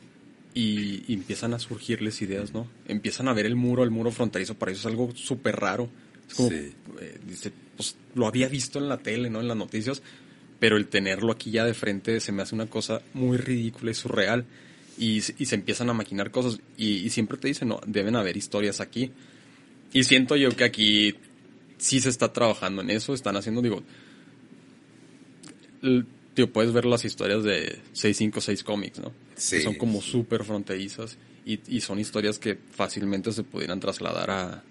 y, 0.54 1.14
empiezan 1.14 1.54
a 1.54 1.60
surgirles 1.60 2.22
ideas, 2.22 2.54
¿no? 2.54 2.68
Empiezan 2.88 3.28
a 3.28 3.34
ver 3.34 3.46
el 3.46 3.56
muro, 3.56 3.84
el 3.84 3.92
muro 3.92 4.12
fronterizo, 4.12 4.56
para 4.56 4.72
eso 4.72 4.82
es 4.82 4.86
algo 4.88 5.14
súper 5.16 5.56
raro. 5.56 5.90
Es 6.28 6.34
como, 6.36 6.50
eh, 6.52 6.74
dice, 7.26 7.52
pues 7.76 7.96
lo 8.16 8.28
había 8.28 8.48
visto 8.48 8.80
en 8.80 8.90
la 8.90 8.98
tele, 8.98 9.30
¿no? 9.30 9.42
En 9.42 9.48
las 9.48 9.58
noticias, 9.58 10.02
pero 10.60 10.78
el 10.78 10.88
tenerlo 10.88 11.32
aquí 11.32 11.52
ya 11.52 11.66
de 11.66 11.74
frente 11.74 12.20
se 12.20 12.32
me 12.32 12.42
hace 12.42 12.56
una 12.56 12.68
cosa 12.68 13.02
muy 13.14 13.38
ridícula 13.38 13.92
y 13.92 13.94
surreal. 13.94 14.46
Y, 14.98 15.22
se 15.22 15.56
empiezan 15.56 15.90
a 15.90 15.94
maquinar 15.94 16.30
cosas 16.30 16.60
y, 16.76 17.10
siempre 17.10 17.38
te 17.38 17.48
dicen, 17.48 17.70
no, 17.70 17.80
deben 17.86 18.18
haber 18.18 18.36
historias 18.36 18.82
aquí. 18.82 19.12
Y 19.94 20.04
siento 20.04 20.36
yo 20.36 20.50
que 20.56 20.66
aquí 20.66 21.16
sí 21.78 22.02
se 22.02 22.10
está 22.10 22.34
trabajando 22.34 22.82
en 22.82 22.90
eso, 22.90 23.14
están 23.14 23.38
haciendo, 23.38 23.62
digo, 23.62 23.82
tío, 26.34 26.52
puedes 26.52 26.74
ver 26.74 26.84
las 26.84 27.06
historias 27.06 27.44
de 27.44 27.80
656 27.94 28.64
cómics, 28.64 29.00
¿no? 29.00 29.14
Que 29.36 29.62
son 29.62 29.76
como 29.76 30.02
súper 30.02 30.44
fronterizas 30.44 31.18
y, 31.46 31.80
son 31.80 32.00
historias 32.00 32.38
que 32.38 32.58
fácilmente 32.72 33.32
se 33.32 33.44
pudieran 33.44 33.80
trasladar 33.80 34.30
a, 34.30 34.64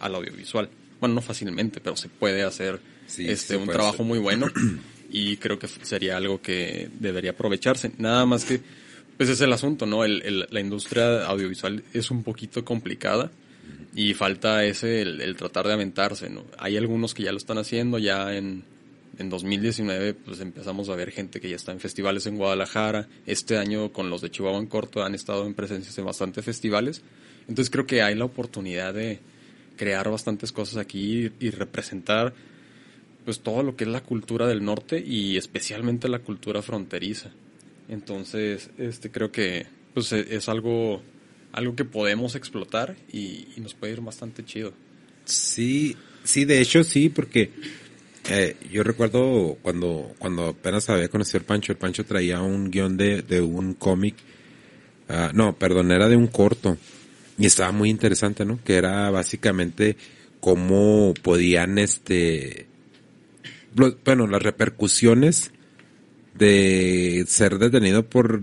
al 0.00 0.14
audiovisual. 0.14 0.70
Bueno, 0.98 1.16
no 1.16 1.20
fácilmente, 1.20 1.80
pero 1.80 1.96
se 1.96 2.08
puede 2.08 2.42
hacer 2.42 2.80
este, 3.18 3.56
un 3.56 3.68
trabajo 3.68 4.02
muy 4.02 4.18
bueno. 4.18 4.46
y 5.12 5.36
creo 5.36 5.58
que 5.58 5.68
sería 5.68 6.16
algo 6.16 6.40
que 6.40 6.88
debería 6.98 7.32
aprovecharse. 7.32 7.92
Nada 7.98 8.24
más 8.24 8.46
que, 8.46 8.60
pues 9.18 9.28
es 9.28 9.42
el 9.42 9.52
asunto, 9.52 9.84
¿no? 9.84 10.04
El, 10.04 10.46
la 10.50 10.60
industria 10.60 11.26
audiovisual 11.26 11.84
es 11.92 12.10
un 12.10 12.24
poquito 12.24 12.64
complicada 12.64 13.30
y 13.94 14.14
falta 14.14 14.64
ese, 14.64 15.02
el, 15.02 15.36
tratar 15.36 15.66
de 15.66 15.74
aventarse, 15.74 16.30
¿no? 16.30 16.44
Hay 16.58 16.78
algunos 16.78 17.12
que 17.12 17.24
ya 17.24 17.30
lo 17.30 17.36
están 17.36 17.58
haciendo, 17.58 17.98
ya 17.98 18.34
en, 18.34 18.64
en 19.18 19.28
2019 19.28 20.14
pues 20.14 20.40
empezamos 20.40 20.88
a 20.88 20.96
ver 20.96 21.10
gente 21.10 21.42
que 21.42 21.50
ya 21.50 21.56
está 21.56 21.72
en 21.72 21.80
festivales 21.80 22.26
en 22.26 22.38
Guadalajara, 22.38 23.06
este 23.26 23.58
año 23.58 23.92
con 23.92 24.08
los 24.08 24.22
de 24.22 24.30
Chihuahua 24.30 24.58
en 24.58 24.66
corto 24.66 25.04
han 25.04 25.14
estado 25.14 25.46
en 25.46 25.52
presencias 25.52 25.96
en 25.98 26.06
bastantes 26.06 26.42
festivales, 26.42 27.02
entonces 27.48 27.68
creo 27.68 27.86
que 27.86 28.00
hay 28.00 28.14
la 28.14 28.24
oportunidad 28.24 28.94
de 28.94 29.20
crear 29.76 30.10
bastantes 30.10 30.52
cosas 30.52 30.78
aquí 30.78 31.30
y 31.38 31.50
representar 31.50 32.32
pues 33.24 33.40
todo 33.40 33.62
lo 33.62 33.76
que 33.76 33.84
es 33.84 33.90
la 33.90 34.02
cultura 34.02 34.46
del 34.46 34.64
norte 34.64 35.02
y 35.04 35.36
especialmente 35.36 36.08
la 36.08 36.20
cultura 36.20 36.62
fronteriza. 36.62 37.30
Entonces, 37.88 38.70
este 38.78 39.10
creo 39.10 39.30
que 39.32 39.66
pues 39.94 40.12
e, 40.12 40.36
es 40.36 40.48
algo 40.48 41.02
algo 41.52 41.76
que 41.76 41.84
podemos 41.84 42.34
explotar 42.34 42.96
y, 43.12 43.46
nos 43.58 43.74
puede 43.74 43.92
ir 43.92 44.00
bastante 44.00 44.44
chido. 44.44 44.72
Sí, 45.24 45.96
sí, 46.24 46.44
de 46.44 46.60
hecho 46.60 46.82
sí, 46.82 47.10
porque 47.10 47.50
eh, 48.30 48.56
yo 48.70 48.82
recuerdo 48.82 49.58
cuando 49.62 50.14
cuando 50.18 50.48
apenas 50.48 50.88
había 50.88 51.08
conocido 51.08 51.44
Pancho, 51.44 51.72
el 51.72 51.78
Pancho 51.78 52.04
traía 52.04 52.40
un 52.40 52.70
guion 52.70 52.96
de, 52.96 53.22
de 53.22 53.40
un 53.40 53.74
cómic, 53.74 54.16
ah, 55.08 55.30
no, 55.34 55.56
perdón, 55.56 55.92
era 55.92 56.08
de 56.08 56.16
un 56.16 56.28
corto 56.28 56.78
y 57.38 57.46
estaba 57.46 57.72
muy 57.72 57.90
interesante, 57.90 58.44
¿no? 58.44 58.60
Que 58.64 58.74
era 58.74 59.10
básicamente 59.10 59.96
cómo 60.40 61.14
podían 61.22 61.78
este 61.78 62.66
bueno, 63.74 64.26
las 64.26 64.42
repercusiones 64.42 65.52
de 66.34 67.24
ser 67.28 67.58
detenido 67.58 68.08
por, 68.08 68.40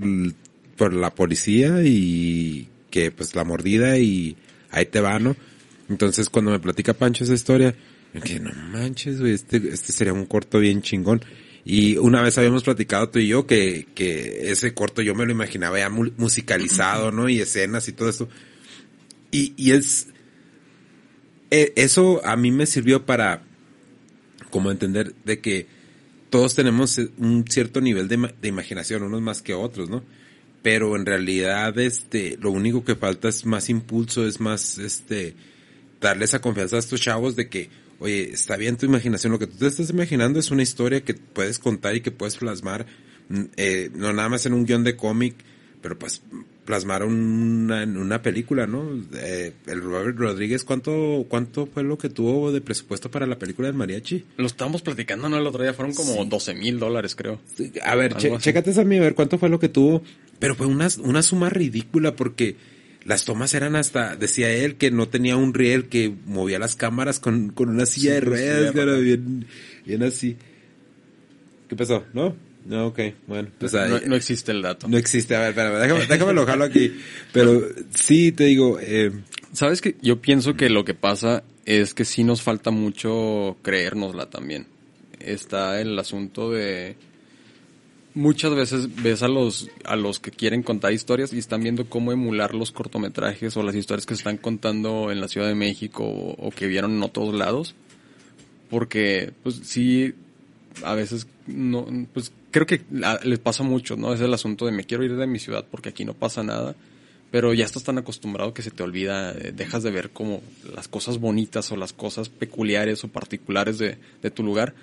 por 0.78 0.94
la 0.94 1.14
policía 1.14 1.84
y 1.84 2.68
que 2.90 3.12
pues 3.12 3.36
la 3.36 3.44
mordida 3.44 3.98
y 3.98 4.38
ahí 4.72 4.86
te 4.86 5.02
va, 5.02 5.20
¿no? 5.20 5.36
Entonces 5.90 6.30
cuando 6.30 6.52
me 6.52 6.60
platica 6.60 6.94
Pancho 6.94 7.24
esa 7.24 7.34
historia, 7.34 7.76
me 8.14 8.40
no 8.40 8.52
manches, 8.72 9.20
güey, 9.20 9.34
este, 9.34 9.58
este 9.58 9.92
sería 9.92 10.14
un 10.14 10.26
corto 10.26 10.60
bien 10.60 10.82
chingón. 10.82 11.22
Y 11.66 11.98
una 11.98 12.22
vez 12.22 12.38
habíamos 12.38 12.64
platicado 12.64 13.10
tú 13.10 13.20
y 13.20 13.28
yo 13.28 13.46
que, 13.46 13.88
que 13.94 14.50
ese 14.52 14.74
corto 14.74 15.02
yo 15.02 15.14
me 15.14 15.26
lo 15.26 15.32
imaginaba 15.32 15.78
ya 15.78 15.90
musicalizado, 15.90 17.12
¿no? 17.12 17.30
Y 17.30 17.42
escenas 17.42 17.88
y 17.88 17.92
todo 17.92 18.10
eso. 18.10 18.30
Y, 19.32 19.54
y 19.56 19.72
es, 19.72 20.08
eh, 21.52 21.74
eso 21.76 22.26
a 22.26 22.36
mí 22.36 22.52
me 22.52 22.66
sirvió 22.66 23.06
para, 23.06 23.44
como 24.50 24.72
entender 24.72 25.14
de 25.26 25.40
que 25.40 25.68
todos 26.30 26.56
tenemos 26.56 27.00
un 27.18 27.46
cierto 27.48 27.82
nivel 27.82 28.08
de, 28.08 28.34
de, 28.42 28.48
imaginación, 28.48 29.04
unos 29.04 29.22
más 29.22 29.42
que 29.42 29.54
otros, 29.54 29.90
¿no? 29.90 30.04
Pero 30.62 30.96
en 30.96 31.06
realidad, 31.06 31.78
este, 31.80 32.38
lo 32.40 32.52
único 32.52 32.84
que 32.84 32.96
falta 32.96 33.30
es 33.30 33.46
más 33.46 33.70
impulso, 33.70 34.28
es 34.28 34.40
más, 34.40 34.78
este, 34.78 35.34
darle 36.02 36.26
esa 36.26 36.40
confianza 36.40 36.76
a 36.76 36.80
estos 36.80 37.02
chavos 37.02 37.36
de 37.36 37.48
que, 37.50 37.70
oye, 38.00 38.32
está 38.32 38.58
bien 38.58 38.78
tu 38.78 38.86
imaginación, 38.86 39.32
lo 39.32 39.40
que 39.40 39.48
tú 39.48 39.58
te 39.58 39.68
estás 39.68 39.90
imaginando 39.90 40.40
es 40.40 40.52
una 40.52 40.64
historia 40.64 41.02
que 41.02 41.14
puedes 41.14 41.60
contar 41.60 41.96
y 41.96 42.02
que 42.02 42.12
puedes 42.12 42.36
plasmar, 42.36 42.86
mm, 43.30 43.44
eh, 43.58 43.90
no 43.96 44.14
nada 44.14 44.30
más 44.30 44.46
en 44.46 44.54
un 44.54 44.66
guion 44.66 44.84
de 44.84 44.96
cómic, 44.96 45.36
pero 45.82 45.98
pues 45.98 46.22
plasmaron 46.70 47.12
una, 47.12 47.82
en 47.82 47.98
una 47.98 48.22
película, 48.22 48.68
¿no? 48.68 48.92
Eh, 49.16 49.54
el 49.66 49.82
Robert 49.82 50.16
Rodríguez, 50.16 50.64
¿cuánto, 50.64 51.26
¿cuánto 51.28 51.66
fue 51.66 51.82
lo 51.82 51.98
que 51.98 52.10
tuvo 52.10 52.52
de 52.52 52.62
presupuesto 52.62 53.10
para 53.10 53.26
la 53.26 53.40
película 53.40 53.68
del 53.70 53.76
mariachi? 53.76 54.24
Lo 54.38 54.46
estábamos 54.46 54.84
platicando, 54.84 55.30
¿no? 55.30 55.40
El 55.40 55.48
otro 55.48 55.64
día 55.64 55.74
fueron 55.74 55.96
como 55.96 56.24
12 56.24 56.54
mil 56.54 56.78
dólares, 56.78 57.16
creo. 57.16 57.42
A 57.84 57.96
ver, 57.96 58.14
chécate 58.14 58.80
a 58.80 58.84
mí, 58.84 58.98
a 58.98 59.02
ver 59.02 59.16
cuánto 59.16 59.40
fue 59.40 59.50
lo 59.50 59.60
que 59.60 59.68
tuvo. 59.68 60.04
Pero 60.38 60.54
fue 60.54 60.68
una, 60.68 60.88
una 61.02 61.24
suma 61.24 61.50
ridícula 61.50 62.16
porque 62.16 62.56
las 63.04 63.26
tomas 63.26 63.56
eran 63.56 63.76
hasta, 63.76 64.16
decía 64.16 64.52
él, 64.52 64.76
que 64.76 64.92
no 64.92 65.10
tenía 65.10 65.38
un 65.38 65.56
riel 65.56 65.90
que 65.90 66.14
movía 66.28 66.60
las 66.60 66.76
cámaras 66.76 67.20
con, 67.20 67.50
con 67.50 67.70
una 67.70 67.88
silla 67.88 68.14
de 68.14 68.22
ruedas, 68.22 68.74
cara, 68.74 68.94
bien, 68.98 69.48
bien 69.88 70.04
así. 70.04 70.38
¿Qué 71.68 71.76
pasó? 71.76 72.06
¿No? 72.14 72.36
No, 72.70 72.86
ok, 72.86 73.00
bueno. 73.26 73.50
No, 73.60 74.00
no, 74.06 74.16
existe 74.16 74.52
el 74.52 74.62
dato. 74.62 74.88
No 74.88 74.98
existe, 75.00 75.36
a 75.36 75.40
ver, 75.40 75.50
espérame, 75.50 75.80
déjame, 75.82 76.06
déjame 76.06 76.34
lo 76.34 76.46
jalo 76.46 76.66
aquí. 76.66 76.94
Pero 77.34 77.64
sí, 77.96 78.32
te 78.32 78.44
digo... 78.44 78.78
Eh, 78.80 79.12
¿Sabes 79.54 79.82
que 79.82 79.96
Yo 80.04 80.22
pienso 80.22 80.54
que 80.54 80.70
lo 80.70 80.86
que 80.86 80.94
pasa 80.94 81.44
es 81.66 81.96
que 81.96 82.06
sí 82.06 82.24
nos 82.24 82.44
falta 82.44 82.70
mucho 82.70 83.58
creérnosla 83.64 84.30
también. 84.30 84.68
Está 85.20 85.82
el 85.82 85.98
asunto 85.98 86.52
de 86.52 86.96
muchas 88.14 88.54
veces 88.54 89.02
ves 89.02 89.24
a 89.24 89.28
los 89.28 89.70
a 89.84 89.96
los 89.96 90.20
que 90.20 90.30
quieren 90.30 90.62
contar 90.62 90.94
historias 90.94 91.34
y 91.34 91.40
están 91.40 91.62
viendo 91.62 91.90
cómo 91.90 92.12
emular 92.12 92.54
los 92.54 92.72
cortometrajes 92.72 93.58
o 93.58 93.64
las 93.64 93.76
historias 93.76 94.06
que 94.06 94.14
se 94.14 94.20
están 94.20 94.38
contando 94.38 95.12
en 95.12 95.22
la 95.22 95.28
Ciudad 95.28 95.48
de 95.48 95.56
México 95.56 96.04
o, 96.06 96.52
que 96.52 96.68
vieron 96.68 96.92
en 96.92 97.04
otros 97.04 97.34
lados 97.34 97.76
porque 98.70 99.32
pues 99.44 99.62
sí 99.64 100.14
a 100.84 100.96
veces 100.96 101.28
no 101.48 101.88
pues 102.14 102.32
creo 102.52 102.66
que 102.66 102.82
les 103.24 103.40
pasa 103.40 103.64
mucho 103.64 103.96
no 103.96 104.14
es 104.14 104.22
el 104.22 104.34
asunto 104.34 104.66
de 104.66 104.72
me 104.72 104.84
quiero 104.84 105.04
ir 105.04 105.16
de 105.16 105.28
mi 105.28 105.40
ciudad 105.40 105.66
porque 105.70 105.90
aquí 105.90 106.06
no 106.06 106.14
pasa 106.14 106.44
nada 106.44 106.76
pero 107.32 107.54
ya 107.54 107.66
estás 107.66 107.84
tan 107.84 107.98
acostumbrado 107.98 108.54
que 108.54 108.62
se 108.62 108.72
te 108.72 108.82
olvida 108.82 109.32
eh, 109.32 109.54
dejas 109.56 109.84
de 109.84 109.92
ver 109.92 110.10
como 110.10 110.42
las 110.74 110.88
cosas 110.88 111.20
bonitas 111.20 111.72
o 111.72 111.76
las 111.76 111.94
cosas 111.94 112.30
peculiares 112.30 113.04
o 113.04 113.08
particulares 113.08 113.78
de, 113.78 113.98
de 114.22 114.32
tu 114.32 114.44
lugar 114.44 114.74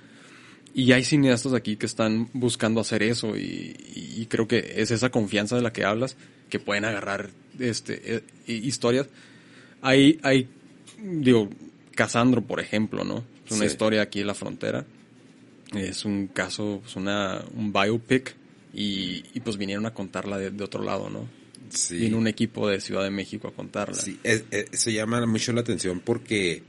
y 0.77 0.93
hay 0.93 1.05
cineastas 1.05 1.55
aquí 1.55 1.77
que 1.77 1.87
están 1.87 2.29
buscando 2.35 2.83
hacer 2.83 3.03
eso 3.03 3.35
y, 3.35 4.27
creo 4.29 4.47
que 4.47 4.75
es 4.77 4.91
esa 4.91 5.09
confianza 5.09 5.57
de 5.57 5.63
la 5.63 5.73
que 5.73 5.87
hablas, 5.87 6.19
que 6.51 6.59
pueden 6.59 6.85
agarrar 6.85 7.31
este, 7.59 8.17
eh, 8.17 8.23
historias. 8.47 9.07
Hay, 9.81 10.21
hay, 10.23 10.51
digo, 11.03 11.49
Casandro, 11.95 12.43
por 12.43 12.61
ejemplo, 12.61 13.05
¿no? 13.05 13.25
Es 13.47 13.53
una 13.53 13.65
historia 13.65 14.03
aquí 14.03 14.21
en 14.21 14.27
la 14.27 14.35
frontera. 14.35 14.85
Es 15.77 16.05
un 16.05 16.29
caso, 16.29 16.83
es 16.87 16.97
una, 16.97 17.45
un 17.55 17.73
biopic 17.73 18.35
y, 18.73 19.23
pues 19.41 19.57
vinieron 19.57 19.87
a 19.87 19.95
contarla 19.95 20.39
de, 20.39 20.63
otro 20.63 20.83
lado, 20.83 21.09
¿no? 21.09 21.29
Sí. 21.71 21.97
Vino 21.99 22.19
un 22.19 22.29
equipo 22.29 22.69
de 22.69 22.81
Ciudad 22.81 23.03
de 23.03 23.11
México 23.11 23.49
a 23.49 23.53
contarla. 23.53 23.95
Sí, 23.95 24.19
se 24.73 24.93
llama 24.93 25.25
mucho 25.27 25.53
la 25.53 25.63
atención 25.63 26.01
porque, 26.01 26.63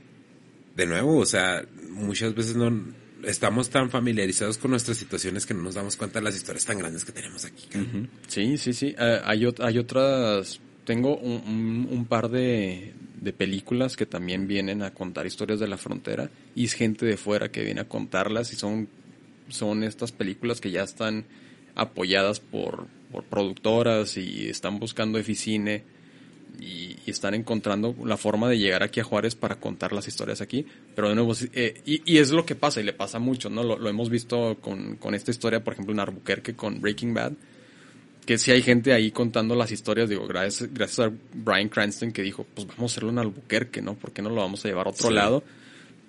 de 0.74 0.86
nuevo, 0.86 1.18
o 1.18 1.26
sea, 1.26 1.64
muchas 1.90 2.34
veces 2.34 2.56
no 2.56 2.70
estamos 3.24 3.70
tan 3.70 3.90
familiarizados 3.90 4.58
con 4.58 4.70
nuestras 4.70 4.96
situaciones 4.96 5.46
que 5.46 5.54
no 5.54 5.62
nos 5.62 5.74
damos 5.74 5.96
cuenta 5.96 6.18
de 6.18 6.24
las 6.24 6.36
historias 6.36 6.64
tan 6.64 6.78
grandes 6.78 7.04
que 7.04 7.12
tenemos 7.12 7.44
aquí. 7.44 7.68
Sí, 8.26 8.56
sí, 8.58 8.72
sí. 8.72 8.94
Eh, 8.98 9.20
hay, 9.24 9.46
hay 9.60 9.78
otras, 9.78 10.60
tengo 10.88 11.18
un, 11.18 12.06
par 12.08 12.30
de, 12.30 12.94
de, 13.20 13.34
películas 13.34 13.94
que 13.94 14.06
también 14.06 14.48
vienen 14.48 14.82
a 14.82 14.94
contar 14.94 15.26
historias 15.26 15.60
de 15.60 15.68
la 15.68 15.76
frontera 15.76 16.30
y 16.54 16.64
es 16.64 16.72
gente 16.72 17.04
de 17.04 17.18
fuera 17.18 17.50
que 17.50 17.62
viene 17.62 17.82
a 17.82 17.88
contarlas 17.88 18.54
y 18.54 18.56
son, 18.56 18.88
son 19.50 19.84
estas 19.84 20.12
películas 20.12 20.62
que 20.62 20.70
ya 20.70 20.82
están 20.82 21.26
apoyadas 21.74 22.40
por, 22.40 22.86
por 23.12 23.24
productoras 23.24 24.16
y 24.16 24.48
están 24.48 24.78
buscando 24.78 25.18
Eficine 25.18 25.84
y, 26.58 26.96
están 27.04 27.34
encontrando 27.34 27.94
la 28.04 28.16
forma 28.16 28.48
de 28.48 28.58
llegar 28.58 28.82
aquí 28.82 29.00
a 29.00 29.04
Juárez 29.04 29.34
para 29.34 29.56
contar 29.56 29.92
las 29.92 30.08
historias 30.08 30.40
aquí. 30.40 30.66
Pero 30.94 31.10
de 31.10 31.14
nuevo, 31.14 31.34
eh, 31.52 31.82
y, 31.84 32.16
es 32.16 32.30
lo 32.30 32.46
que 32.46 32.54
pasa 32.54 32.80
y 32.80 32.84
le 32.84 32.94
pasa 32.94 33.18
mucho, 33.18 33.50
¿no? 33.50 33.62
Lo, 33.62 33.88
hemos 33.88 34.08
visto 34.08 34.56
con, 34.60 34.96
con, 34.96 35.14
esta 35.14 35.30
historia, 35.30 35.62
por 35.62 35.74
ejemplo, 35.74 35.92
en 35.92 36.00
Albuquerque 36.00 36.54
con 36.54 36.80
Breaking 36.80 37.14
Bad, 37.14 37.32
que 38.28 38.36
si 38.36 38.50
hay 38.50 38.60
gente 38.60 38.92
ahí 38.92 39.10
contando 39.10 39.54
las 39.54 39.72
historias, 39.72 40.10
digo, 40.10 40.26
gracias, 40.26 40.68
gracias 40.70 41.08
a 41.08 41.10
Brian 41.32 41.70
Cranston 41.70 42.12
que 42.12 42.20
dijo, 42.20 42.46
pues 42.54 42.66
vamos 42.66 42.82
a 42.82 42.92
hacerlo 42.92 43.08
en 43.08 43.18
Albuquerque, 43.20 43.80
¿no? 43.80 43.94
¿Por 43.94 44.12
qué 44.12 44.20
no 44.20 44.28
lo 44.28 44.42
vamos 44.42 44.62
a 44.66 44.68
llevar 44.68 44.86
a 44.86 44.90
otro 44.90 45.08
lado? 45.08 45.42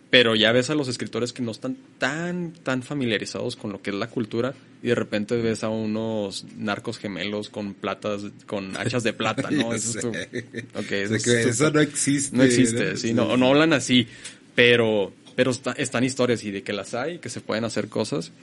pero 0.10 0.36
ya 0.36 0.52
ves 0.52 0.70
a 0.70 0.76
los 0.76 0.90
escritores 0.90 1.32
que 1.32 1.42
no 1.42 1.52
están 1.52 1.78
tan, 1.98 2.52
tan 2.52 2.84
familiarizados 2.84 3.56
con 3.56 3.72
lo 3.72 3.82
que 3.82 3.92
es 3.92 3.96
la 3.96 4.08
cultura 4.08 4.54
y 4.84 4.88
de 4.88 4.96
repente 4.96 5.38
ves 5.38 5.64
a 5.64 5.70
unos 5.70 6.46
narcos 6.58 6.98
gemelos 6.98 7.50
con 7.50 7.74
platas, 7.74 8.24
con 8.46 8.76
hachas 8.76 9.04
de 9.04 9.14
plata, 9.14 9.50
¿no? 9.50 9.74
Eso, 9.80 10.12
eso, 10.12 11.72
no 11.72 11.80
existe. 11.80 12.36
No 12.36 12.44
existe, 12.44 12.98
sí, 12.98 13.14
no, 13.14 13.38
no 13.38 13.48
hablan 13.48 13.72
así, 13.72 14.08
pero, 14.56 15.14
pero 15.38 15.52
están 15.78 16.04
historias 16.04 16.44
y 16.44 16.52
de 16.52 16.64
que 16.64 16.74
las 16.74 16.96
hay, 16.96 17.20
que 17.20 17.30
se 17.30 17.40
pueden 17.40 17.64
hacer 17.64 17.88
cosas, 17.88 18.34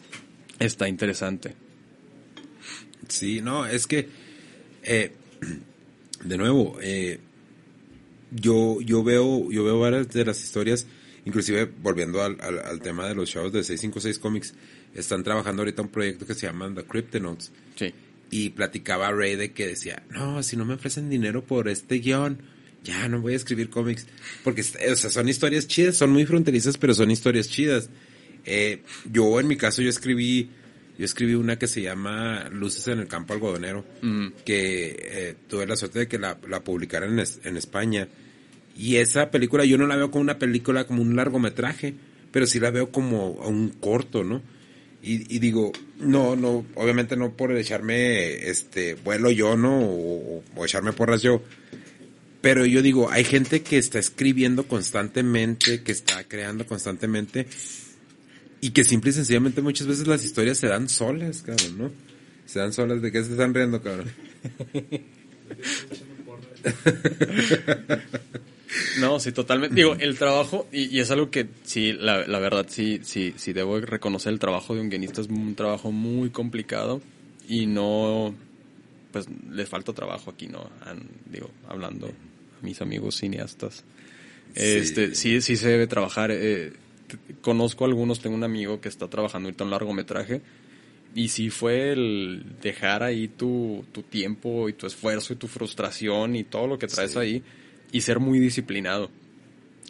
está 0.61 0.89
interesante. 0.89 1.55
Sí, 3.09 3.41
no, 3.41 3.67
es 3.67 3.87
que, 3.87 4.09
eh, 4.83 5.13
de 6.25 6.39
nuevo, 6.39 6.79
eh, 6.81 7.21
yo, 8.31 8.81
yo 8.81 9.03
veo, 9.05 9.51
yo 9.51 9.65
veo 9.65 9.79
varias 9.79 10.09
de 10.11 10.25
las 10.25 10.43
historias 10.43 10.87
Inclusive, 11.27 11.69
volviendo 11.83 12.23
al, 12.23 12.41
al, 12.41 12.81
tema 12.81 13.09
de 13.09 13.15
los 13.17 13.29
shows 13.29 13.53
de 13.53 13.65
656 13.65 14.21
Comics, 14.21 14.55
están 14.95 15.25
trabajando 15.25 15.63
ahorita 15.63 15.83
un 15.83 15.89
proyecto 15.89 16.25
que 16.25 16.35
se 16.35 16.47
llama 16.47 16.73
The 16.73 16.85
Cryptonauts. 16.85 17.51
Sí. 17.75 17.93
Y 18.31 18.51
platicaba 18.51 19.11
Ray 19.11 19.35
de 19.35 19.53
que 19.53 19.67
decía, 19.67 20.05
no, 20.11 20.45
si 20.45 20.57
no 20.57 20.65
me 20.65 20.75
ofrecen 20.75 21.11
dinero 21.11 21.45
por 21.45 21.69
este 21.69 21.97
guion, 21.97 22.39
ya 22.85 23.09
no 23.09 23.21
voy 23.21 23.33
a 23.33 23.37
escribir 23.37 23.71
cómics. 23.71 24.07
Porque, 24.45 24.61
o 24.61 24.95
sea, 24.95 25.11
son 25.11 25.29
historias 25.29 25.67
chidas, 25.67 25.97
son 25.97 26.11
muy 26.11 26.25
fronterizas, 26.27 26.79
pero 26.79 26.95
son 26.95 27.11
historias 27.11 27.49
chidas. 27.49 27.91
Eh, 28.45 28.85
yo, 29.11 29.41
en 29.41 29.49
mi 29.49 29.57
caso, 29.57 29.83
yo 29.83 29.91
escribí, 29.91 30.51
yo 30.99 31.05
escribí 31.05 31.35
una 31.35 31.59
que 31.59 31.67
se 31.67 31.83
llama 31.83 32.49
Luces 32.51 32.89
en 32.89 33.01
el 33.01 33.09
campo 33.09 33.35
algodonero, 33.35 33.85
mm. 34.03 34.29
que 34.45 34.97
eh, 34.99 35.35
tuve 35.49 35.67
la 35.67 35.77
suerte 35.77 36.01
de 36.01 36.09
que 36.09 36.19
la, 36.19 36.39
la 36.49 36.65
publicaran 36.65 37.19
en, 37.19 37.27
en 37.45 37.57
España 37.57 38.09
y 38.79 38.97
esa 38.97 39.31
película 39.31 39.65
yo 39.65 39.79
no 39.79 39.87
la 39.87 39.97
veo 39.97 40.11
como 40.11 40.23
una 40.23 40.39
película, 40.39 40.87
como 40.87 41.03
un 41.03 41.17
largometraje, 41.17 41.95
pero 42.31 42.47
sí 42.47 42.61
la 42.61 42.71
veo 42.71 42.91
como 42.91 43.31
un 43.31 43.71
corto, 43.71 44.23
¿no? 44.23 44.43
Y, 45.09 45.39
digo, 45.39 45.71
no, 46.01 46.35
no, 46.35 46.67
obviamente 46.75 47.17
no 47.17 47.37
por 47.37 47.57
echarme, 47.57 48.49
este, 48.51 48.95
vuelo 48.95 49.31
yo, 49.31 49.57
¿no? 49.57 49.79
O, 49.79 50.43
echarme 50.65 50.93
porras 50.93 51.23
yo. 51.23 51.43
Pero 52.41 52.67
yo 52.67 52.83
digo, 52.83 53.09
hay 53.09 53.23
gente 53.23 53.63
que 53.63 53.79
está 53.79 54.01
escribiendo 54.01 54.67
constantemente, 54.67 55.85
que 55.85 55.93
está 55.93 56.25
creando 56.25 56.67
constantemente, 56.67 57.47
y 58.61 58.71
que 58.71 58.85
simple 58.85 59.11
y 59.11 59.15
sencillamente 59.15 59.63
muchas 59.63 59.87
veces 59.87 60.07
las 60.07 60.25
historias 60.25 60.59
se 60.59 60.69
dan 60.69 60.89
solas, 60.89 61.43
cabrón, 61.43 61.79
¿no? 61.79 61.91
Se 62.47 62.59
dan 62.59 62.73
solas, 62.73 63.03
¿de 63.03 63.13
qué 63.13 63.25
se 63.25 63.33
están 63.33 63.55
riendo, 63.55 63.83
cabrón? 63.83 64.11
No, 69.01 69.21
sí, 69.21 69.33
totalmente. 69.33 69.75
Digo, 69.75 69.95
el 69.99 70.19
trabajo, 70.19 70.67
y, 70.73 70.99
es 70.99 71.11
algo 71.11 71.31
que 71.31 71.47
sí, 71.65 71.93
la, 71.93 72.39
verdad, 72.39 72.67
sí, 72.69 73.01
sí, 73.03 73.35
sí 73.37 73.53
debo 73.53 73.81
reconocer 73.81 74.33
el 74.33 74.39
trabajo 74.39 74.75
de 74.75 74.81
un 74.81 74.91
guionista, 74.91 75.21
es 75.21 75.29
un 75.29 75.55
trabajo 75.55 75.93
muy 75.93 76.31
complicado 76.31 77.01
y 77.49 77.67
no, 77.67 78.35
pues 79.13 79.27
le 79.51 79.67
falta 79.67 79.93
trabajo 79.93 80.31
aquí, 80.31 80.49
¿no? 80.49 80.69
digo, 81.31 81.51
hablando 81.69 82.09
a 82.09 82.65
mis 82.65 82.81
amigos 82.81 83.17
cineastas. 83.17 83.85
Este, 84.55 85.15
sí, 85.15 85.41
sí 85.43 85.57
se 85.57 85.69
debe 85.69 85.87
trabajar. 85.87 86.31
Eh, 86.33 86.73
conozco 87.41 87.85
a 87.85 87.89
algunos, 87.89 88.21
tengo 88.21 88.37
un 88.37 88.45
amigo 88.45 88.81
que 88.81 88.89
está 88.89 89.09
trabajando 89.09 89.49
ahorita 89.49 89.65
en 89.65 89.69
un 89.69 89.73
largometraje 89.73 90.43
y 91.15 91.29
sí 91.29 91.49
fue 91.49 91.93
el 91.93 92.45
dejar 92.61 93.03
ahí 93.03 93.29
tu, 93.29 93.85
tu 93.93 94.03
tiempo 94.03 94.69
y 94.69 94.75
tu 94.75 94.87
esfuerzo 94.87 95.33
y 95.33 95.37
tu 95.37 95.49
frustración 95.49 96.37
y 96.37 96.45
todo 96.45 96.67
lo 96.67 96.79
que 96.79 96.87
traes 96.87 97.17
ahí 97.17 97.43
y 97.91 98.03
ser 98.03 98.21
muy 98.21 98.39
disciplinado. 98.39 99.11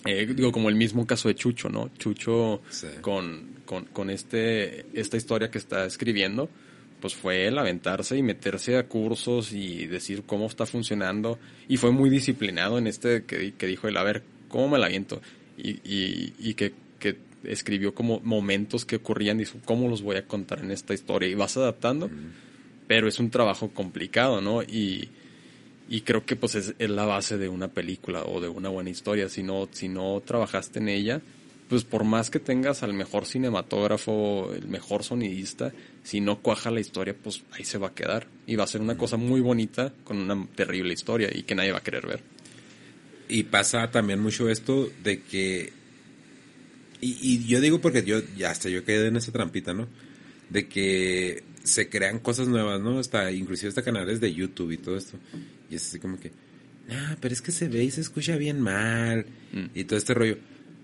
Eh, 0.05 0.25
digo, 0.27 0.53
como 0.53 0.69
el 0.69 0.77
mismo 0.77 1.05
caso 1.05 1.27
de 1.27 1.35
Chucho, 1.35 1.69
¿no? 1.69 1.91
Chucho 1.99 2.63
con, 3.01 3.57
con, 3.65 4.11
este, 4.11 4.87
esta 4.93 5.17
historia 5.17 5.51
que 5.51 5.59
está 5.59 5.85
escribiendo, 5.85 6.49
pues 7.01 7.17
fue 7.17 7.49
el 7.49 7.59
aventarse 7.59 8.17
y 8.17 8.23
meterse 8.23 8.77
a 8.77 8.87
cursos 8.87 9.53
y 9.53 9.87
decir 9.87 10.23
cómo 10.25 10.47
está 10.47 10.65
funcionando. 10.65 11.41
Y 11.67 11.77
fue 11.77 11.91
muy 11.91 12.09
disciplinado 12.09 12.79
en 12.79 12.87
este 12.87 13.25
que, 13.25 13.53
que 13.55 13.67
dijo 13.67 13.89
el 13.89 13.97
a 13.97 14.05
ver, 14.05 14.23
¿cómo 14.49 14.69
me 14.69 14.79
la 14.79 14.87
aviento? 14.87 15.21
Y, 15.59 15.71
y, 15.83 16.35
y 16.39 16.55
que, 16.55 16.73
que, 16.99 17.17
escribió 17.45 17.95
como 17.95 18.21
momentos 18.21 18.85
que 18.85 18.97
ocurrían 18.97 19.37
y 19.37 19.45
dijo, 19.45 19.59
¿cómo 19.65 19.89
los 19.89 20.03
voy 20.03 20.17
a 20.17 20.27
contar 20.27 20.61
en 20.61 20.71
esta 20.71 20.95
historia? 20.95 21.29
Y 21.29 21.35
vas 21.35 21.57
adaptando, 21.57 22.11
pero 22.87 23.09
es 23.09 23.19
un 23.19 23.31
trabajo 23.31 23.71
complicado, 23.71 24.41
¿no? 24.41 24.63
Y, 24.63 25.09
y 25.89 26.01
creo 26.01 26.25
que 26.25 26.37
pues 26.37 26.55
es, 26.55 26.75
la 26.79 27.05
base 27.05 27.39
de 27.39 27.49
una 27.49 27.69
película 27.69 28.25
o 28.25 28.41
de 28.41 28.49
una 28.49 28.69
buena 28.69 28.91
historia. 28.91 29.29
Si 29.29 29.43
no, 29.43 29.69
si 29.71 29.89
no 29.89 30.23
trabajaste 30.25 30.81
en 30.81 30.89
ella, 30.89 31.21
pues 31.69 31.85
por 31.85 32.05
más 32.05 32.31
que 32.31 32.41
tengas 32.41 32.83
al 32.83 32.93
mejor 32.93 33.27
cinematógrafo, 33.27 34.53
el 34.53 34.69
mejor 34.69 35.05
sonidista, 35.05 35.73
si 36.03 36.21
no 36.21 36.41
cuaja 36.41 36.71
la 36.71 36.81
historia, 36.81 37.15
pues 37.21 37.43
ahí 37.53 37.65
se 37.65 37.79
va 37.79 37.89
a 37.89 37.95
quedar. 37.95 38.27
Y 38.47 38.57
va 38.57 38.65
a 38.65 38.69
ser 38.69 38.81
una 38.81 38.97
cosa 38.97 39.17
muy 39.17 39.41
bonita 39.41 39.93
con 40.05 40.19
una 40.19 40.47
terrible 40.55 40.93
historia 40.95 41.31
y 41.33 41.43
que 41.43 41.55
nadie 41.55 41.73
va 41.73 41.79
a 41.79 41.83
querer 41.83 42.07
ver. 42.07 42.21
Y 43.29 43.45
pasa 43.45 43.91
también 43.91 44.21
mucho 44.21 44.49
esto 44.49 44.89
de 45.03 45.23
que... 45.23 45.73
Y, 47.07 47.19
y 47.21 47.47
yo 47.47 47.61
digo 47.61 47.81
porque 47.81 48.03
yo 48.05 48.21
ya 48.37 48.51
hasta 48.51 48.69
yo 48.69 48.85
quedé 48.85 49.09
en 49.09 49.17
esa 49.17 49.33
trampita, 49.33 49.75
¿no? 49.75 49.89
De 50.51 50.69
que 50.69 51.45
se 51.65 51.89
crean 51.89 52.19
cosas 52.19 52.49
nuevas, 52.49 52.81
¿no? 52.81 52.99
Hasta, 52.99 53.31
inclusive 53.33 53.69
hasta 53.69 53.83
canales 53.83 54.21
de 54.21 54.33
YouTube 54.33 54.73
y 54.73 54.79
todo 54.79 54.97
esto. 54.97 55.19
Y 55.71 55.77
es 55.77 55.87
así 55.87 55.99
como 55.99 56.19
que, 56.19 56.33
ah, 56.91 57.17
pero 57.21 57.33
es 57.35 57.43
que 57.43 57.53
se 57.53 57.69
ve 57.69 57.85
y 57.85 57.91
se 57.91 58.01
escucha 58.01 58.37
bien 58.37 58.61
mal. 58.61 59.27
Mm. 59.53 59.67
Y 59.75 59.85
todo 59.85 59.99
este 59.99 60.15
rollo. 60.15 60.39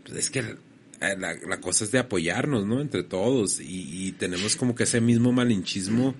Pues 0.04 0.18
es 0.18 0.30
que 0.30 0.40
eh, 0.40 1.16
la, 1.18 1.34
la 1.34 1.60
cosa 1.60 1.84
es 1.84 1.90
de 1.92 1.98
apoyarnos, 1.98 2.66
¿no? 2.66 2.80
Entre 2.80 3.02
todos. 3.02 3.60
Y, 3.60 4.06
y 4.06 4.12
tenemos 4.12 4.56
como 4.56 4.74
que 4.74 4.84
ese 4.84 5.00
mismo 5.00 5.32
malinchismo 5.32 6.14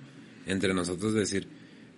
entre 0.45 0.73
nosotros 0.73 1.13
de 1.13 1.21
decir, 1.21 1.47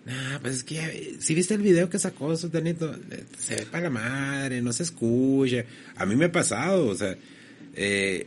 nah, 0.04 0.38
pues 0.40 0.56
es 0.56 0.64
que 0.64 1.16
si 1.18 1.34
viste 1.34 1.54
el 1.54 1.62
video 1.62 1.90
que 1.90 1.98
sacó 1.98 2.36
Sutanito, 2.36 2.94
eh, 3.10 3.24
se 3.38 3.56
ve 3.56 3.66
para 3.66 3.84
la 3.84 3.90
madre, 3.90 4.62
no 4.62 4.72
se 4.72 4.84
escucha. 4.84 5.64
A 5.96 6.06
mí 6.06 6.16
me 6.16 6.26
ha 6.26 6.32
pasado, 6.32 6.86
o 6.86 6.94
sea, 6.94 7.16
eh, 7.76 8.26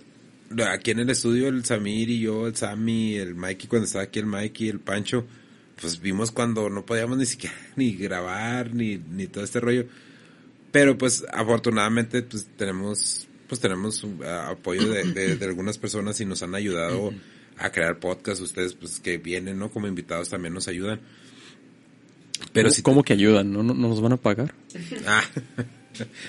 aquí 0.71 0.91
en 0.91 0.99
el 0.99 1.09
estudio 1.09 1.47
el 1.49 1.65
Samir 1.65 2.09
y 2.09 2.19
yo, 2.21 2.47
el 2.47 2.55
Sammy, 2.55 3.15
el 3.15 3.35
Mikey, 3.35 3.67
cuando 3.67 3.85
estaba 3.85 4.03
aquí 4.05 4.19
el 4.19 4.25
Mikey, 4.25 4.69
el 4.69 4.79
Pancho, 4.79 5.25
pues 5.81 5.99
vimos 5.99 6.31
cuando 6.31 6.69
no 6.69 6.85
podíamos 6.85 7.17
ni 7.17 7.25
siquiera 7.25 7.55
ni 7.75 7.93
grabar, 7.95 8.73
ni, 8.73 8.97
ni 8.97 9.27
todo 9.27 9.43
este 9.43 9.59
rollo. 9.59 9.85
Pero 10.71 10.97
pues 10.97 11.25
afortunadamente 11.33 12.21
pues 12.21 12.47
tenemos 12.57 13.27
pues 13.47 13.59
tenemos 13.59 14.03
un, 14.03 14.23
apoyo 14.23 14.87
de, 14.89 15.03
de- 15.11 15.35
de 15.35 15.45
algunas 15.45 15.79
personas 15.79 16.21
y 16.21 16.25
nos 16.25 16.43
han 16.43 16.53
ayudado 16.53 17.11
a 17.57 17.71
crear 17.71 17.97
podcasts. 17.99 18.41
Ustedes 18.41 18.75
pues 18.75 18.99
que 18.99 19.17
vienen, 19.17 19.57
¿no? 19.57 19.71
Como 19.71 19.87
invitados 19.87 20.29
también 20.29 20.53
nos 20.53 20.67
ayudan. 20.67 20.99
Pero 22.53 22.67
¿Cómo, 22.67 22.75
si 22.75 22.81
cómo 22.83 23.03
que 23.03 23.13
ayudan? 23.13 23.51
¿No, 23.51 23.63
no, 23.63 23.73
no 23.73 23.87
nos 23.89 24.01
van 24.01 24.13
a 24.13 24.17
pagar? 24.17 24.53
Ah, 25.07 25.23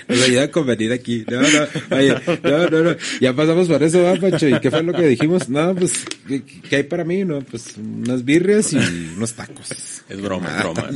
nos 0.08 0.22
ayuda 0.22 0.50
con 0.50 0.66
venir 0.66 0.92
aquí. 0.92 1.24
No, 1.30 1.40
no, 1.40 1.96
oye, 1.96 2.14
no, 2.42 2.68
no, 2.68 2.82
no. 2.82 2.96
Ya 3.20 3.34
pasamos 3.34 3.68
por 3.68 3.82
eso, 3.82 4.02
¿va, 4.02 4.14
Pancho? 4.16 4.48
¿Y 4.48 4.60
qué 4.60 4.70
fue 4.70 4.82
lo 4.82 4.92
que 4.92 5.06
dijimos? 5.06 5.48
No, 5.48 5.74
pues, 5.74 6.04
¿qué, 6.26 6.42
qué 6.42 6.76
hay 6.76 6.82
para 6.84 7.04
mí? 7.04 7.24
No, 7.24 7.40
pues, 7.40 7.76
unas 7.76 8.24
birrias 8.24 8.72
y 8.72 8.76
unos 9.16 9.34
tacos. 9.34 10.02
Es 10.08 10.20
broma, 10.20 10.56
es 10.56 10.62
broma. 10.62 10.90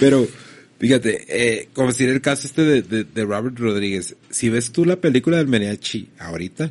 Pero, 0.00 0.28
fíjate, 0.78 1.24
eh, 1.28 1.68
como 1.72 1.88
decir 1.88 2.08
el 2.08 2.20
caso 2.20 2.46
este 2.46 2.62
de, 2.62 2.82
de, 2.82 3.04
de 3.04 3.24
Robert 3.24 3.58
Rodríguez, 3.58 4.16
si 4.30 4.48
ves 4.48 4.72
tú 4.72 4.84
la 4.84 4.96
película 4.96 5.38
del 5.38 5.48
mariachi 5.48 6.10
ahorita, 6.18 6.70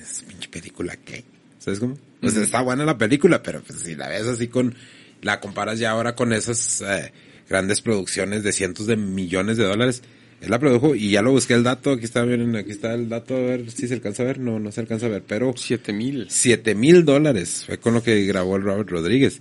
es 0.00 0.22
pinche 0.22 0.48
película 0.48 0.96
que, 0.96 1.24
¿sabes 1.58 1.80
cómo? 1.80 1.96
Sea, 2.22 2.42
está 2.42 2.60
buena 2.62 2.84
la 2.84 2.98
película, 2.98 3.42
pero 3.42 3.62
pues 3.62 3.80
si 3.80 3.94
la 3.94 4.08
ves 4.08 4.26
así 4.26 4.48
con, 4.48 4.74
la 5.22 5.40
comparas 5.40 5.78
ya 5.78 5.90
ahora 5.90 6.14
con 6.14 6.32
esas 6.32 6.82
eh, 6.82 7.12
grandes 7.48 7.80
producciones 7.80 8.42
de 8.42 8.52
cientos 8.52 8.86
de 8.86 8.96
millones 8.96 9.56
de 9.56 9.64
dólares, 9.64 10.02
él 10.40 10.50
la 10.50 10.58
produjo 10.58 10.94
y 10.94 11.10
ya 11.10 11.22
lo 11.22 11.32
busqué 11.32 11.54
el 11.54 11.62
dato, 11.62 11.92
aquí 11.92 12.04
está, 12.04 12.24
miren, 12.24 12.54
aquí 12.56 12.70
está 12.70 12.94
el 12.94 13.08
dato, 13.08 13.34
a 13.34 13.40
ver 13.40 13.70
si 13.70 13.88
se 13.88 13.94
alcanza 13.94 14.22
a 14.22 14.26
ver, 14.26 14.38
no, 14.38 14.58
no 14.58 14.70
se 14.70 14.80
alcanza 14.80 15.06
a 15.06 15.08
ver, 15.08 15.22
pero 15.26 15.54
Siete 15.56 15.92
mil. 15.92 16.26
7 16.28 16.74
mil 16.74 17.04
dólares 17.04 17.64
fue 17.66 17.78
con 17.78 17.94
lo 17.94 18.02
que 18.02 18.24
grabó 18.26 18.56
el 18.56 18.62
Robert 18.62 18.90
Rodríguez. 18.90 19.40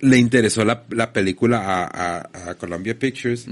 Le 0.00 0.18
interesó 0.18 0.64
la, 0.64 0.84
la 0.90 1.12
película 1.12 1.58
a, 1.58 1.84
a, 1.86 2.50
a 2.50 2.54
Columbia 2.54 2.98
Pictures 2.98 3.46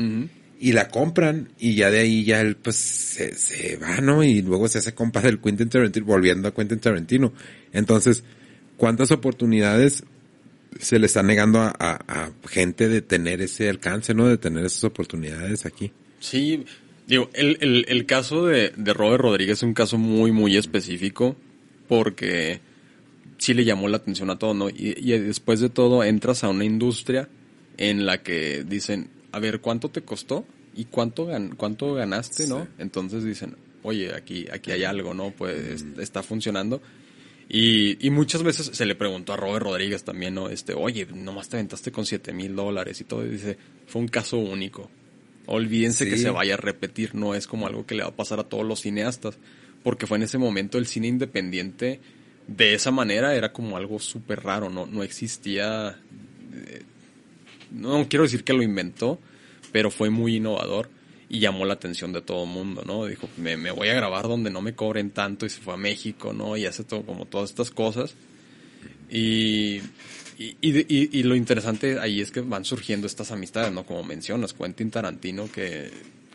y 0.60 0.72
la 0.72 0.88
compran 0.88 1.48
y 1.58 1.74
ya 1.74 1.90
de 1.90 2.00
ahí 2.00 2.24
ya 2.24 2.40
él 2.40 2.56
pues 2.56 2.76
se, 2.76 3.34
se 3.34 3.76
va, 3.76 4.00
¿no? 4.00 4.22
Y 4.22 4.42
luego 4.42 4.68
se 4.68 4.78
hace 4.78 4.94
compa 4.94 5.20
del 5.20 5.40
Quentin 5.40 5.68
Tarantino, 5.68 6.06
volviendo 6.06 6.48
a 6.48 6.54
Quentin 6.54 6.78
Tarantino. 6.78 7.32
Entonces, 7.72 8.22
¿cuántas 8.76 9.10
oportunidades 9.10 10.04
se 10.80 10.98
le 10.98 11.06
está 11.06 11.22
negando 11.22 11.60
a, 11.60 11.74
a- 11.78 12.00
a 12.06 12.30
gente 12.48 12.88
de 12.88 13.02
tener 13.02 13.40
ese 13.42 13.68
alcance, 13.68 14.14
¿no? 14.14 14.26
De 14.26 14.38
tener 14.38 14.64
esas 14.64 14.84
oportunidades 14.84 15.66
aquí. 15.66 15.92
Sí, 16.20 16.64
digo, 17.06 17.30
el, 17.34 17.58
el, 17.60 17.84
el 17.88 18.06
caso 18.06 18.46
de, 18.46 18.72
de 18.76 18.92
Robert 18.94 19.22
Rodríguez 19.22 19.58
es 19.58 19.62
un 19.62 19.74
caso 19.74 19.98
muy, 19.98 20.32
muy 20.32 20.56
específico 20.56 21.36
porque 21.88 22.60
sí 23.38 23.54
le 23.54 23.64
llamó 23.64 23.88
la 23.88 23.98
atención 23.98 24.30
a 24.30 24.38
todo, 24.38 24.54
¿no? 24.54 24.68
Y, 24.70 24.94
y 24.98 25.18
después 25.18 25.60
de 25.60 25.68
todo 25.68 26.02
entras 26.04 26.44
a 26.44 26.48
una 26.48 26.64
industria 26.64 27.28
en 27.76 28.06
la 28.06 28.22
que 28.22 28.64
dicen, 28.64 29.08
a 29.32 29.38
ver, 29.40 29.60
¿cuánto 29.60 29.90
te 29.90 30.02
costó? 30.02 30.46
¿Y 30.76 30.86
cuánto, 30.86 31.26
gan 31.26 31.54
cuánto 31.56 31.94
ganaste, 31.94 32.46
no? 32.48 32.66
Entonces 32.78 33.22
dicen, 33.24 33.56
oye, 33.82 34.14
aquí, 34.14 34.46
aquí 34.52 34.70
hay 34.72 34.84
algo, 34.84 35.14
¿no? 35.14 35.30
Pues 35.30 35.82
est- 35.82 35.98
está 35.98 36.22
funcionando. 36.22 36.80
Y, 37.48 38.04
y 38.06 38.10
muchas 38.10 38.42
veces 38.42 38.70
se 38.72 38.86
le 38.86 38.94
preguntó 38.94 39.32
a 39.32 39.36
Robert 39.36 39.64
Rodríguez 39.64 40.02
también, 40.04 40.34
¿no? 40.34 40.48
Este, 40.48 40.72
oye, 40.74 41.06
nomás 41.14 41.48
te 41.48 41.56
aventaste 41.56 41.92
con 41.92 42.06
siete 42.06 42.32
mil 42.32 42.56
dólares 42.56 43.00
y 43.00 43.04
todo. 43.04 43.24
Y 43.24 43.28
dice, 43.30 43.58
fue 43.86 44.00
un 44.02 44.08
caso 44.08 44.38
único. 44.38 44.90
Olvídense 45.46 46.04
Sí. 46.04 46.10
que 46.10 46.16
se 46.16 46.30
vaya 46.30 46.54
a 46.54 46.56
repetir, 46.56 47.14
no 47.14 47.34
es 47.34 47.46
como 47.46 47.66
algo 47.66 47.84
que 47.86 47.94
le 47.94 48.02
va 48.02 48.08
a 48.08 48.16
pasar 48.16 48.40
a 48.40 48.44
todos 48.44 48.64
los 48.64 48.80
cineastas. 48.80 49.36
Porque 49.82 50.06
fue 50.06 50.16
en 50.16 50.22
ese 50.22 50.38
momento 50.38 50.78
el 50.78 50.86
cine 50.86 51.08
independiente 51.08 52.00
de 52.46 52.74
esa 52.74 52.90
manera 52.90 53.34
era 53.34 53.52
como 53.52 53.76
algo 53.76 53.98
súper 53.98 54.42
raro, 54.42 54.70
no, 54.70 54.86
no 54.86 55.02
existía. 55.02 55.98
eh, 56.54 56.82
no 57.70 58.06
quiero 58.08 58.22
decir 58.22 58.44
que 58.44 58.52
lo 58.54 58.62
inventó, 58.62 59.18
pero 59.72 59.90
fue 59.90 60.08
muy 60.08 60.36
innovador 60.36 60.88
y 61.28 61.38
llamó 61.40 61.64
la 61.64 61.74
atención 61.74 62.12
de 62.12 62.20
todo 62.22 62.44
el 62.44 62.50
mundo, 62.50 62.82
¿no? 62.86 63.06
Dijo, 63.06 63.28
me, 63.38 63.56
me 63.56 63.70
voy 63.70 63.88
a 63.88 63.94
grabar 63.94 64.28
donde 64.28 64.50
no 64.50 64.60
me 64.60 64.74
cobren 64.74 65.10
tanto 65.10 65.46
y 65.46 65.50
se 65.50 65.60
fue 65.60 65.74
a 65.74 65.76
México, 65.78 66.32
¿no? 66.32 66.56
Y 66.56 66.66
hace 66.66 66.84
todo, 66.84 67.02
como 67.02 67.26
todas 67.26 67.50
estas 67.50 67.70
cosas. 67.70 68.14
Y, 69.10 69.76
y, 70.38 70.56
y, 70.60 70.78
y- 70.88 71.08
y 71.12 71.22
lo 71.22 71.36
interesante 71.36 71.98
ahí 72.00 72.20
es 72.20 72.30
que 72.30 72.40
van 72.40 72.64
surgiendo 72.64 73.06
estas 73.06 73.30
amistades, 73.30 73.72
¿no? 73.72 73.84
Como 73.84 74.02
mencionas, 74.02 74.52
Quentin 74.52 74.90
Tarantino, 74.90 75.50
que, 75.50 75.90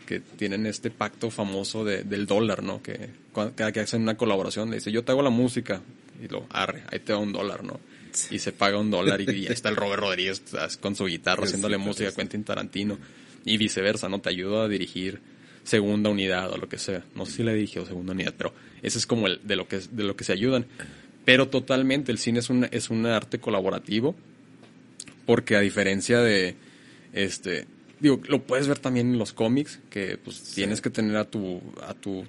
que 0.06 0.20
tienen 0.20 0.66
este 0.66 0.90
pacto 0.90 1.30
famoso 1.30 1.84
de- 1.84 2.04
del 2.04 2.26
dólar, 2.26 2.64
¿no? 2.64 2.82
Que 2.82 3.10
cada 3.56 3.72
que 3.72 3.80
hacen 3.82 4.02
una 4.02 4.18
colaboración 4.18 4.70
le 4.70 4.78
dice, 4.78 4.92
yo 4.92 5.04
te 5.04 5.12
hago 5.12 5.22
la 5.22 5.30
música, 5.30 5.82
y 6.24 6.28
lo 6.28 6.46
arre, 6.50 6.84
ahí 6.92 7.00
te 7.00 7.14
va 7.14 7.20
un 7.20 7.32
dólar, 7.34 7.64
¿no? 7.64 7.80
Y 8.32 8.40
se 8.40 8.52
paga 8.52 8.78
un 8.80 8.90
dólar 8.92 9.22
y, 9.22 9.26
y 9.26 9.30
ahí 9.30 9.48
está 9.50 9.70
el 9.70 9.76
Robert 9.78 10.02
Rodríguez 10.02 10.42
con 10.82 10.96
su 10.96 11.06
guitarra 11.06 11.44
haciéndole 11.44 11.78
música 11.78 12.10
a. 12.10 12.16
Quentin 12.16 12.44
Tarantino 12.44 12.98
y 13.46 13.58
viceversa, 13.58 14.10
¿no? 14.10 14.20
Te 14.22 14.30
ayuda 14.30 14.64
a 14.66 14.68
dirigir 14.68 15.20
segunda 15.64 16.10
unidad 16.10 16.52
o 16.52 16.58
lo 16.58 16.68
que 16.70 16.78
sea. 16.78 17.04
No 17.16 17.26
sé 17.26 17.34
si 17.38 17.44
le 17.44 17.54
dirigió 17.54 17.86
segunda 17.86 18.14
unidad, 18.14 18.34
pero 18.38 18.54
ese 18.82 18.98
es 18.98 19.06
como 19.06 19.28
el 19.28 19.40
de 19.44 19.56
lo 19.56 19.68
que 19.68 19.80
de 19.92 20.04
lo 20.04 20.16
que 20.16 20.24
se 20.24 20.34
ayudan. 20.34 20.66
Pero 21.26 21.48
totalmente 21.50 22.12
el 22.12 22.18
cine 22.18 22.40
es 22.40 22.50
un 22.50 22.68
es 22.72 22.90
un 22.90 23.06
arte 23.06 23.40
colaborativo 23.40 24.16
porque 25.26 25.56
a 25.56 25.60
diferencia 25.60 26.20
de 26.22 26.56
este 27.14 27.66
digo, 28.00 28.22
lo 28.28 28.42
puedes 28.44 28.68
ver 28.68 28.80
también 28.80 29.12
en 29.14 29.20
los 29.20 29.34
cómics 29.34 29.80
que 29.90 30.18
pues 30.18 30.42
tienes 30.56 30.82
que 30.82 30.90
tener 30.90 31.16
a 31.18 31.26
tu 31.26 31.62
a 31.86 31.94
tu 31.94 32.26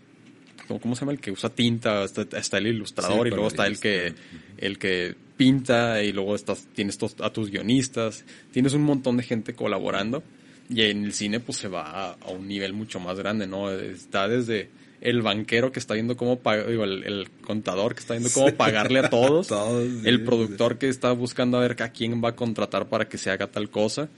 ¿cómo 0.80 0.94
se 0.94 1.00
llama? 1.00 1.12
El 1.12 1.20
que 1.20 1.32
usa 1.32 1.50
tinta, 1.50 2.04
está, 2.04 2.26
está 2.38 2.58
el 2.58 2.68
ilustrador 2.68 3.26
Sí, 3.26 3.28
y 3.28 3.30
luego 3.30 3.48
está 3.48 3.66
el 3.66 3.80
que 3.80 4.14
el 4.58 4.78
que 4.78 5.14
pinta 5.36 6.02
y 6.02 6.12
luego 6.12 6.34
estás 6.36 6.66
tienes 6.74 6.98
tos- 6.98 7.16
a 7.20 7.32
tus 7.32 7.50
guionistas, 7.50 8.24
tienes 8.52 8.74
un 8.74 8.82
montón 8.82 9.16
de 9.16 9.22
gente 9.24 9.54
colaborando 9.54 10.22
y 10.70 10.82
en 10.82 11.04
el 11.04 11.12
cine 11.12 11.40
pues 11.40 11.58
se 11.58 11.68
va 11.68 11.82
a, 11.82 12.12
a 12.12 12.30
un 12.30 12.46
nivel 12.48 12.72
mucho 12.72 13.00
más 13.00 13.18
grande, 13.18 13.46
¿no? 13.46 13.70
Está 13.70 14.28
desde 14.28 14.68
el 15.00 15.20
banquero 15.22 15.72
que 15.72 15.78
está 15.80 15.94
viendo 15.94 16.16
cómo 16.16 16.38
pagar, 16.40 16.68
digo, 16.68 16.84
el, 16.84 17.02
el 17.04 17.28
contador 17.42 17.94
que 17.94 18.00
está 18.00 18.14
viendo 18.14 18.30
cómo 18.32 18.54
pagarle 18.54 19.00
a 19.00 19.10
todos, 19.10 19.50
el 20.04 20.18
sí. 20.18 20.24
productor 20.24 20.78
que 20.78 20.88
está 20.88 21.10
buscando 21.12 21.56
a 21.58 21.60
ver 21.62 21.82
a 21.82 21.88
quién 21.90 22.22
va 22.22 22.30
a 22.30 22.36
contratar 22.36 22.88
para 22.88 23.08
que 23.08 23.18
se 23.18 23.30
haga 23.30 23.46
tal 23.48 23.68
cosa 23.70 24.08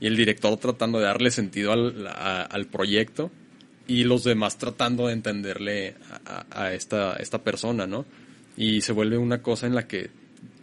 y 0.00 0.06
el 0.06 0.16
director 0.16 0.56
tratando 0.58 0.98
de 0.98 1.04
darle 1.06 1.30
sentido 1.30 1.72
al, 1.72 2.06
a- 2.08 2.42
al 2.42 2.66
proyecto 2.66 3.30
y 3.88 4.02
los 4.04 4.24
demás 4.24 4.58
tratando 4.58 5.06
de 5.06 5.12
entenderle 5.14 5.94
a, 6.26 6.44
a- 6.50 6.64
a 6.64 6.74
esta, 6.74 7.14
esta 7.16 7.42
persona, 7.42 7.86
¿no? 7.86 8.04
Y 8.56 8.80
se 8.82 8.92
vuelve 8.92 9.16
una 9.16 9.42
cosa 9.42 9.66
en 9.66 9.74
la 9.74 9.86
que 9.86 10.10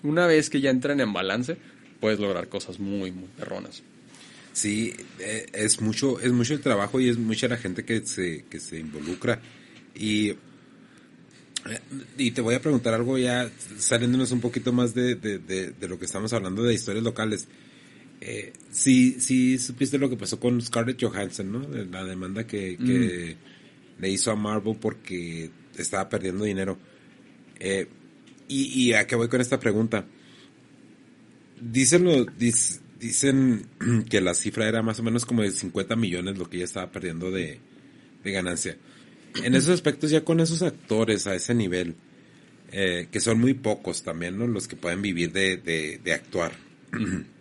una 0.04 0.28
vez 0.28 0.50
que 0.50 0.60
ya 0.60 0.70
entran 0.72 1.00
en 1.00 1.14
balance, 1.14 1.56
puedes 2.02 2.20
lograr 2.20 2.50
cosas 2.50 2.80
muy, 2.80 3.12
muy 3.12 3.30
perronas. 3.38 3.82
Sí, 4.54 4.94
eh, 5.20 5.48
es 5.54 5.82
mucho, 5.82 6.20
es 6.20 6.32
mucho 6.32 6.54
el 6.54 6.62
trabajo 6.62 7.00
y 7.00 7.10
es 7.10 7.18
mucha 7.18 7.48
la 7.48 7.58
gente 7.58 7.84
que 7.84 8.06
se, 8.06 8.46
que 8.50 8.60
se 8.60 8.80
involucra. 8.80 9.42
Y, 9.96 10.30
eh, 10.30 10.38
y 12.18 12.32
te 12.32 12.42
voy 12.42 12.56
a 12.56 12.62
preguntar 12.62 12.94
algo 12.94 13.18
ya 13.18 13.52
saliéndonos 13.78 14.32
un 14.32 14.42
poquito 14.42 14.72
más 14.72 14.94
de, 14.94 15.16
de, 15.16 15.40
de, 15.40 15.72
de 15.72 15.88
lo 15.88 15.98
que 15.98 16.06
estamos 16.06 16.32
hablando 16.34 16.62
de 16.64 16.74
historias 16.74 17.04
locales. 17.04 17.48
Eh, 18.22 18.54
sí, 18.72 19.18
sí 19.20 19.58
supiste 19.58 19.98
lo 19.98 20.10
que 20.10 20.18
pasó 20.18 20.40
con 20.40 20.62
Scarlett 20.62 21.02
Johansson, 21.04 21.52
¿no? 21.52 21.68
La 21.92 22.06
demanda 22.06 22.46
que, 22.48 22.78
que 22.78 23.36
le 24.00 24.10
hizo 24.10 24.32
a 24.32 24.36
Marvel 24.36 24.78
porque 24.80 25.50
estaba 25.78 26.08
perdiendo 26.10 26.46
dinero. 26.46 26.78
Eh, 27.60 27.88
y, 28.48 28.84
y 28.84 28.94
a 28.94 29.08
qué 29.08 29.16
voy 29.16 29.28
con 29.30 29.42
esta 29.42 29.60
pregunta. 29.60 30.06
Dicen, 31.60 32.04
lo- 32.06 32.26
dis- 32.26 32.80
dicen 33.04 33.68
que 34.10 34.22
la 34.22 34.34
cifra 34.34 34.68
era 34.68 34.82
más 34.82 35.00
o 35.00 35.04
menos 35.04 35.26
como 35.26 35.42
de 35.44 35.52
50 35.52 35.96
millones 35.96 36.38
lo 36.38 36.50
que 36.50 36.58
ella 36.58 36.66
estaba 36.66 36.92
perdiendo 36.92 37.30
de, 37.32 37.60
de 38.24 38.32
ganancia. 38.32 38.78
En 39.44 39.56
esos 39.56 39.70
aspectos, 39.70 40.12
ya 40.12 40.24
con 40.24 40.40
esos 40.40 40.62
actores 40.62 41.28
a 41.28 41.36
ese 41.36 41.56
nivel, 41.56 41.96
eh, 42.72 43.08
que 43.12 43.20
son 43.20 43.40
muy 43.40 43.54
pocos 43.54 44.04
también, 44.04 44.38
¿no? 44.38 44.48
Los 44.48 44.68
que 44.68 44.76
pueden 44.76 45.02
vivir 45.02 45.32
de, 45.32 45.58
de, 45.58 46.00
de 46.04 46.14
actuar. 46.14 46.54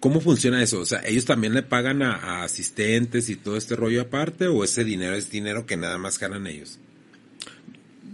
¿Cómo 0.00 0.20
funciona 0.22 0.62
eso? 0.62 0.80
O 0.80 0.86
sea, 0.86 1.00
¿ellos 1.04 1.26
también 1.26 1.52
le 1.52 1.62
pagan 1.62 2.00
a, 2.02 2.14
a 2.14 2.44
asistentes 2.44 3.28
y 3.28 3.36
todo 3.36 3.58
este 3.58 3.76
rollo 3.76 4.00
aparte? 4.00 4.46
¿O 4.46 4.64
ese 4.64 4.82
dinero 4.82 5.14
es 5.14 5.30
dinero 5.30 5.66
que 5.66 5.76
nada 5.76 5.98
más 5.98 6.18
ganan 6.18 6.46
ellos? 6.46 6.78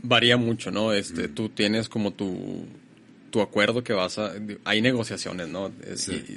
Varía 0.02 0.36
mucho, 0.36 0.72
¿no? 0.72 0.92
Este, 0.92 1.28
tú 1.28 1.48
tienes 1.48 1.88
como 1.88 2.12
tu, 2.12 2.66
tu 3.36 3.42
acuerdo 3.42 3.84
que 3.84 3.92
vas 3.92 4.16
a... 4.16 4.32
Hay 4.64 4.80
negociaciones, 4.80 5.48
¿no? 5.48 5.70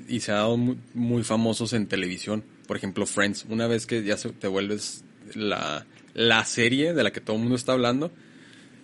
Y, 0.10 0.20
se 0.20 0.32
ha 0.34 0.36
dado 0.36 0.58
muy, 0.58 1.24
famosos 1.24 1.72
en 1.72 1.88
televisión. 1.88 2.44
Por 2.68 2.76
ejemplo, 2.76 3.06
Friends. 3.06 3.46
Una 3.48 3.68
vez 3.68 3.86
que 3.86 4.04
ya 4.04 4.18
te 4.18 4.50
vuelves 4.50 5.06
la, 5.34 5.86
la 6.14 6.44
serie 6.44 6.94
de 6.94 7.02
la 7.02 7.12
que 7.12 7.22
todo 7.22 7.38
el 7.38 7.44
mundo 7.44 7.56
está 7.56 7.72
hablando 7.72 8.12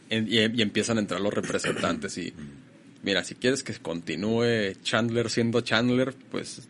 y, 0.09 0.39
y, 0.39 0.61
empiezan 0.61 0.97
a 0.97 1.01
entrar 1.01 1.19
los 1.19 1.33
representantes 1.33 2.17
y... 2.17 2.33
Mira, 3.03 3.25
si 3.25 3.35
quieres 3.35 3.63
que 3.63 3.73
continúe 3.73 4.75
Chandler 4.81 5.29
siendo 5.29 5.59
Chandler, 5.59 6.15
pues 6.31 6.69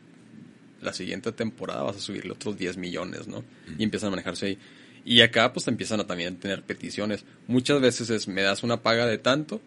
la 0.81 0.93
siguiente 0.93 1.31
temporada 1.31 1.83
vas 1.83 1.97
a 1.97 1.99
subirle 1.99 2.31
otros 2.31 2.57
10 2.57 2.77
millones, 2.77 3.27
¿no? 3.27 3.43
Y 3.77 3.83
empiezan 3.83 4.07
a 4.07 4.11
manejarse 4.11 4.47
ahí. 4.47 4.57
Y 5.05 5.21
acá 5.21 5.53
pues 5.53 5.67
empiezan 5.67 5.99
a 5.99 6.07
también 6.07 6.37
tener 6.37 6.63
peticiones. 6.63 7.23
Muchas 7.45 7.79
veces 7.79 8.09
es, 8.09 8.27
me 8.27 8.41
das 8.41 8.63
una 8.63 8.81
paga 8.81 9.05
de 9.05 9.19
tanto 9.19 9.61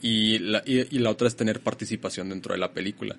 y 0.00 0.38
la, 0.38 0.62
y, 0.64 0.98
la 0.98 1.10
otra 1.10 1.28
es 1.28 1.36
tener 1.36 1.60
participación 1.60 2.28
dentro 2.28 2.52
de 2.52 2.58
la 2.58 2.72
película. 2.72 3.16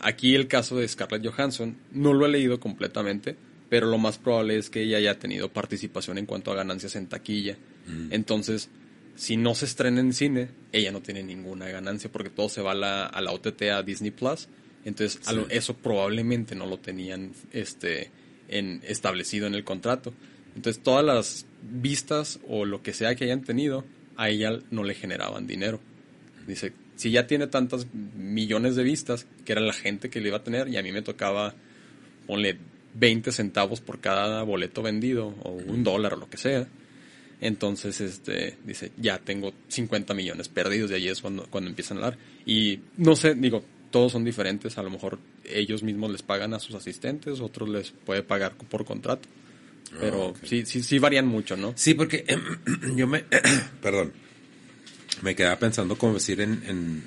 Aquí 0.00 0.34
el 0.34 0.48
caso 0.48 0.78
de 0.78 0.88
Scarlett 0.88 1.26
Johansson, 1.26 1.76
no 1.92 2.14
lo 2.14 2.24
he 2.24 2.30
leído 2.30 2.58
completamente, 2.58 3.36
pero 3.68 3.86
lo 3.86 3.98
más 3.98 4.16
probable 4.18 4.56
es 4.56 4.70
que 4.70 4.82
ella 4.82 4.96
haya 4.96 5.18
tenido 5.18 5.52
participación 5.52 6.16
en 6.16 6.26
cuanto 6.26 6.50
a 6.50 6.54
ganancias 6.54 6.96
en 6.96 7.06
taquilla. 7.06 7.56
Mm. 7.86 8.12
Entonces, 8.12 8.70
si 9.14 9.36
no 9.36 9.54
se 9.54 9.66
estrena 9.66 10.00
en 10.00 10.12
cine, 10.12 10.48
ella 10.72 10.90
no 10.90 11.02
tiene 11.02 11.22
ninguna 11.22 11.68
ganancia 11.68 12.10
porque 12.10 12.30
todo 12.30 12.48
se 12.48 12.62
va 12.62 12.72
a 12.72 12.74
la, 12.74 13.06
a 13.06 13.20
la 13.20 13.32
OTT, 13.32 13.62
a 13.64 13.82
Disney 13.82 14.10
Plus. 14.10 14.48
Entonces, 14.84 15.20
eso 15.50 15.74
probablemente 15.76 16.54
no 16.54 16.64
lo 16.64 16.78
tenían 16.78 17.32
este, 17.52 18.10
en, 18.48 18.80
establecido 18.86 19.46
en 19.46 19.54
el 19.54 19.64
contrato. 19.64 20.14
Entonces, 20.56 20.82
todas 20.82 21.04
las 21.04 21.46
vistas 21.62 22.40
o 22.48 22.64
lo 22.64 22.82
que 22.82 22.94
sea 22.94 23.14
que 23.16 23.24
hayan 23.24 23.42
tenido, 23.42 23.84
a 24.16 24.30
ella 24.30 24.58
no 24.70 24.84
le 24.84 24.94
generaban 24.94 25.46
dinero. 25.46 25.80
Dice, 26.48 26.72
si 26.96 27.10
ya 27.10 27.26
tiene 27.26 27.46
tantas 27.46 27.86
millones 27.92 28.74
de 28.74 28.82
vistas, 28.82 29.26
que 29.44 29.52
era 29.52 29.60
la 29.60 29.74
gente 29.74 30.08
que 30.08 30.20
le 30.20 30.28
iba 30.28 30.38
a 30.38 30.42
tener, 30.42 30.66
y 30.68 30.78
a 30.78 30.82
mí 30.82 30.90
me 30.92 31.02
tocaba, 31.02 31.54
ponle 32.26 32.56
20 32.94 33.30
centavos 33.32 33.82
por 33.82 34.00
cada 34.00 34.42
boleto 34.42 34.82
vendido, 34.82 35.34
o 35.42 35.50
un 35.50 35.84
dólar 35.84 36.14
o 36.14 36.16
lo 36.16 36.30
que 36.30 36.38
sea. 36.38 36.66
Entonces, 37.42 38.00
este, 38.00 38.56
dice, 38.64 38.92
ya 38.96 39.18
tengo 39.18 39.52
50 39.68 40.14
millones 40.14 40.48
perdidos, 40.48 40.90
y 40.90 40.94
ahí 40.94 41.08
es 41.08 41.20
cuando, 41.20 41.46
cuando 41.50 41.68
empiezan 41.68 41.98
a 41.98 42.06
hablar. 42.06 42.18
Y 42.46 42.80
no 42.96 43.14
sé, 43.14 43.34
digo, 43.34 43.62
todos 43.90 44.12
son 44.12 44.24
diferentes. 44.24 44.78
A 44.78 44.82
lo 44.82 44.88
mejor 44.88 45.18
ellos 45.44 45.82
mismos 45.82 46.10
les 46.10 46.22
pagan 46.22 46.54
a 46.54 46.60
sus 46.60 46.74
asistentes, 46.74 47.40
otros 47.40 47.68
les 47.68 47.90
puede 47.90 48.22
pagar 48.22 48.54
por 48.54 48.86
contrato. 48.86 49.28
Pero 50.00 50.34
ah, 50.34 50.40
sí, 50.44 50.64
sí, 50.64 50.82
sí 50.82 50.98
varían 50.98 51.26
mucho, 51.26 51.56
¿no? 51.56 51.74
Sí, 51.76 51.92
porque 51.92 52.24
yo 52.96 53.06
me, 53.06 53.24
perdón, 53.82 54.12
me 55.22 55.34
quedaba 55.34 55.58
pensando 55.58 55.96
como 55.96 56.14
decir 56.14 56.40
en, 56.40 56.62
en 56.66 57.02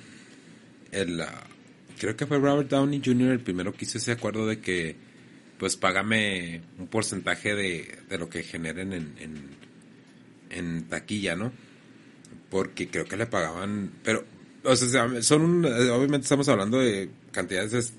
el, 0.92 1.24
creo 2.00 2.16
que 2.16 2.26
fue 2.26 2.40
Robert 2.40 2.70
Downey 2.70 3.02
Jr. 3.04 3.32
el 3.32 3.40
primero 3.40 3.74
que 3.74 3.86
hizo 3.86 3.98
ese 3.98 4.12
acuerdo 4.12 4.48
de 4.48 4.60
que, 4.60 4.96
pues 5.58 5.78
págame 5.78 6.62
un 6.80 6.88
porcentaje 6.88 7.56
de, 7.56 8.00
de 8.10 8.18
lo 8.18 8.30
que 8.30 8.44
generen 8.44 8.94
en, 8.94 9.14
en, 9.20 9.42
en 10.50 10.84
taquilla, 10.90 11.36
¿no? 11.36 11.52
Porque 12.50 12.90
creo 12.90 13.06
que 13.06 13.18
le 13.18 13.28
pagaban, 13.28 13.92
pero 14.04 14.26
o 14.64 14.76
sea, 14.76 15.22
son 15.22 15.66
obviamente 15.66 16.26
estamos 16.26 16.48
hablando 16.50 16.80
de 16.80 17.10
cantidades 17.32 17.94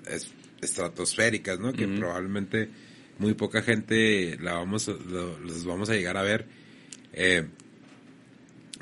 estratosféricas, 0.61 1.59
¿no? 1.59 1.73
Que 1.73 1.89
probablemente 1.89 2.69
muy 3.19 3.35
poca 3.35 3.63
gente 3.63 4.39
la 4.41 4.55
vamos, 4.55 4.89
los 4.89 5.65
vamos 5.65 5.91
a 5.91 5.95
llegar 5.95 6.17
a 6.17 6.23
ver. 6.23 6.47
Eh, 7.13 7.47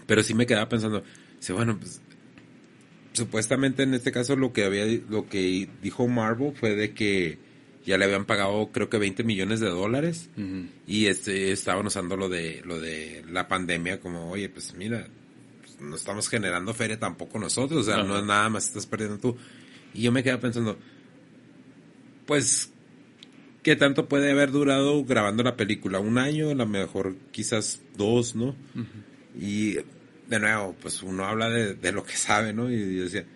pero 0.07 0.23
sí 0.23 0.35
me 0.35 0.47
quedaba 0.47 0.69
pensando, 0.69 1.05
bueno, 1.53 1.79
pues, 1.79 2.01
supuestamente 3.13 3.83
en 3.83 3.95
este 3.95 4.13
caso 4.13 4.37
lo 4.37 4.53
que 4.53 4.65
había, 4.65 4.85
lo 5.09 5.29
que 5.29 5.69
dijo 5.83 6.07
Marvel 6.07 6.53
fue 6.55 6.75
de 6.75 6.93
que 6.93 7.39
ya 7.85 7.99
le 7.99 8.05
habían 8.05 8.27
pagado 8.27 8.71
creo 8.73 8.91
que 8.91 8.99
20 8.99 9.25
millones 9.25 9.59
de 9.59 9.69
dólares 9.69 10.29
y 10.87 11.07
este 11.07 11.51
estaban 11.51 11.87
usando 11.87 12.17
lo 12.17 12.29
de 12.29 12.61
lo 12.65 12.79
de 12.79 13.25
la 13.29 13.49
pandemia 13.49 14.01
como 14.01 14.31
oye 14.31 14.51
pues 14.51 14.75
mira 14.75 15.09
no 15.81 15.97
estamos 15.97 16.29
generando 16.29 16.75
feria 16.75 16.99
tampoco 16.99 17.39
nosotros, 17.39 17.81
o 17.81 17.91
sea, 17.91 18.03
no 18.03 18.19
es 18.19 18.25
nada 18.25 18.49
más 18.49 18.67
estás 18.67 18.87
perdiendo 18.87 19.19
tú. 19.19 19.37
Y 19.95 20.03
yo 20.03 20.13
me 20.13 20.23
quedé 20.23 20.39
pensando, 20.39 20.79
pues, 22.27 22.73
¿qué 23.63 23.77
tanto 23.77 24.09
puede 24.09 24.31
haber 24.31 24.51
durado 24.51 25.05
grabando 25.05 25.43
la 25.43 25.57
película? 25.57 25.99
¿Un 25.99 26.19
año? 26.19 26.51
A 26.51 26.55
lo 26.55 26.67
mejor 26.67 27.17
quizás 27.33 27.81
dos, 27.97 28.37
¿no? 28.37 28.55
Y 29.39 29.79
de 30.31 30.39
nuevo, 30.39 30.77
pues 30.81 31.03
uno 31.03 31.25
habla 31.25 31.51
de, 31.51 31.93
lo 31.93 32.05
que 32.05 32.17
sabe, 32.17 32.53
¿no? 32.53 32.71
Y 32.71 32.97
yo 32.97 33.05
decía, 33.05 33.27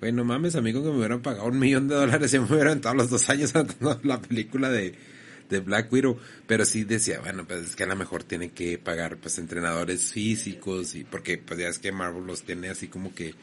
bueno, 0.00 0.22
mames, 0.22 0.54
amigo, 0.54 0.82
que 0.82 0.90
me 0.90 0.98
hubieran 0.98 1.22
pagado 1.22 1.46
un 1.46 1.58
millón 1.58 1.88
de 1.88 1.94
dólares 1.94 2.32
y 2.34 2.38
me 2.38 2.44
hubieran 2.44 2.82
todos 2.82 2.94
los 2.94 3.08
dos 3.08 3.28
años 3.30 3.54
la 4.02 4.20
película 4.20 4.68
de, 4.68 4.94
de 5.48 5.60
Black 5.60 5.90
Widow, 5.90 6.18
pero 6.46 6.66
sí 6.66 6.84
decía, 6.84 7.20
bueno, 7.20 7.46
pues 7.46 7.60
es 7.70 7.76
que 7.76 7.84
a 7.84 7.86
lo 7.86 7.96
mejor 7.96 8.22
tiene 8.22 8.50
que 8.50 8.76
pagar 8.76 9.16
pues 9.16 9.38
entrenadores 9.38 10.12
físicos 10.12 10.94
y 10.94 11.04
porque 11.04 11.38
pues 11.38 11.58
ya 11.58 11.68
es 11.68 11.78
que 11.78 11.90
Marvel 11.90 12.26
los 12.26 12.42
tiene 12.42 12.68
así 12.68 12.88
como 12.88 13.14
que 13.14 13.34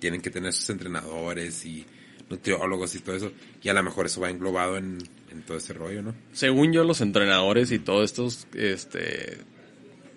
tienen 0.00 0.20
que 0.20 0.30
tener 0.30 0.52
sus 0.52 0.68
entrenadores 0.70 1.64
y 1.64 1.86
nutriólogos 2.28 2.96
y 2.96 3.00
todo 3.00 3.14
eso 3.14 3.32
y 3.62 3.68
a 3.68 3.74
lo 3.74 3.84
mejor 3.84 4.06
eso 4.06 4.20
va 4.20 4.30
englobado 4.30 4.76
en, 4.76 4.98
todo 5.46 5.56
ese 5.56 5.72
rollo, 5.72 6.02
¿no? 6.02 6.14
Según 6.32 6.72
yo 6.72 6.82
los 6.84 7.00
entrenadores 7.00 7.70
y 7.70 7.78
todos 7.78 8.10
estos 8.10 8.46
este 8.54 9.38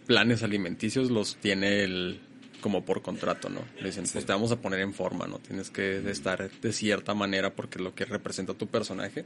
planes 0.05 0.43
alimenticios 0.43 1.11
los 1.11 1.37
tiene 1.37 1.83
el 1.83 2.19
como 2.61 2.83
por 2.83 3.03
contrato, 3.03 3.47
¿no? 3.49 3.61
Le 3.79 3.85
dicen, 3.89 4.05
pues 4.11 4.25
te 4.25 4.31
vamos 4.31 4.51
a 4.51 4.59
poner 4.59 4.79
en 4.79 4.93
forma, 4.93 5.27
¿no? 5.27 5.37
Tienes 5.37 5.69
que 5.69 5.97
estar 6.09 6.49
de 6.49 6.73
cierta 6.73 7.13
manera 7.13 7.53
porque 7.53 7.77
lo 7.77 7.93
que 7.93 8.05
representa 8.05 8.55
tu 8.55 8.65
personaje. 8.65 9.25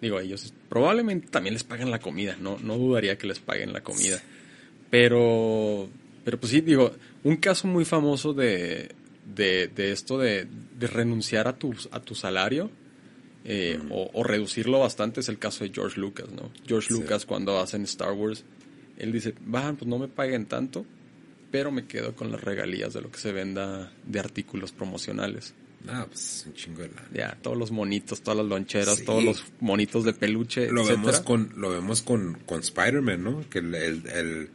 Digo, 0.00 0.18
ellos 0.18 0.54
probablemente 0.68 1.28
también 1.28 1.52
les 1.52 1.64
paguen 1.64 1.90
la 1.90 1.98
comida, 1.98 2.36
no, 2.40 2.56
no 2.58 2.78
dudaría 2.78 3.18
que 3.18 3.26
les 3.26 3.40
paguen 3.40 3.72
la 3.72 3.82
comida. 3.82 4.22
Pero, 4.88 5.88
pero 6.24 6.40
pues 6.40 6.52
sí, 6.52 6.62
digo, 6.62 6.92
un 7.24 7.36
caso 7.36 7.68
muy 7.68 7.84
famoso 7.84 8.32
de, 8.32 8.94
de, 9.26 9.70
esto 9.92 10.18
de, 10.18 10.46
renunciar 10.80 11.48
a 11.48 11.58
tu, 11.58 11.74
a 11.90 12.00
tu 12.00 12.14
salario 12.14 12.70
eh, 13.44 13.78
o, 13.90 14.24
reducirlo 14.24 14.80
bastante 14.80 15.20
es 15.20 15.28
el 15.28 15.38
caso 15.38 15.64
de 15.64 15.70
George 15.72 16.00
Lucas, 16.00 16.30
¿no? 16.30 16.50
George 16.66 16.92
Lucas 16.92 17.26
cuando 17.26 17.58
hacen 17.58 17.82
Star 17.82 18.12
Wars, 18.12 18.44
él 18.98 19.12
dice, 19.12 19.34
bajan, 19.46 19.76
pues 19.76 19.88
no 19.88 19.98
me 19.98 20.08
paguen 20.08 20.46
tanto, 20.46 20.84
pero 21.50 21.70
me 21.70 21.86
quedo 21.86 22.14
con 22.14 22.30
las 22.30 22.42
regalías 22.42 22.92
de 22.92 23.00
lo 23.00 23.10
que 23.10 23.18
se 23.18 23.32
venda 23.32 23.92
de 24.04 24.20
artículos 24.20 24.72
promocionales. 24.72 25.54
Ah, 25.86 26.06
pues 26.08 26.44
un 26.46 26.54
chingo 26.54 26.82
de 26.82 26.88
la... 26.88 27.06
Ya, 27.14 27.38
todos 27.40 27.56
los 27.56 27.70
monitos, 27.70 28.20
todas 28.20 28.38
las 28.38 28.46
loncheras, 28.46 29.04
todos 29.04 29.22
los 29.22 29.44
monitos 29.60 30.04
de 30.04 30.12
peluche, 30.12 30.70
Lo 30.70 30.84
vemos 30.84 31.20
con, 31.20 31.52
lo 31.56 31.70
vemos 31.70 32.02
con, 32.02 32.38
con 32.44 32.60
Spider-Man, 32.60 33.22
¿no? 33.22 33.48
Que 33.48 33.60
el, 33.60 33.74
el, 33.74 34.50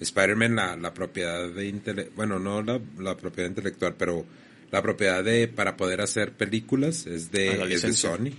Spider-Man, 0.00 0.56
la, 0.56 0.76
la, 0.76 0.92
propiedad 0.92 1.48
de 1.48 1.68
intele 1.68 2.10
bueno, 2.16 2.38
no 2.38 2.62
la, 2.62 2.80
la, 2.98 3.16
propiedad 3.16 3.48
intelectual, 3.48 3.94
pero 3.96 4.26
la 4.70 4.82
propiedad 4.82 5.22
de, 5.22 5.46
para 5.48 5.76
poder 5.76 6.00
hacer 6.00 6.32
películas 6.32 7.06
es 7.06 7.30
de, 7.30 7.72
es 7.72 7.82
de 7.82 7.92
Sony. 7.92 8.32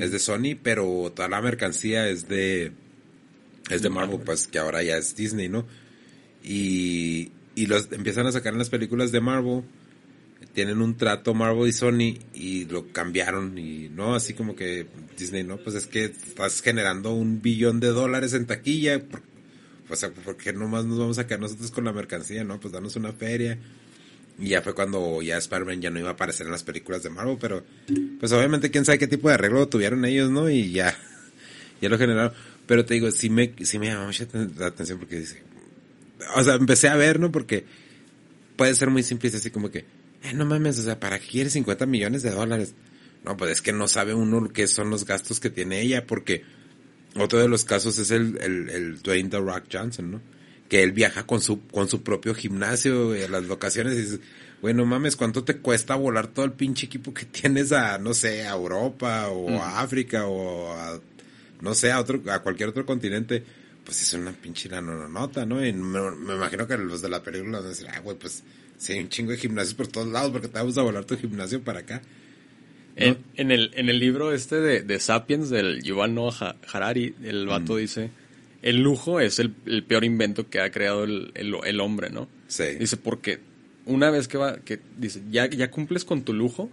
Es 0.00 0.10
de 0.10 0.18
Sony, 0.18 0.56
pero 0.60 1.12
toda 1.14 1.28
la 1.28 1.40
mercancía 1.42 2.08
es 2.08 2.26
de, 2.26 2.72
es 3.68 3.82
de 3.82 3.90
Marvel, 3.90 4.20
pues 4.24 4.46
que 4.46 4.58
ahora 4.58 4.82
ya 4.82 4.96
es 4.96 5.14
Disney, 5.14 5.48
¿no? 5.48 5.66
Y, 6.42 7.32
y 7.54 7.66
los 7.66 7.90
empiezan 7.92 8.26
a 8.26 8.32
sacar 8.32 8.52
en 8.52 8.58
las 8.58 8.70
películas 8.70 9.12
de 9.12 9.20
Marvel 9.20 9.64
tienen 10.52 10.80
un 10.80 10.96
trato 10.96 11.34
Marvel 11.34 11.68
y 11.68 11.72
Sony 11.72 12.18
y 12.34 12.64
lo 12.66 12.92
cambiaron 12.92 13.58
y 13.58 13.88
no 13.88 14.14
así 14.14 14.34
como 14.34 14.54
que 14.54 14.86
Disney 15.16 15.44
no 15.44 15.58
pues 15.58 15.76
es 15.76 15.86
que 15.86 16.04
estás 16.04 16.62
generando 16.62 17.12
un 17.12 17.42
billón 17.42 17.80
de 17.80 17.88
dólares 17.88 18.34
en 18.34 18.46
taquilla 18.46 19.02
pues 19.86 20.06
porque 20.24 20.52
nomás 20.52 20.84
nos 20.84 20.98
vamos 20.98 21.18
a 21.18 21.26
quedar 21.26 21.40
nosotros 21.40 21.70
con 21.70 21.84
la 21.84 21.92
mercancía 21.92 22.44
no 22.44 22.60
pues 22.60 22.72
danos 22.72 22.96
una 22.96 23.12
feria. 23.12 23.58
Y 24.40 24.50
ya 24.50 24.62
fue 24.62 24.72
cuando 24.72 25.20
ya 25.20 25.36
Spider-Man 25.38 25.80
ya 25.80 25.90
no 25.90 25.98
iba 25.98 26.10
a 26.10 26.12
aparecer 26.12 26.46
en 26.46 26.52
las 26.52 26.62
películas 26.62 27.02
de 27.02 27.10
Marvel 27.10 27.38
pero 27.40 27.64
pues 28.20 28.30
obviamente 28.32 28.70
quién 28.70 28.84
sabe 28.84 28.98
qué 28.98 29.08
tipo 29.08 29.28
de 29.28 29.34
arreglo 29.34 29.66
tuvieron 29.68 30.04
ellos 30.04 30.30
no 30.30 30.48
y 30.48 30.70
ya 30.70 30.96
ya 31.80 31.88
lo 31.88 31.98
generaron 31.98 32.32
pero 32.68 32.84
te 32.84 32.94
digo 32.94 33.10
sí 33.10 33.28
me 33.28 33.52
sí 33.62 33.80
me 33.80 33.86
llamó 33.86 34.06
mucha 34.06 34.28
atención 34.64 35.00
porque 35.00 35.18
dice 35.18 35.42
o 36.36 36.42
sea 36.44 36.54
empecé 36.54 36.88
a 36.88 36.94
ver 36.94 37.18
no 37.18 37.32
porque 37.32 37.64
puede 38.56 38.76
ser 38.76 38.90
muy 38.90 39.02
simple 39.02 39.28
así 39.30 39.50
como 39.50 39.72
que 39.72 39.98
eh, 40.22 40.32
no 40.34 40.44
mames, 40.44 40.78
o 40.78 40.82
sea, 40.82 40.98
¿para 40.98 41.18
qué 41.18 41.26
quiere 41.26 41.50
50 41.50 41.86
millones 41.86 42.22
de 42.22 42.30
dólares? 42.30 42.74
No, 43.24 43.36
pues 43.36 43.52
es 43.52 43.62
que 43.62 43.72
no 43.72 43.88
sabe 43.88 44.14
uno 44.14 44.48
qué 44.48 44.66
son 44.66 44.90
los 44.90 45.04
gastos 45.04 45.40
que 45.40 45.50
tiene 45.50 45.80
ella, 45.80 46.06
porque 46.06 46.44
otro 47.16 47.38
de 47.38 47.48
los 47.48 47.64
casos 47.64 47.98
es 47.98 48.10
el, 48.10 48.38
el, 48.40 48.68
el 48.70 49.02
Dwayne 49.02 49.30
The 49.30 49.38
Rock 49.38 49.64
Johnson, 49.72 50.10
¿no? 50.10 50.22
Que 50.68 50.82
él 50.82 50.92
viaja 50.92 51.26
con 51.26 51.40
su, 51.40 51.66
con 51.68 51.88
su 51.88 52.02
propio 52.02 52.34
gimnasio 52.34 53.12
a 53.12 53.28
las 53.28 53.44
locaciones 53.44 53.94
y 53.94 54.02
dices, 54.02 54.20
bueno, 54.60 54.84
mames, 54.84 55.16
¿cuánto 55.16 55.44
te 55.44 55.58
cuesta 55.58 55.94
volar 55.94 56.28
todo 56.28 56.44
el 56.44 56.52
pinche 56.52 56.86
equipo 56.86 57.14
que 57.14 57.24
tienes 57.26 57.72
a, 57.72 57.98
no 57.98 58.12
sé, 58.12 58.46
a 58.46 58.52
Europa 58.52 59.28
o 59.28 59.60
a 59.62 59.80
África 59.80 60.26
o 60.26 60.72
a, 60.72 61.00
no 61.60 61.74
sé, 61.74 61.90
a 61.92 62.00
otro, 62.00 62.22
a 62.30 62.40
cualquier 62.40 62.68
otro 62.68 62.84
continente? 62.86 63.42
Pues 63.84 64.02
es 64.02 64.12
una 64.12 64.32
pinche 64.32 64.68
nota, 64.68 65.46
¿no? 65.46 65.64
Y 65.64 65.72
me, 65.72 65.98
imagino 66.34 66.66
que 66.66 66.76
los 66.76 67.00
de 67.00 67.08
la 67.08 67.22
película 67.22 67.58
van 67.58 67.66
a 67.66 67.68
decir, 67.70 67.86
ah, 67.88 68.00
güey, 68.00 68.18
pues 68.18 68.42
Sí, 68.78 68.96
un 68.96 69.08
chingo 69.08 69.32
de 69.32 69.38
gimnasios 69.38 69.74
por 69.74 69.88
todos 69.88 70.06
lados 70.06 70.30
porque 70.30 70.48
te 70.48 70.56
vamos 70.56 70.78
a 70.78 70.82
volar 70.82 71.04
tu 71.04 71.18
gimnasio 71.18 71.62
para 71.62 71.80
acá. 71.80 72.00
En, 72.94 73.18
en, 73.34 73.50
el, 73.50 73.70
en 73.74 73.88
el 73.88 73.98
libro 73.98 74.32
este 74.32 74.56
de, 74.56 74.82
de 74.82 75.00
Sapiens, 75.00 75.50
del 75.50 75.82
Yuval 75.82 76.14
Noah 76.14 76.56
Harari, 76.72 77.14
el 77.22 77.46
vato 77.46 77.76
dice, 77.76 78.10
el 78.62 78.80
lujo 78.80 79.20
es 79.20 79.38
el, 79.38 79.54
el, 79.66 79.84
peor 79.84 80.04
invento 80.04 80.48
que 80.48 80.60
ha 80.60 80.70
creado 80.70 81.04
el, 81.04 81.30
el, 81.34 81.54
el, 81.64 81.80
hombre, 81.80 82.10
¿no? 82.10 82.28
Sí. 82.48 82.64
Dice, 82.78 82.96
porque 82.96 83.40
una 83.84 84.10
vez 84.10 84.26
que 84.26 84.38
va, 84.38 84.58
que 84.58 84.80
dice, 84.96 85.22
ya, 85.30 85.46
ya 85.46 85.70
cumples 85.70 86.04
con 86.04 86.22
tu 86.22 86.32
lujo, 86.32 86.70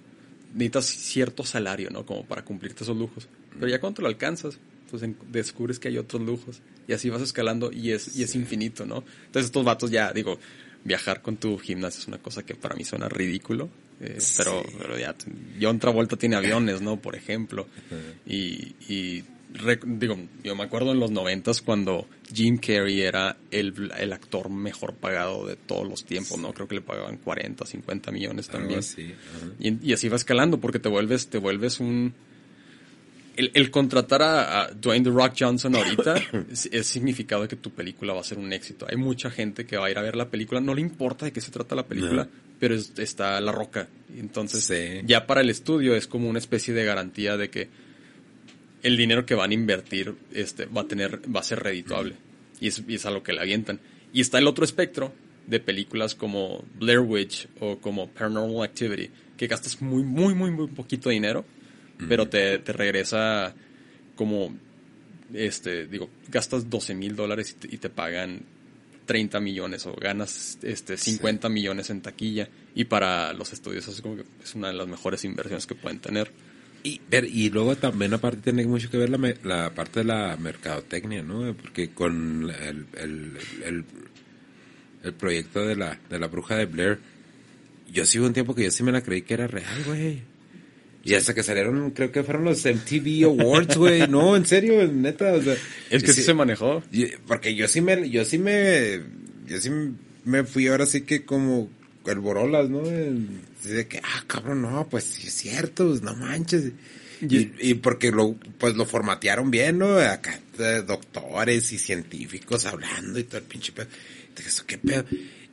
necesitas 0.53 0.85
cierto 0.85 1.43
salario, 1.43 1.89
¿no? 1.91 2.05
Como 2.05 2.25
para 2.25 2.43
cumplirte 2.43 2.83
esos 2.83 2.97
lujos. 2.97 3.27
Pero 3.53 3.67
ya 3.67 3.79
cuando 3.79 4.01
lo 4.01 4.07
alcanzas, 4.07 4.59
pues 4.99 5.31
descubres 5.31 5.79
que 5.79 5.87
hay 5.87 5.97
otros 5.97 6.21
lujos. 6.21 6.61
Y 6.87 6.93
así 6.93 7.09
vas 7.09 7.21
escalando 7.21 7.71
y 7.71 7.91
es, 7.91 8.15
y 8.15 8.23
es 8.23 8.35
infinito, 8.35 8.85
¿no? 8.85 9.03
Entonces 9.25 9.45
estos 9.45 9.65
vatos 9.65 9.91
ya, 9.91 10.11
digo, 10.13 10.39
viajar 10.83 11.21
con 11.21 11.37
tu 11.37 11.57
gimnasio 11.57 12.01
es 12.01 12.07
una 12.07 12.19
cosa 12.19 12.43
que 12.43 12.55
para 12.55 12.75
mí 12.75 12.83
suena 12.85 13.09
ridículo. 13.09 13.69
Eh, 14.01 14.17
sí. 14.19 14.35
pero, 14.37 14.63
pero, 14.77 14.97
ya, 14.97 15.15
John 15.59 15.79
Travolta 15.79 16.17
tiene 16.17 16.35
aviones, 16.35 16.81
¿no? 16.81 16.97
Por 16.97 17.15
ejemplo. 17.15 17.67
Y, 18.25 18.75
y 18.87 19.23
digo, 19.85 20.17
yo 20.43 20.55
me 20.55 20.63
acuerdo 20.63 20.91
en 20.91 20.99
los 20.99 21.11
noventas 21.11 21.61
cuando 21.61 22.07
Jim 22.33 22.57
Carrey 22.57 23.01
era 23.01 23.37
el, 23.51 23.91
el, 23.97 24.13
actor 24.13 24.49
mejor 24.49 24.93
pagado 24.95 25.45
de 25.45 25.55
todos 25.55 25.87
los 25.87 26.05
tiempos, 26.05 26.37
¿no? 26.39 26.53
Creo 26.53 26.67
que 26.67 26.75
le 26.75 26.81
pagaban 26.81 27.17
40, 27.17 27.65
50 27.65 28.11
millones 28.11 28.47
también. 28.47 28.79
uh 28.79 28.81
-huh. 28.81 29.53
y, 29.59 29.89
y, 29.89 29.93
así 29.93 30.09
va 30.09 30.15
escalando 30.15 30.59
porque 30.59 30.79
te 30.79 30.89
vuelves, 30.89 31.27
te 31.27 31.37
vuelves 31.37 31.79
un... 31.79 32.13
El, 33.35 33.51
el 33.53 33.69
contratar 33.69 34.21
a, 34.21 34.61
a, 34.61 34.67
Dwayne 34.71 35.03
The 35.03 35.09
Rock 35.11 35.33
Johnson 35.39 35.75
ahorita 35.75 36.15
es, 36.51 36.69
es, 36.71 36.87
significado 36.87 37.41
de 37.43 37.47
que 37.47 37.55
tu 37.55 37.71
película 37.71 38.13
va 38.13 38.21
a 38.21 38.23
ser 38.23 38.37
un 38.37 38.53
éxito. 38.53 38.85
Hay 38.89 38.97
mucha 38.97 39.29
gente 39.29 39.65
que 39.65 39.77
va 39.77 39.87
a 39.87 39.91
ir 39.91 39.97
a 39.97 40.01
ver 40.01 40.15
la 40.15 40.29
película, 40.29 40.61
no 40.61 40.73
le 40.73 40.81
importa 40.81 41.25
de 41.25 41.33
qué 41.33 41.41
se 41.41 41.51
trata 41.51 41.75
la 41.75 41.85
película, 41.85 42.27
pero 42.59 42.75
es, 42.75 42.93
está 42.97 43.39
La 43.41 43.51
Roca. 43.51 43.87
Entonces, 44.17 44.63
sí. 44.63 45.05
ya 45.05 45.27
para 45.27 45.41
el 45.41 45.49
estudio 45.49 45.95
es 45.95 46.07
como 46.07 46.29
una 46.29 46.39
especie 46.39 46.73
de 46.73 46.85
garantía 46.85 47.35
de 47.37 47.49
que 47.49 47.69
el 48.83 48.97
dinero 48.97 49.25
que 49.25 49.35
van 49.35 49.51
a 49.51 49.53
invertir 49.53 50.13
este, 50.31 50.65
va 50.65 50.81
a 50.81 50.87
tener, 50.87 51.19
va 51.33 51.39
a 51.39 51.43
ser 51.43 51.59
redituable. 51.59 52.15
Y 52.59 52.67
es, 52.67 52.83
y 52.87 52.95
es 52.95 53.05
a 53.05 53.11
lo 53.11 53.23
que 53.23 53.33
le 53.33 53.41
avientan. 53.41 53.79
Y 54.13 54.21
está 54.21 54.37
el 54.37 54.47
otro 54.47 54.63
espectro 54.63 55.11
de 55.47 55.59
películas 55.59 56.15
como 56.15 56.63
Blair 56.79 56.99
Witch 56.99 57.47
o 57.59 57.77
como 57.79 58.07
Paranormal 58.09 58.63
Activity, 58.63 59.09
que 59.37 59.47
gastas 59.47 59.81
muy, 59.81 60.03
muy, 60.03 60.33
muy, 60.33 60.51
muy 60.51 60.67
poquito 60.67 61.09
dinero, 61.09 61.45
mm. 61.99 62.07
pero 62.07 62.27
te, 62.27 62.59
te, 62.59 62.73
regresa 62.73 63.53
como, 64.15 64.55
este, 65.33 65.87
digo, 65.87 66.09
gastas 66.29 66.69
12 66.69 66.95
mil 66.95 67.15
dólares 67.15 67.51
y 67.51 67.53
te, 67.53 67.75
y 67.75 67.77
te, 67.77 67.89
pagan 67.89 68.41
30 69.05 69.39
millones 69.39 69.85
o 69.85 69.93
ganas 69.93 70.57
este, 70.63 70.97
50 70.97 71.47
sí. 71.47 71.53
millones 71.53 71.89
en 71.89 72.01
taquilla. 72.01 72.49
Y 72.73 72.85
para 72.85 73.33
los 73.33 73.53
estudios 73.53 73.87
es 73.87 74.01
como 74.01 74.17
que 74.17 74.25
es 74.43 74.55
una 74.55 74.67
de 74.69 74.73
las 74.73 74.87
mejores 74.87 75.23
inversiones 75.23 75.65
que 75.65 75.75
pueden 75.75 75.99
tener. 75.99 76.31
Y, 76.83 77.01
ver, 77.09 77.25
y 77.25 77.49
luego 77.49 77.75
también 77.75 78.13
aparte 78.13 78.37
tiene 78.37 78.65
mucho 78.67 78.91
que 78.91 78.97
ver 78.97 79.09
la, 79.09 79.33
la 79.43 79.73
parte 79.73 80.01
de 80.01 80.05
la 80.05 80.37
mercadotecnia, 80.37 81.23
¿no? 81.23 81.51
Porque 81.55 81.89
con 81.89 82.51
el, 82.51 82.85
el, 82.95 83.37
el, 83.63 83.85
el, 85.03 85.13
proyecto 85.13 85.65
de 85.65 85.75
la, 85.75 85.99
de 86.09 86.19
la 86.19 86.27
bruja 86.27 86.57
de 86.57 86.67
Blair, 86.67 86.99
yo 87.91 88.05
sí 88.05 88.19
hubo 88.19 88.27
un 88.27 88.33
tiempo 88.33 88.53
que 88.53 88.65
yo 88.65 88.71
sí 88.71 88.83
me 88.83 88.91
la 88.91 89.01
creí 89.01 89.23
que 89.23 89.33
era 89.33 89.47
real, 89.47 89.83
güey. 89.83 90.21
Y 91.05 91.13
hasta 91.13 91.35
que 91.35 91.43
salieron, 91.43 91.91
creo 91.91 92.11
que 92.11 92.23
fueron 92.23 92.45
los 92.45 92.65
MTV 92.65 93.25
Awards, 93.25 93.77
güey. 93.77 94.07
No, 94.07 94.35
en 94.35 94.45
serio, 94.47 94.87
neta. 94.91 95.33
O 95.33 95.41
sea, 95.41 95.55
es 95.91 96.01
que 96.01 96.11
sí, 96.11 96.15
sí 96.15 96.23
se 96.23 96.33
manejó. 96.33 96.81
Porque 97.27 97.53
yo 97.53 97.67
sí 97.67 97.79
me, 97.79 98.09
yo 98.09 98.25
sí 98.25 98.39
me, 98.39 99.01
yo 99.45 99.61
sí 99.61 99.69
me 100.23 100.43
fui 100.43 100.67
ahora 100.67 100.87
sí 100.87 101.01
que 101.01 101.23
como 101.23 101.69
el 102.07 102.19
Borolas, 102.19 102.69
¿no? 102.71 102.81
De 102.81 103.87
que, 103.87 103.99
ah, 104.03 104.23
cabrón, 104.25 104.63
no, 104.63 104.87
pues 104.89 105.03
sí 105.03 105.27
es 105.27 105.33
cierto, 105.33 105.87
pues, 105.87 106.01
no 106.01 106.15
manches. 106.15 106.71
Y, 107.21 107.51
y, 107.59 107.75
porque 107.75 108.11
lo, 108.11 108.33
pues 108.57 108.75
lo 108.75 108.85
formatearon 108.85 109.49
bien, 109.51 109.77
¿no? 109.77 109.99
Acá 109.99 110.39
doctores 110.85 111.71
y 111.71 111.77
científicos 111.77 112.65
hablando 112.65 113.19
y 113.19 113.23
todo 113.23 113.37
el 113.37 113.43
pinche 113.43 113.71
pedo. 113.71 113.87
Eso, 114.45 114.63
¿qué 114.65 114.77
pedo? 114.77 115.05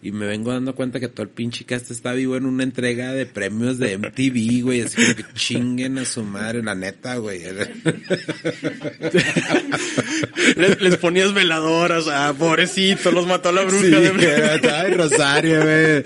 Y 0.05 0.11
me 0.11 0.27
vengo 0.27 0.51
dando 0.53 0.75
cuenta 0.75 0.99
que 0.99 1.07
todo 1.07 1.23
el 1.23 1.29
pinche 1.29 1.65
cast 1.65 1.93
está 1.93 2.13
vivo 2.13 2.37
en 2.37 2.45
una 2.45 2.65
entrega 2.65 3.13
de 3.13 3.25
premios 3.25 3.79
de 3.79 3.97
MTV, 3.99 4.65
güey. 4.65 4.81
Así 4.81 5.01
como 5.01 5.15
que 5.15 5.25
chinguen 5.35 5.97
a 5.99 6.05
su 6.05 6.25
madre, 6.25 6.61
la 6.61 6.75
neta, 6.75 7.19
güey. 7.19 7.41
les, 10.57 10.81
les, 10.81 10.97
ponías 10.97 11.33
veladoras, 11.33 12.09
ah, 12.09 12.35
pobrecito, 12.37 13.13
los 13.13 13.29
mató 13.29 13.53
la 13.53 13.63
bruja. 13.63 13.81
Sí, 13.81 13.91
de... 13.91 14.71
Ay, 14.75 14.95
Rosario, 14.95 15.63
güey. 15.63 16.03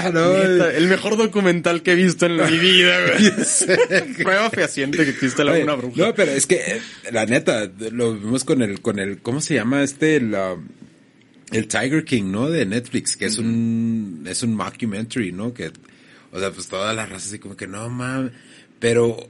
Ah, 0.00 0.10
no, 0.12 0.34
neta, 0.34 0.74
el 0.74 0.86
mejor 0.86 1.16
documental 1.16 1.82
que 1.82 1.92
he 1.92 1.96
visto 1.96 2.26
en 2.26 2.36
mi 2.36 2.58
vida, 2.58 2.98
güey. 3.06 3.32
Prueba 4.22 4.50
fehaciente 4.50 4.98
que 5.04 5.10
existe 5.12 5.44
la 5.44 5.54
una 5.54 5.76
bruja. 5.76 5.94
No, 5.96 6.14
pero 6.14 6.32
es 6.32 6.46
que, 6.46 6.82
la 7.10 7.24
neta, 7.24 7.70
lo 7.90 8.12
vimos 8.12 8.44
con 8.44 8.60
el, 8.60 8.82
con 8.82 8.98
el, 8.98 9.22
¿cómo 9.22 9.40
se 9.40 9.54
llama 9.54 9.82
este? 9.82 10.20
La, 10.20 10.58
el 11.52 11.68
Tiger 11.68 12.04
King, 12.04 12.30
¿no? 12.30 12.48
De 12.48 12.64
Netflix, 12.66 13.16
que 13.16 13.26
es 13.26 13.38
un, 13.38 14.24
es 14.26 14.42
un 14.42 14.54
mockumentary, 14.54 15.32
¿no? 15.32 15.52
Que, 15.52 15.70
o 16.32 16.38
sea, 16.38 16.50
pues 16.50 16.68
toda 16.68 16.92
la 16.92 17.06
raza 17.06 17.28
así 17.28 17.38
como 17.38 17.56
que 17.56 17.66
no 17.66 17.88
mames, 17.88 18.32
pero 18.78 19.28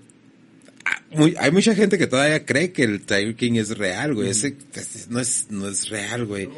muy, 1.12 1.34
hay 1.38 1.50
mucha 1.50 1.74
gente 1.74 1.98
que 1.98 2.06
todavía 2.06 2.44
cree 2.44 2.72
que 2.72 2.84
el 2.84 3.00
Tiger 3.00 3.34
King 3.34 3.54
es 3.54 3.76
real, 3.76 4.14
güey. 4.14 4.28
Ese, 4.28 4.56
ese, 4.74 5.06
no 5.08 5.20
es, 5.20 5.46
no 5.50 5.68
es 5.68 5.88
real, 5.88 6.26
güey. 6.26 6.48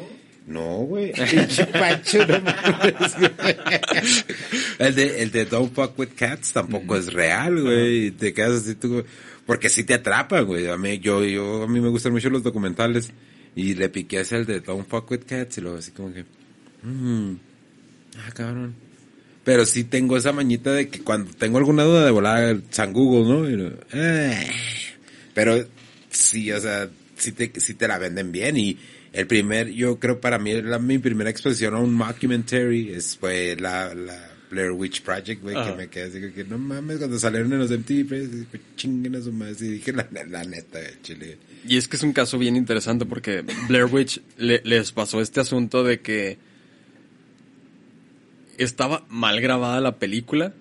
No, 0.45 0.77
güey. 0.79 1.11
Pacho, 1.73 2.25
no 2.27 2.39
mames, 2.41 3.15
el 4.77 4.95
de, 4.95 5.23
el 5.23 5.31
de 5.31 5.45
Don't 5.45 5.73
Fuck 5.73 5.97
With 5.97 6.09
Cats 6.15 6.53
tampoco 6.53 6.97
es 6.97 7.11
real, 7.13 7.61
güey. 7.61 8.11
Te 8.11 8.33
quedas 8.33 8.63
así 8.63 8.75
tú, 8.75 9.03
porque 9.45 9.69
sí 9.69 9.85
te 9.85 9.93
atrapa, 9.93 10.41
güey. 10.41 10.67
A 10.67 10.77
mí, 10.77 10.99
yo, 10.99 11.23
yo, 11.23 11.63
a 11.63 11.67
mí 11.67 11.79
me 11.79 11.89
gustan 11.89 12.11
mucho 12.11 12.29
los 12.29 12.43
documentales. 12.43 13.11
Y 13.55 13.75
le 13.75 13.89
piqué 13.89 14.19
hacia 14.19 14.37
el 14.37 14.45
de 14.45 14.59
Don't 14.61 14.87
Fuck 14.87 15.11
With 15.11 15.25
Cats 15.27 15.57
y 15.57 15.61
luego 15.61 15.77
así 15.77 15.91
como 15.91 16.13
que... 16.13 16.25
Mmm, 16.83 17.35
ah, 18.17 18.31
cabrón. 18.33 18.73
Pero 19.43 19.65
sí 19.65 19.83
tengo 19.83 20.17
esa 20.17 20.31
mañita 20.31 20.71
de 20.71 20.87
que 20.89 21.01
cuando 21.01 21.31
tengo 21.33 21.57
alguna 21.57 21.83
duda 21.83 22.05
de 22.05 22.11
volar 22.11 22.61
San 22.69 22.93
Google, 22.93 23.27
¿no? 23.27 23.71
Eh, 23.91 24.47
pero 25.33 25.65
sí, 26.09 26.51
o 26.51 26.59
sea, 26.59 26.89
sí 27.17 27.33
te, 27.33 27.51
sí 27.59 27.73
te 27.73 27.87
la 27.87 27.99
venden 27.99 28.31
bien 28.31 28.57
y 28.57 28.77
el 29.11 29.27
primer, 29.27 29.69
yo 29.69 29.99
creo 29.99 30.19
para 30.19 30.39
mí 30.39 30.61
la, 30.61 30.79
mi 30.79 30.97
primera 30.97 31.29
exposición 31.29 31.75
a 31.75 31.79
un 31.79 31.93
mockumentary 31.93 32.93
es, 32.93 33.17
fue 33.17 33.55
la, 33.59 33.93
la 33.93 34.32
Blair 34.53 34.71
Witch 34.71 35.01
Project, 35.01 35.41
güey, 35.41 35.55
que 35.55 35.75
me 35.75 35.87
quedé 35.87 36.03
así 36.03 36.31
que 36.31 36.43
no 36.43 36.57
mames, 36.57 36.99
cuando 36.99 37.17
salieron 37.17 37.51
en 37.53 37.59
los 37.59 37.71
MTV, 37.71 38.45
chinguen 38.75 39.15
a 39.15 39.21
su 39.21 39.31
madre, 39.31 39.55
y 39.59 39.69
dije 39.69 39.91
la, 39.91 40.07
la 40.29 40.43
neta, 40.43 40.79
chile. 41.01 41.37
Y 41.67 41.77
es 41.77 41.87
que 41.87 41.97
es 41.97 42.03
un 42.03 42.13
caso 42.13 42.37
bien 42.37 42.55
interesante 42.55 43.05
porque 43.05 43.43
Blair 43.67 43.85
Witch 43.85 44.21
le, 44.37 44.61
les 44.63 44.91
pasó 44.91 45.21
este 45.21 45.39
asunto 45.39 45.83
de 45.83 46.01
que 46.01 46.37
estaba 48.57 49.05
mal 49.09 49.41
grabada 49.41 49.81
la 49.81 49.97
película 49.97 50.53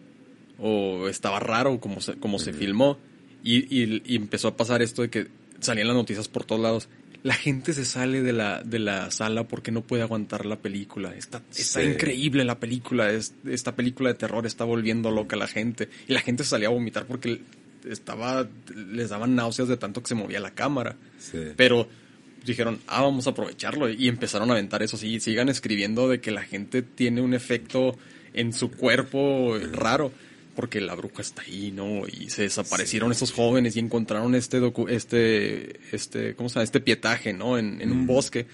o 0.59 1.09
estaba 1.09 1.41
raro 1.41 1.81
como 1.81 2.01
se, 2.01 2.15
como 2.15 2.39
se 2.39 2.53
filmó 2.53 2.99
y, 3.43 3.59
y, 3.59 4.03
y, 4.07 4.17
empezó 4.17 4.49
a 4.49 4.57
pasar 4.57 4.81
esto 4.81 5.03
de 5.03 5.11
que 5.11 5.27
salían 5.61 5.89
las 5.89 5.97
noticias 5.97 6.29
por 6.29 6.45
todos 6.45 6.61
lados. 6.61 6.89
La 7.23 7.35
gente 7.35 7.73
se 7.73 7.85
sale 7.85 8.23
de 8.23 8.33
la, 8.33 8.63
de 8.63 8.79
la 8.79 9.11
sala 9.11 9.47
porque 9.47 9.71
no 9.71 9.83
puede 9.83 10.03
aguantar 10.03 10.45
la 10.45 10.57
película. 10.57 11.15
Está, 11.15 11.43
está 11.55 11.81
sí. 11.81 11.87
increíble 11.87 12.45
la 12.45 12.59
película. 12.59 13.13
Es, 13.13 13.35
esta 13.47 13.77
película 13.77 14.09
de 14.09 14.17
terror 14.17 14.45
está 14.45 14.65
volviendo 14.65 15.11
loca 15.11 15.37
a 15.37 15.39
la 15.39 15.47
gente. 15.47 15.89
Y 16.09 16.13
la 16.13 16.21
gente 16.21 16.43
se 16.43 16.51
salía 16.51 16.69
a 16.69 16.73
vomitar 16.73 17.07
porque 17.07 17.43
estaba, 17.89 18.49
les 18.75 19.11
daban 19.11 19.37
náuseas 19.37 19.69
de 19.69 19.77
tanto 19.77 20.03
que 20.03 20.09
se 20.09 20.15
movía 20.17 20.41
la 20.41 20.51
cámara. 20.51 20.97
Sí. 21.19 21.39
Pero 21.57 21.89
dijeron, 22.45 22.81
ah, 22.89 23.03
vamos 23.03 23.27
a 23.27 23.31
aprovecharlo. 23.31 23.89
Y 23.89 24.09
empezaron 24.09 24.51
a 24.51 24.55
aventar 24.55 24.83
eso. 24.83 24.97
Sí, 24.97 25.21
sigan 25.21 25.49
escribiendo 25.49 26.09
de 26.09 26.21
que 26.21 26.33
la 26.33 26.43
gente 26.43 26.83
tiene 26.83 27.21
un 27.21 27.35
efecto 27.35 27.97
en 28.35 28.53
su 28.53 28.71
cuerpo 28.71 29.57
raro. 29.73 30.13
Porque 30.55 30.81
la 30.81 30.95
bruja 30.95 31.23
está 31.23 31.43
ahí, 31.43 31.71
¿no? 31.71 32.03
Y 32.07 32.29
se 32.31 32.43
desaparecieron 32.43 33.11
sí. 33.11 33.13
estos 33.15 33.33
jóvenes 33.33 33.77
y 33.77 33.79
encontraron 33.81 34.35
este 34.35 34.61
docu 34.61 34.87
este, 34.89 35.81
este, 35.93 36.35
¿cómo 36.35 36.49
se 36.49 36.57
llama? 36.57 36.65
Este 36.65 36.81
pietaje, 36.81 37.33
¿no? 37.33 37.57
En, 37.59 37.81
en 37.81 37.89
mm. 37.89 37.93
un 37.93 38.07
bosque. 38.07 38.47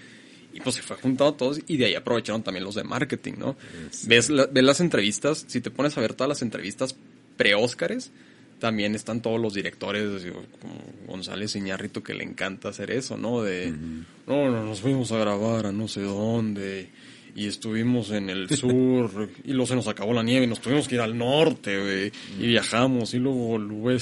Y 0.52 0.60
pues 0.60 0.76
se 0.76 0.82
fue 0.82 0.96
juntado 0.96 1.34
todos 1.34 1.60
y 1.66 1.76
de 1.76 1.86
ahí 1.86 1.94
aprovecharon 1.94 2.42
también 2.42 2.64
los 2.64 2.74
de 2.74 2.84
marketing, 2.84 3.34
¿no? 3.38 3.56
Sí. 3.90 4.06
¿Ves, 4.08 4.30
la, 4.30 4.46
ves 4.46 4.64
las 4.64 4.80
entrevistas, 4.80 5.44
si 5.46 5.60
te 5.60 5.70
pones 5.70 5.96
a 5.98 6.00
ver 6.00 6.14
todas 6.14 6.28
las 6.28 6.42
entrevistas 6.42 6.96
pre-Óscares, 7.36 8.10
también 8.58 8.94
están 8.94 9.22
todos 9.22 9.40
los 9.40 9.54
directores, 9.54 10.26
como 10.60 10.74
González 11.06 11.54
Iñárritu, 11.54 12.02
que 12.02 12.14
le 12.14 12.24
encanta 12.24 12.70
hacer 12.70 12.90
eso, 12.90 13.16
¿no? 13.16 13.42
De, 13.42 13.70
uh 13.70 13.74
-huh. 13.74 14.04
no, 14.26 14.50
no, 14.50 14.64
nos 14.64 14.80
fuimos 14.80 15.12
a 15.12 15.18
grabar 15.18 15.66
a 15.66 15.72
no 15.72 15.86
sé 15.86 16.02
dónde, 16.02 16.88
y 17.34 17.46
estuvimos 17.46 18.10
en 18.10 18.30
el 18.30 18.48
sur 18.50 19.28
y 19.44 19.52
luego 19.52 19.66
se 19.66 19.74
nos 19.74 19.88
acabó 19.88 20.12
la 20.12 20.22
nieve 20.22 20.44
y 20.44 20.48
nos 20.48 20.60
tuvimos 20.60 20.88
que 20.88 20.96
ir 20.96 21.00
al 21.00 21.16
norte, 21.16 22.12
y 22.38 22.46
viajamos 22.46 23.14
y 23.14 23.18
luego 23.18 23.58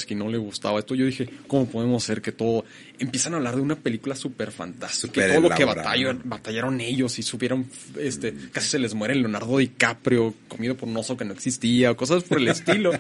que 0.06 0.14
no 0.14 0.28
le 0.28 0.38
gustaba 0.38 0.78
esto. 0.78 0.94
Yo 0.94 1.06
dije, 1.06 1.28
¿cómo 1.46 1.66
podemos 1.66 2.02
hacer 2.02 2.22
que 2.22 2.32
todo... 2.32 2.64
Empiezan 2.98 3.34
a 3.34 3.36
hablar 3.36 3.56
de 3.56 3.60
una 3.60 3.76
película 3.76 4.14
súper 4.14 4.50
fantástica, 4.50 5.26
que 5.26 5.32
todo 5.32 5.48
lo 5.48 5.50
que 5.50 5.64
batallaron, 5.64 6.22
batallaron 6.24 6.80
ellos 6.80 7.18
y 7.18 7.22
supieron, 7.22 7.66
este, 7.98 8.34
casi 8.52 8.68
se 8.68 8.78
les 8.78 8.94
muere 8.94 9.14
Leonardo 9.14 9.58
DiCaprio 9.58 10.34
comido 10.48 10.76
por 10.76 10.88
un 10.88 10.96
oso 10.96 11.16
que 11.16 11.24
no 11.24 11.34
existía, 11.34 11.94
cosas 11.94 12.24
por 12.24 12.38
el 12.38 12.48
estilo. 12.48 12.92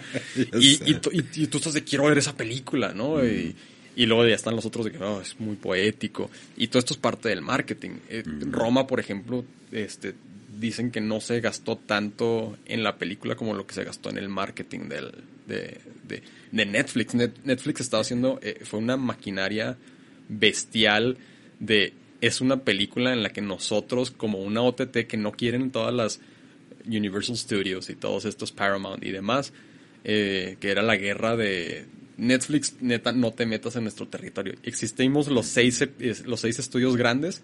y, 0.58 0.80
y, 0.90 1.46
tú 1.46 1.56
estás 1.56 1.72
de 1.72 1.82
quiero 1.82 2.04
ver 2.04 2.18
esa 2.18 2.36
película, 2.36 2.92
¿no? 2.92 3.24
Y, 3.24 3.56
y 3.96 4.04
luego 4.04 4.26
ya 4.26 4.34
están 4.34 4.54
los 4.54 4.66
otros 4.66 4.84
de 4.84 4.92
que 4.92 4.98
oh, 4.98 5.20
es 5.22 5.40
muy 5.40 5.56
poético. 5.56 6.30
Y 6.56 6.68
todo 6.68 6.78
esto 6.78 6.92
es 6.92 7.00
parte 7.00 7.30
del 7.30 7.40
marketing. 7.40 7.92
Eh, 8.10 8.22
Roma, 8.50 8.86
por 8.86 9.00
ejemplo, 9.00 9.42
este, 9.72 10.14
dicen 10.60 10.90
que 10.90 11.00
no 11.00 11.20
se 11.20 11.40
gastó 11.40 11.76
tanto 11.76 12.58
en 12.66 12.82
la 12.82 12.96
película 12.96 13.36
como 13.36 13.54
lo 13.54 13.66
que 13.66 13.74
se 13.74 13.84
gastó 13.84 14.10
en 14.10 14.18
el 14.18 14.28
marketing 14.28 14.88
del, 14.88 15.12
de, 15.46 15.80
de, 16.06 16.66
Netflix. 16.66 17.14
Netflix 17.14 17.80
estaba 17.80 18.02
haciendo, 18.02 18.38
eh, 18.42 18.60
fue 18.64 18.80
una 18.80 18.98
maquinaria 18.98 19.78
bestial 20.28 21.16
de, 21.58 21.94
es 22.20 22.42
una 22.42 22.58
película 22.58 23.14
en 23.14 23.22
la 23.22 23.30
que 23.30 23.40
nosotros, 23.40 24.10
como 24.10 24.40
una 24.40 24.60
OTT 24.60 25.06
que 25.06 25.16
no 25.16 25.32
quieren 25.32 25.70
todas 25.70 25.94
las 25.94 26.20
Universal 26.86 27.36
Studios 27.36 27.88
y 27.88 27.94
todos 27.94 28.26
estos 28.26 28.52
Paramount 28.52 29.02
y 29.02 29.10
demás, 29.10 29.54
eh, 30.04 30.58
que 30.60 30.70
era 30.70 30.82
la 30.82 30.96
guerra 30.96 31.34
de, 31.36 31.86
Netflix, 32.16 32.76
neta, 32.80 33.12
no 33.12 33.32
te 33.32 33.46
metas 33.46 33.76
en 33.76 33.82
nuestro 33.82 34.08
territorio. 34.08 34.54
Existimos 34.62 35.28
los 35.28 35.46
seis, 35.46 35.86
los 36.24 36.40
seis 36.40 36.58
estudios 36.58 36.96
grandes, 36.96 37.42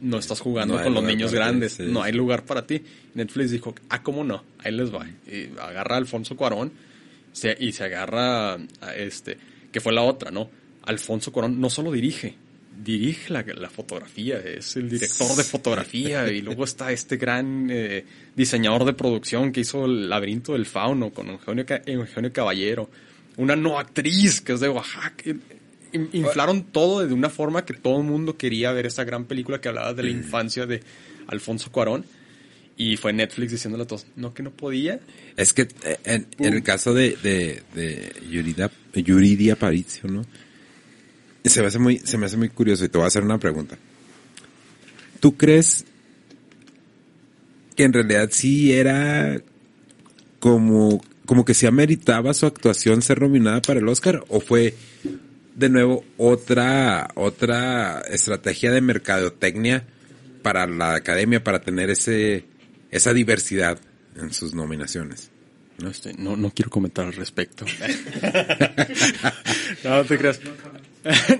no 0.00 0.18
estás 0.18 0.40
jugando 0.40 0.82
con 0.82 0.94
los 0.94 1.04
niños 1.04 1.32
grandes, 1.32 1.80
no 1.80 2.02
hay 2.02 2.12
lugar 2.12 2.44
para 2.44 2.66
ti. 2.66 2.82
Netflix 3.14 3.50
dijo, 3.50 3.74
ah, 3.88 4.02
¿cómo 4.02 4.24
no? 4.24 4.44
Ahí 4.58 4.72
les 4.72 4.94
va. 4.94 5.06
Y 5.26 5.50
agarra 5.58 5.96
a 5.96 5.98
Alfonso 5.98 6.36
Cuarón 6.36 6.72
y 7.58 7.72
se 7.72 7.84
agarra 7.84 8.54
a 8.54 8.94
este, 8.96 9.36
que 9.70 9.80
fue 9.80 9.92
la 9.92 10.02
otra, 10.02 10.30
¿no? 10.30 10.50
Alfonso 10.82 11.32
Cuarón 11.32 11.60
no 11.60 11.68
solo 11.68 11.92
dirige, 11.92 12.34
dirige 12.82 13.32
la, 13.32 13.68
fotografía, 13.68 14.38
es 14.38 14.76
el 14.76 14.88
director 14.88 15.34
de 15.36 15.44
fotografía 15.44 16.30
y 16.30 16.40
luego 16.40 16.64
está 16.64 16.92
este 16.92 17.16
gran 17.16 17.68
eh, 17.70 18.04
diseñador 18.34 18.84
de 18.84 18.92
producción 18.92 19.52
que 19.52 19.60
hizo 19.60 19.84
el 19.86 20.08
laberinto 20.08 20.52
del 20.52 20.66
fauno 20.66 21.10
con 21.10 21.28
Eugenio, 21.28 21.64
Eugenio 21.86 22.32
Caballero 22.32 22.88
una 23.36 23.56
no 23.56 23.78
actriz 23.78 24.40
que 24.40 24.52
es 24.52 24.60
de 24.60 24.68
Oaxaca. 24.68 25.24
Inflaron 26.12 26.64
todo 26.64 27.06
de 27.06 27.14
una 27.14 27.30
forma 27.30 27.64
que 27.64 27.74
todo 27.74 27.98
el 27.98 28.04
mundo 28.04 28.36
quería 28.36 28.72
ver 28.72 28.86
esa 28.86 29.04
gran 29.04 29.24
película 29.24 29.60
que 29.60 29.68
hablaba 29.68 29.94
de 29.94 30.02
la 30.02 30.10
mm. 30.10 30.18
infancia 30.18 30.66
de 30.66 30.82
Alfonso 31.28 31.70
Cuarón. 31.70 32.04
Y 32.78 32.98
fue 32.98 33.14
Netflix 33.14 33.52
diciéndole 33.52 33.84
a 33.84 33.86
todos, 33.86 34.06
no, 34.16 34.34
que 34.34 34.42
no 34.42 34.50
podía. 34.50 35.00
Es 35.36 35.54
que 35.54 35.68
eh, 35.84 35.98
en, 36.04 36.26
el 36.38 36.62
caso 36.62 36.92
de, 36.92 37.16
de, 37.22 37.62
de 37.74 38.12
Yuridia, 38.30 38.70
Yuridia 38.94 39.56
Paricio, 39.56 40.10
¿no? 40.10 40.26
Se 41.42 41.60
me, 41.62 41.68
hace 41.68 41.78
muy, 41.78 41.98
se 42.00 42.18
me 42.18 42.26
hace 42.26 42.36
muy 42.36 42.50
curioso 42.50 42.84
y 42.84 42.88
te 42.88 42.98
voy 42.98 43.04
a 43.04 43.08
hacer 43.08 43.22
una 43.22 43.38
pregunta. 43.38 43.78
¿Tú 45.20 45.36
crees 45.36 45.84
que 47.76 47.84
en 47.84 47.92
realidad 47.92 48.28
sí 48.32 48.72
era 48.72 49.40
como 50.40 51.00
como 51.26 51.44
que 51.44 51.54
se 51.54 51.66
ameritaba 51.66 52.34
su 52.34 52.46
actuación 52.46 53.02
ser 53.02 53.20
nominada 53.20 53.62
para 53.62 53.80
el 53.80 53.88
Oscar 53.88 54.24
o 54.28 54.40
fue 54.40 54.74
de 55.54 55.68
nuevo 55.68 56.04
otra 56.16 57.08
otra 57.14 58.02
estrategia 58.10 58.72
de 58.72 58.80
mercadotecnia 58.80 59.84
para 60.42 60.66
la 60.66 60.94
academia 60.94 61.42
para 61.42 61.60
tener 61.60 61.90
ese 61.90 62.44
esa 62.90 63.12
diversidad 63.12 63.78
en 64.16 64.32
sus 64.32 64.54
nominaciones. 64.54 65.30
No, 65.78 65.90
este, 65.90 66.14
no, 66.14 66.36
no 66.36 66.50
quiero 66.50 66.70
comentar 66.70 67.04
al 67.04 67.12
respecto. 67.12 67.66
no, 69.84 70.04
te 70.04 70.16
creas. 70.16 70.40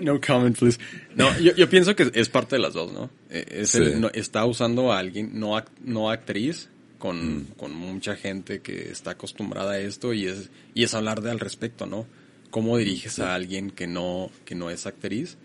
no 0.03 0.21
comment, 0.21 0.59
please. 0.59 0.79
No, 1.15 1.39
yo, 1.39 1.55
yo, 1.55 1.71
pienso 1.71 1.97
que 1.97 2.11
es 2.15 2.29
parte 2.29 2.57
de 2.57 2.63
las 2.63 2.75
dos, 2.75 2.93
¿no? 2.93 3.09
Eh, 3.31 3.65
el, 3.75 4.11
está 4.13 4.45
usando 4.45 4.93
a 4.93 4.99
alguien, 4.99 5.39
no, 5.39 5.57
no 5.83 6.11
actriz, 6.11 6.69
con, 6.99 7.47
con, 7.57 7.75
mucha 7.75 8.17
gente 8.17 8.61
que 8.61 8.91
está 8.91 9.13
acostumbrada 9.13 9.73
a 9.73 9.79
esto 9.79 10.13
y 10.13 10.27
es, 10.27 10.51
y 10.75 10.85
es 10.85 10.95
hablar 10.95 11.21
de 11.21 11.31
al 11.31 11.41
respecto, 11.41 11.87
¿no? 11.87 12.07
Cómo 12.51 12.77
diriges 12.77 13.19
a 13.19 13.35
alguien 13.35 13.71
que 13.71 13.87
no, 13.87 14.31
que 14.45 14.55
no 14.55 14.71
es 14.71 14.87
actriz, 14.87 15.37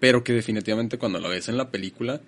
pero 0.00 0.22
que 0.22 0.32
definitivamente 0.32 0.98
cuando 0.98 1.18
la 1.18 1.28
ves 1.28 1.48
en 1.48 1.56
la 1.56 1.70
película, 1.70 2.20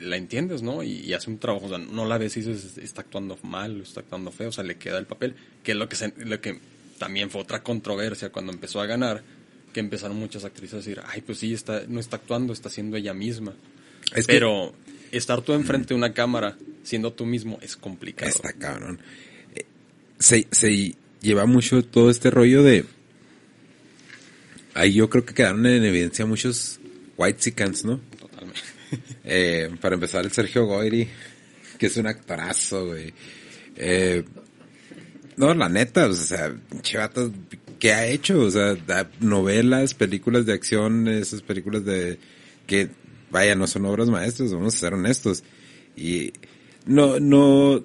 la 0.00 0.16
entiendes, 0.16 0.62
¿no? 0.62 0.82
Y, 0.82 1.12
hace 1.12 1.30
un 1.30 1.38
trabajo, 1.38 1.66
o 1.66 1.68
sea, 1.68 1.78
no 1.78 2.06
la 2.06 2.18
ves 2.18 2.36
y 2.36 2.42
dices, 2.42 2.78
está 2.78 3.02
actuando 3.02 3.38
mal, 3.42 3.80
está 3.80 4.00
actuando 4.00 4.30
feo, 4.30 4.48
o 4.48 4.52
sea, 4.52 4.64
le 4.64 4.76
queda 4.76 4.98
el 4.98 5.06
papel, 5.06 5.34
que 5.62 5.72
es 5.72 5.78
lo 5.78 5.88
que, 5.88 5.96
se, 5.96 6.12
lo 6.16 6.40
que 6.40 6.58
también 6.98 7.30
fue 7.30 7.40
otra 7.40 7.62
controversia 7.62 8.30
cuando 8.30 8.52
empezó 8.52 8.80
a 8.80 8.86
ganar, 8.86 9.22
que 9.72 9.80
empezaron 9.80 10.16
muchas 10.16 10.44
actrices 10.44 10.74
a 10.74 10.76
decir, 10.78 11.00
ay, 11.06 11.20
pues 11.22 11.38
sí, 11.38 11.52
está, 11.52 11.84
no 11.88 12.00
está 12.00 12.16
actuando, 12.16 12.52
está 12.52 12.68
siendo 12.68 12.96
ella 12.96 13.14
misma. 13.14 13.54
Pero 14.26 14.74
estar 15.12 15.42
tú 15.42 15.52
enfrente 15.52 15.88
de 15.88 15.94
una 15.94 16.12
cámara 16.12 16.56
siendo 16.82 17.12
tú 17.12 17.26
mismo 17.26 17.58
es 17.62 17.76
complicado. 17.76 18.30
Está 18.30 18.52
cabrón. 18.52 19.00
Eh, 19.54 19.66
se, 20.18 20.46
se 20.50 20.94
lleva 21.20 21.46
mucho 21.46 21.84
todo 21.84 22.10
este 22.10 22.30
rollo 22.30 22.62
de... 22.62 22.84
Ahí 24.74 24.94
yo 24.94 25.10
creo 25.10 25.24
que 25.24 25.34
quedaron 25.34 25.66
en 25.66 25.84
evidencia 25.84 26.26
muchos 26.26 26.80
white 27.16 27.42
sicans, 27.42 27.84
¿no? 27.84 28.00
Totalmente. 28.18 28.60
Eh, 29.22 29.70
para 29.80 29.94
empezar, 29.94 30.24
el 30.24 30.32
Sergio 30.32 30.66
Goyri, 30.66 31.06
que 31.78 31.86
es 31.86 31.96
un 31.96 32.08
actorazo, 32.08 32.88
güey. 32.88 33.14
Eh, 33.76 34.24
no, 35.36 35.54
la 35.54 35.68
neta, 35.68 36.08
o 36.08 36.12
sea, 36.12 36.52
chivato, 36.82 37.32
¿qué 37.78 37.92
ha 37.92 38.06
hecho? 38.06 38.40
O 38.40 38.50
sea, 38.50 38.76
novelas, 39.20 39.94
películas 39.94 40.44
de 40.44 40.54
acción, 40.54 41.06
esas 41.06 41.42
películas 41.42 41.84
de 41.84 42.18
que, 42.66 42.90
vaya, 43.30 43.54
no 43.54 43.66
son 43.66 43.86
obras 43.86 44.08
maestras, 44.08 44.52
vamos 44.52 44.74
a 44.74 44.78
ser 44.78 44.94
honestos. 44.94 45.42
Y 45.96 46.32
no, 46.86 47.20
no, 47.20 47.82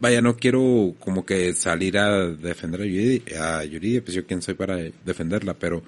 vaya, 0.00 0.22
no 0.22 0.36
quiero 0.36 0.94
como 1.00 1.24
que 1.24 1.52
salir 1.52 1.98
a 1.98 2.26
defender 2.26 2.82
a 3.40 3.64
Yuridia, 3.64 4.02
pues 4.02 4.14
yo 4.14 4.26
quién 4.26 4.42
soy 4.42 4.54
para 4.54 4.76
defenderla, 5.04 5.54
pero 5.54 5.82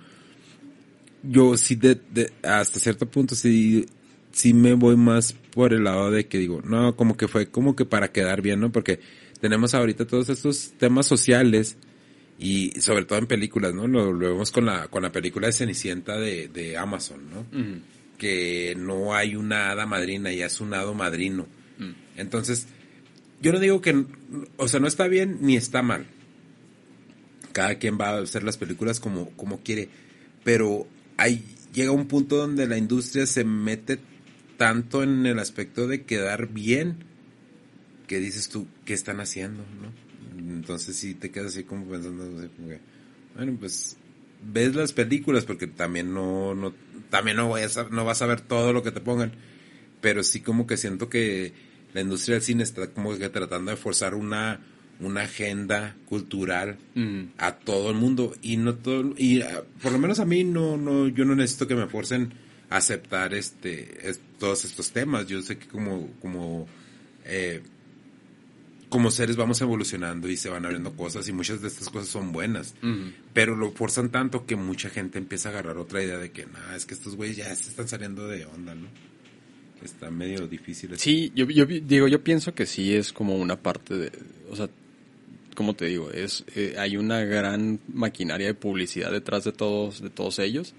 yo 1.23 1.57
sí 1.57 1.77
de, 1.77 2.33
hasta 2.43 2.79
cierto 2.79 3.07
punto 3.07 3.35
sí, 3.35 3.87
sí 4.33 4.55
me 4.55 4.75
voy 4.75 4.97
más 4.97 5.33
por 5.33 5.73
el 5.73 5.85
lado 5.85 6.11
de 6.11 6.27
que 6.27 6.39
digo, 6.39 6.61
no, 6.63 6.97
como 6.97 7.17
que 7.17 7.29
fue 7.29 7.47
como 7.47 7.77
que 7.77 7.85
para 7.85 8.13
quedar 8.13 8.43
bien, 8.43 8.61
¿no? 8.61 8.71
Porque 8.73 9.01
tenemos 9.41 9.75
ahorita 9.75 10.07
todos 10.07 10.29
estos 10.29 10.73
temas 10.79 11.07
sociales 11.07 11.77
y 12.39 12.73
sobre 12.81 13.05
todo 13.05 13.19
en 13.19 13.27
películas, 13.27 13.73
¿no? 13.75 13.87
Lo, 13.87 14.17
vemos 14.17 14.51
con 14.51 14.67
la, 14.67 14.89
con 14.89 15.03
la 15.03 15.13
película 15.13 15.47
de 15.47 15.53
Cenicienta 15.53 16.17
de, 16.17 16.49
de 16.49 16.77
Amazon, 16.77 17.21
¿no? 17.31 17.47
Que 18.23 18.77
no 18.79 19.17
hay 19.17 19.35
una 19.35 19.73
hada 19.73 19.85
madrina, 19.85 20.33
ya 20.33 20.47
es 20.47 20.61
un 20.61 20.75
hado 20.75 20.95
madrino 20.95 21.49
entonces, 22.17 22.67
yo 23.41 23.53
no 23.53 23.61
digo 23.61 23.81
que, 23.81 24.05
o 24.57 24.69
sea, 24.69 24.81
no 24.81 24.87
está 24.87 25.09
bien 25.09 25.39
ni 25.41 25.57
está 25.57 25.83
mal. 25.83 26.07
Cada 27.53 27.77
quien 27.77 27.99
va 27.99 28.11
a 28.11 28.21
hacer 28.21 28.43
las 28.43 28.57
películas 28.57 29.01
como, 29.01 29.31
como 29.31 29.61
quiere. 29.63 29.89
Pero 30.45 30.87
ahí 31.17 31.45
llega 31.73 31.91
un 31.91 32.09
punto 32.09 32.37
donde 32.37 32.67
la 32.67 32.79
industria 32.79 33.27
se 33.27 33.45
mete 33.45 33.99
tanto 34.57 35.03
en 35.03 35.27
el 35.27 35.39
aspecto 35.39 35.87
de 35.87 36.03
quedar 36.03 36.49
bien 36.49 37.05
que 38.07 38.21
dices 38.21 38.49
tú, 38.49 38.67
¿qué 38.85 38.95
están 38.95 39.21
haciendo? 39.21 39.65
¿no? 39.81 40.53
Entonces 40.55 40.97
sí 40.97 41.15
te 41.15 41.31
quedas 41.31 41.49
así 41.49 41.65
como 41.65 41.87
pensando, 41.87 42.25
bueno, 43.35 43.57
pues 43.59 43.97
ves 44.53 44.75
las 44.75 44.93
películas 44.93 45.45
porque 45.45 45.67
también 45.67 46.13
no, 46.13 46.55
no 46.55 46.75
también 47.13 47.37
no, 47.37 47.47
voy 47.47 47.61
a, 47.61 47.69
no 47.91 48.07
vas 48.07 48.23
a 48.23 48.27
ver 48.27 48.41
todo 48.41 48.73
lo 48.73 48.83
que 48.83 48.91
te 48.91 49.03
pongan, 49.03 49.33
pero 50.01 50.25
sí 50.25 50.41
como 50.41 50.67
que 50.67 50.79
siento 50.79 51.11
que 51.11 51.53
la 51.93 52.01
industria 52.01 52.37
del 52.37 52.43
cine 52.43 52.63
está 52.63 52.87
como 52.89 53.15
que 53.19 53.29
tratando 53.29 53.71
de 53.71 53.77
forzar 53.77 54.15
una 54.15 54.61
una 54.99 55.23
agenda 55.23 55.95
cultural 56.07 56.79
mm. 56.95 57.23
a 57.37 57.57
todo 57.57 57.91
el 57.91 57.97
mundo 57.97 58.35
y 58.41 58.57
no 58.57 58.77
todo 58.77 59.13
y 59.19 59.43
ah, 59.43 59.63
por 59.83 59.93
lo 59.93 59.99
menos 59.99 60.21
a 60.21 60.25
mí 60.25 60.43
no 60.43 60.79
no 60.79 61.07
yo 61.09 61.27
no 61.27 61.35
necesito 61.35 61.67
que 61.67 61.75
me 61.75 61.87
forcen 61.87 62.33
a 62.71 62.79
aceptar 62.79 63.35
este 63.35 64.15
todos 64.39 64.65
estos 64.65 64.93
temas 64.93 65.27
yo 65.27 65.43
sé 65.43 65.59
que 65.59 65.69
como 65.69 66.09
como 66.23 66.67
eh, 67.27 67.63
como 68.93 69.11
seres 69.11 69.37
vamos 69.37 69.59
evolucionando 69.63 70.29
y 70.29 70.37
se 70.37 70.51
van 70.51 70.67
abriendo 70.67 70.95
cosas 70.95 71.27
y 71.27 71.33
muchas 71.33 71.63
de 71.63 71.69
estas 71.69 71.89
cosas 71.89 72.09
son 72.09 72.31
buenas 72.31 72.75
pero 73.33 73.57
lo 73.57 73.71
forzan 73.71 74.11
tanto 74.11 74.45
que 74.45 74.55
mucha 74.55 74.91
gente 74.91 75.19
empieza 75.19 75.49
a 75.49 75.53
agarrar 75.53 75.79
otra 75.79 76.03
idea 76.03 76.19
de 76.19 76.31
que 76.31 76.45
nada 76.45 76.77
es 76.77 76.85
que 76.85 76.93
estos 76.93 77.17
güeyes 77.17 77.39
ya 77.39 77.55
se 77.55 77.71
están 77.71 77.89
saliendo 77.89 78.29
de 78.29 78.45
onda 78.45 78.75
no 78.75 78.87
está 79.85 80.11
medio 80.11 80.47
difícil. 80.47 80.97
Sí, 80.97 81.33
yo, 81.35 81.47
yo 81.47 81.67
digo, 81.67 82.07
yo 82.07 82.23
pienso 82.23 82.55
que 82.55 82.67
sí 82.67 82.95
es 82.95 83.13
como 83.13 83.37
una 83.37 83.61
parte 83.61 83.97
de, 83.97 84.13
o 84.49 84.55
sea, 84.55 84.69
como 85.55 85.75
te 85.75 85.87
digo, 85.87 86.11
es 86.11 86.45
eh, 86.55 86.77
hay 86.79 86.97
una 86.97 87.25
gran 87.25 87.81
maquinaria 87.93 88.47
de 88.47 88.55
publicidad 88.55 89.11
detrás 89.11 89.45
de 89.45 89.53
todos 89.53 90.01
de 90.01 90.11
todos 90.11 90.39
ellos. 90.39 90.75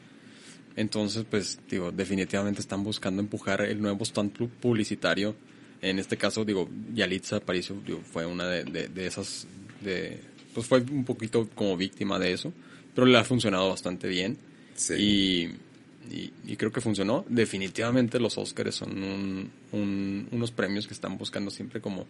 Entonces, 0.75 1.25
pues 1.29 1.59
digo, 1.69 1.91
definitivamente 1.91 2.59
están 2.59 2.83
buscando 2.83 3.21
empujar 3.21 3.61
el 3.61 3.81
nuevo 3.81 4.03
stand 4.05 4.31
publicitario 4.59 5.35
En 5.83 5.99
este 5.99 6.17
caso, 6.17 6.45
digo, 6.45 6.69
Yalitza 6.95 7.35
Aparicio 7.37 7.75
digo, 7.85 7.99
fue 8.01 8.25
una 8.25 8.47
de, 8.47 8.63
de, 8.63 8.87
de 8.87 9.05
esas, 9.05 9.45
de, 9.81 10.19
pues 10.53 10.65
fue 10.65 10.79
un 10.81 11.03
poquito 11.03 11.47
como 11.53 11.75
víctima 11.77 12.17
de 12.19 12.31
eso, 12.33 12.53
pero 12.95 13.05
le 13.05 13.17
ha 13.17 13.23
funcionado 13.23 13.69
bastante 13.69 14.07
bien. 14.07 14.37
Sí. 14.75 14.93
Y, 14.95 16.15
y, 16.15 16.33
y 16.45 16.55
creo 16.55 16.71
que 16.71 16.79
funcionó. 16.81 17.25
Definitivamente 17.27 18.19
los 18.19 18.37
Oscars 18.37 18.75
son 18.75 18.91
un, 19.03 19.51
un- 19.73 20.27
unos 20.31 20.51
premios 20.51 20.87
que 20.87 20.93
están 20.93 21.17
buscando 21.17 21.51
siempre 21.51 21.81
como 21.81 22.05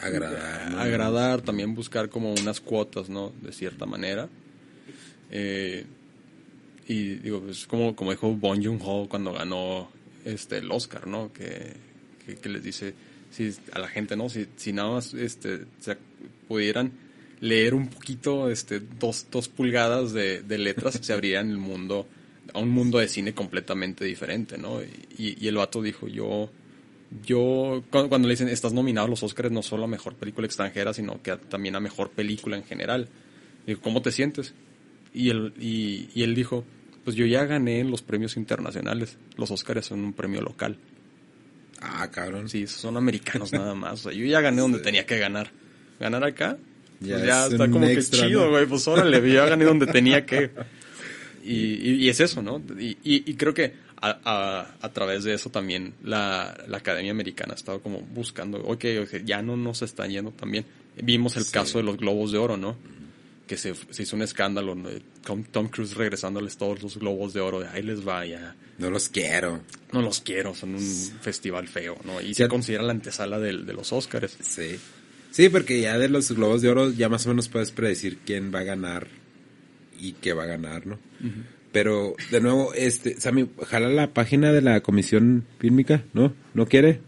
Agradar. 0.00 0.70
¿no? 0.70 0.78
agradar, 0.80 1.40
también 1.42 1.74
buscar 1.74 2.08
como 2.08 2.32
unas 2.32 2.60
cuotas, 2.60 3.08
¿no? 3.08 3.32
De 3.42 3.52
cierta 3.52 3.86
manera. 3.86 4.28
Eh, 5.30 5.84
y 6.86 7.14
digo, 7.16 7.40
pues 7.40 7.66
como, 7.66 7.94
como 7.96 8.10
dijo 8.10 8.34
Bon 8.34 8.62
Joon-ho 8.62 9.08
cuando 9.08 9.32
ganó 9.32 9.90
este, 10.24 10.58
el 10.58 10.70
Oscar, 10.70 11.06
¿no? 11.06 11.32
Que, 11.32 11.72
que, 12.36 12.48
les 12.48 12.62
dice 12.62 12.94
si, 13.30 13.54
a 13.72 13.78
la 13.78 13.88
gente, 13.88 14.16
¿no? 14.16 14.28
Si, 14.28 14.46
si 14.56 14.72
nada 14.72 14.92
más 14.92 15.14
este, 15.14 15.64
se 15.80 15.96
pudieran 16.46 16.92
leer 17.40 17.74
un 17.74 17.88
poquito, 17.88 18.50
este, 18.50 18.80
dos, 18.80 19.26
dos 19.30 19.48
pulgadas 19.48 20.12
de, 20.12 20.42
letras, 20.58 20.98
se 21.00 21.12
abrirían 21.12 21.50
el 21.50 21.58
mundo, 21.58 22.06
a 22.52 22.58
un 22.58 22.70
mundo 22.70 22.98
de 22.98 23.08
cine 23.08 23.34
completamente 23.34 24.04
diferente, 24.04 24.58
¿no? 24.58 24.80
Y, 25.16 25.46
el 25.46 25.56
vato 25.56 25.82
dijo, 25.82 26.08
yo 26.08 26.50
yo, 27.24 27.82
cu- 27.90 28.08
cuando 28.08 28.28
le 28.28 28.32
dicen, 28.34 28.48
estás 28.48 28.72
nominado 28.72 29.06
a 29.06 29.10
los 29.10 29.22
Oscars 29.22 29.50
no 29.50 29.62
solo 29.62 29.84
a 29.84 29.86
Mejor 29.86 30.14
Película 30.14 30.46
Extranjera, 30.46 30.92
sino 30.92 31.22
que 31.22 31.36
también 31.36 31.74
a 31.74 31.80
Mejor 31.80 32.10
Película 32.10 32.56
en 32.56 32.64
general. 32.64 33.08
Digo, 33.66 33.80
¿cómo 33.80 34.02
te 34.02 34.12
sientes? 34.12 34.54
Y 35.14 35.30
él, 35.30 35.54
y, 35.58 36.22
él 36.22 36.34
dijo, 36.34 36.64
pues 37.04 37.16
yo 37.16 37.24
ya 37.24 37.44
gané 37.46 37.82
los 37.84 38.02
premios 38.02 38.36
internacionales. 38.36 39.16
Los 39.36 39.50
Oscars 39.50 39.86
son 39.86 40.00
un 40.00 40.12
premio 40.12 40.42
local. 40.42 40.76
Ah, 41.80 42.08
cabrón. 42.10 42.48
Sí, 42.48 42.62
esos 42.64 42.80
son 42.80 42.96
americanos 42.96 43.52
nada 43.52 43.74
más. 43.74 43.92
O 44.04 44.10
sea, 44.10 44.12
yo 44.12 44.24
ya 44.26 44.40
gané 44.40 44.60
donde 44.60 44.78
tenía 44.80 45.06
que 45.06 45.18
ganar. 45.18 45.50
Ganar 46.00 46.22
acá, 46.24 46.56
Ya 47.00 47.14
pues 47.16 47.26
ya 47.26 47.46
es 47.46 47.52
está 47.52 47.68
como 47.70 47.86
extra, 47.86 48.22
que 48.22 48.28
chido, 48.28 48.44
¿no? 48.44 48.50
güey. 48.50 48.66
Pues 48.66 48.86
órale, 48.88 49.18
yo 49.20 49.26
ya 49.34 49.46
gané 49.46 49.64
donde 49.64 49.86
tenía 49.86 50.24
que. 50.26 50.50
Y, 51.44 51.54
y, 51.54 51.94
y 52.04 52.08
es 52.10 52.20
eso, 52.20 52.42
¿no? 52.42 52.60
Y, 52.78 52.98
y, 53.02 53.34
creo 53.36 53.54
que 53.54 53.72
a, 54.02 54.18
a, 54.22 54.74
a 54.84 54.92
través 54.92 55.24
de 55.24 55.32
eso 55.32 55.48
también 55.48 55.94
la, 56.02 56.54
la 56.68 56.76
Academia 56.78 57.10
Americana 57.12 57.52
ha 57.54 57.56
estado 57.56 57.80
como 57.80 58.00
buscando, 58.02 58.58
ok, 58.58 58.84
ok, 59.04 59.22
ya 59.24 59.40
no 59.40 59.56
nos 59.56 59.80
están 59.80 60.10
yendo 60.10 60.30
tan 60.32 60.50
bien. 60.50 60.66
Vimos 61.00 61.38
el 61.38 61.44
Sí. 61.44 61.52
caso 61.52 61.78
de 61.78 61.84
los 61.84 61.96
Globos 61.96 62.32
de 62.32 62.38
Oro, 62.38 62.58
¿no? 62.58 62.76
Que 63.48 63.56
se, 63.56 63.74
se 63.90 64.02
hizo 64.04 64.14
un 64.14 64.22
escándalo. 64.22 64.76
Tom, 65.24 65.42
Tom 65.50 65.68
Cruise 65.68 65.94
regresándoles 65.96 66.56
todos 66.58 66.82
los 66.82 66.98
Globos 66.98 67.32
de 67.32 67.40
Oro, 67.40 67.60
de 67.60 67.68
ahí 67.68 67.82
les 67.82 68.06
va, 68.06 68.24
ya. 68.26 68.54
No 68.78 68.90
los 68.90 69.08
quiero. 69.08 69.62
No 69.92 70.02
los 70.02 70.20
quiero, 70.20 70.54
son 70.54 70.74
un 70.76 70.80
festival 71.22 71.66
feo, 71.66 71.96
¿no? 72.04 72.20
Y 72.20 72.28
Sí. 72.28 72.34
se 72.42 72.48
considera 72.48 72.82
la 72.84 72.92
antesala 72.92 73.40
del- 73.40 73.66
de 73.66 73.72
los 73.72 73.92
Oscars. 73.92 74.36
Sí. 74.42 74.78
Sí, 75.30 75.48
porque 75.48 75.80
ya 75.80 75.98
de 75.98 76.08
los 76.08 76.30
globos 76.30 76.62
de 76.62 76.68
oro 76.68 76.90
ya 76.92 77.08
más 77.08 77.26
o 77.26 77.30
menos 77.30 77.48
puedes 77.48 77.70
predecir 77.72 78.18
quién 78.24 78.54
va 78.54 78.60
a 78.60 78.64
ganar 78.64 79.08
y 80.00 80.12
qué 80.12 80.32
va 80.34 80.44
a 80.44 80.46
ganar, 80.46 80.86
¿no? 80.86 80.98
Pero, 81.72 82.14
de 82.30 82.40
nuevo, 82.40 82.72
este, 82.74 83.20
Sammy, 83.20 83.48
jala 83.66 83.88
la 83.88 84.12
página 84.14 84.52
de 84.52 84.62
la 84.62 84.80
comisión 84.80 85.44
fílmica, 85.58 86.02
¿no? 86.14 86.34
¿No 86.54 86.66
quiere? 86.66 87.00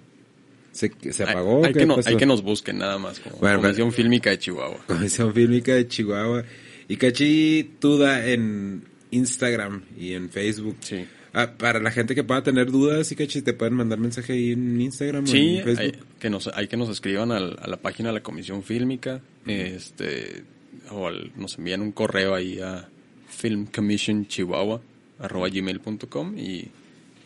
¿Se, 0.72 0.90
se 1.12 1.22
apagó? 1.24 1.58
Hay, 1.58 1.66
hay 1.68 1.72
¿Qué 1.72 1.78
que 1.80 1.86
no- 1.86 1.96
pasó? 1.96 2.08
hay 2.10 2.16
que 2.16 2.26
nos 2.26 2.42
busquen 2.42 2.78
nada 2.78 2.98
más, 2.98 3.18
como 3.20 3.36
Bueno, 3.36 3.60
Comisión 3.60 3.92
Fílmica 3.92 4.30
de 4.30 4.38
Chihuahua. 4.38 4.78
Comisión 4.86 5.34
Fílmica 5.34 5.74
de 5.74 5.88
Chihuahua. 5.88 6.44
Y 6.88 6.96
Cachi 6.96 7.70
Tuda 7.78 8.26
en 8.26 8.82
Instagram 9.10 9.82
y 9.98 10.12
en 10.14 10.28
Facebook. 10.30 10.76
Sí. 10.80 11.04
Ah, 11.32 11.52
para 11.56 11.78
la 11.78 11.92
gente 11.92 12.16
que 12.16 12.24
pueda 12.24 12.42
tener 12.42 12.70
dudas, 12.72 13.12
y 13.12 13.14
Cachi, 13.16 13.42
te 13.42 13.52
pueden 13.52 13.74
mandar 13.74 13.98
mensaje 14.00 14.32
ahí 14.32 14.50
en 14.52 14.80
Instagram 14.80 15.22
o 15.24 15.26
Sí, 15.28 15.58
en 15.58 15.64
Facebook. 15.64 15.80
hay 15.80 15.92
que, 16.18 16.30
nos, 16.30 16.48
hay 16.48 16.66
que 16.66 16.76
nos 16.76 16.88
escriban 16.88 17.30
al- 17.30 17.56
a 17.62 17.68
la 17.68 17.76
página 17.76 18.08
de 18.08 18.14
la 18.16 18.22
Comisión 18.22 18.64
Fílmica, 18.64 19.20
este, 19.46 20.42
o 20.90 21.06
al- 21.06 21.30
nos 21.36 21.56
envían 21.58 21.82
un 21.82 21.92
correo 21.92 22.34
ahí 22.34 22.58
a 22.60 22.88
filmcommissionchihuahua 23.28 24.80
arroba 25.20 25.48
gmail.com 25.48 26.36
y, 26.38 26.68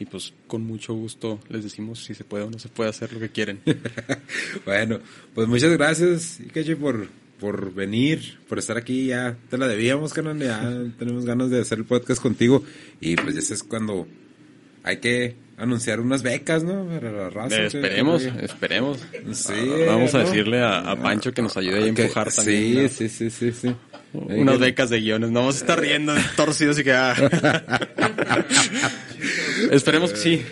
y 0.01 0.07
pues 0.07 0.32
con 0.47 0.62
mucho 0.62 0.92
gusto 0.95 1.38
les 1.49 1.62
decimos 1.64 2.03
si 2.05 2.14
se 2.14 2.24
puede 2.24 2.45
o 2.45 2.51
no 2.51 2.59
se 2.59 2.68
puede 2.68 2.90
hacer 2.90 3.12
lo 3.12 3.20
que 3.20 3.30
quieren. 3.30 3.61
Bueno, 4.64 4.99
pues 5.34 5.49
muchas 5.49 5.72
gracias, 5.72 6.40
Ikechi, 6.40 6.74
por, 6.74 7.09
por 7.38 7.72
venir, 7.74 8.38
por 8.49 8.59
estar 8.59 8.76
aquí. 8.76 9.07
Ya 9.07 9.36
te 9.51 9.59
la 9.59 9.66
debíamos, 9.68 10.12
canon. 10.12 10.38
Ya 10.38 10.61
tenemos 10.99 11.24
ganas 11.24 11.51
de 11.51 11.61
hacer 11.61 11.78
el 11.78 11.84
podcast 11.84 12.20
contigo. 12.22 12.64
Y 13.01 13.16
pues 13.16 13.36
ese 13.36 13.55
es 13.55 13.62
cuando 13.62 14.07
hay 14.82 14.99
que 14.99 15.36
anunciar 15.57 16.01
unas 16.01 16.22
becas, 16.22 16.64
¿no? 16.64 16.86
Para 16.86 17.12
la 17.12 17.30
raza. 17.30 17.57
Eh, 17.62 17.66
esperemos, 17.66 18.22
que- 18.22 18.45
esperemos. 18.45 18.99
Sí, 19.32 19.53
Ah, 19.57 19.84
Vamos 19.86 20.14
a 20.14 20.18
decirle 20.20 20.61
a, 20.61 20.78
a 20.90 20.97
Pancho 21.01 21.32
que 21.32 21.42
nos 21.42 21.57
ayude 21.57 21.78
a 21.90 21.95
que- 21.95 22.03
empujar 22.03 22.32
también. 22.32 22.82
¿no? 22.84 22.88
Sí, 22.88 23.09
sí, 23.09 23.30
sí, 23.30 23.53
sí. 23.53 23.74
Unas 24.15 24.59
becas 24.59 24.91
de 24.91 25.01
guiones. 25.01 25.31
No 25.31 25.41
vamos 25.41 25.57
a 25.57 25.59
estar 25.59 25.81
riendo 25.81 26.15
torcidos 26.37 26.79
y 26.79 26.85
que. 26.85 26.93
Ah. 26.93 27.15
Esperemos 29.71 30.12
que 30.12 30.19
sí. 30.19 30.43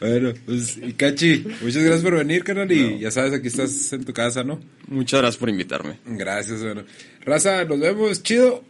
Bueno, 0.00 0.32
pues, 0.46 0.78
Ikachi, 0.78 1.44
muchas 1.60 1.82
gracias 1.82 2.02
por 2.02 2.16
venir, 2.16 2.42
canal. 2.42 2.72
Y 2.72 3.00
ya 3.00 3.10
sabes, 3.10 3.34
aquí 3.34 3.48
estás 3.48 3.92
en 3.92 4.04
tu 4.04 4.14
casa, 4.14 4.42
¿no? 4.42 4.58
Muchas 4.88 5.20
gracias 5.20 5.38
por 5.38 5.50
invitarme. 5.50 5.98
Gracias, 6.06 6.62
bueno. 6.62 6.84
Raza, 7.24 7.64
nos 7.64 7.78
vemos. 7.78 8.22
Chido. 8.22 8.64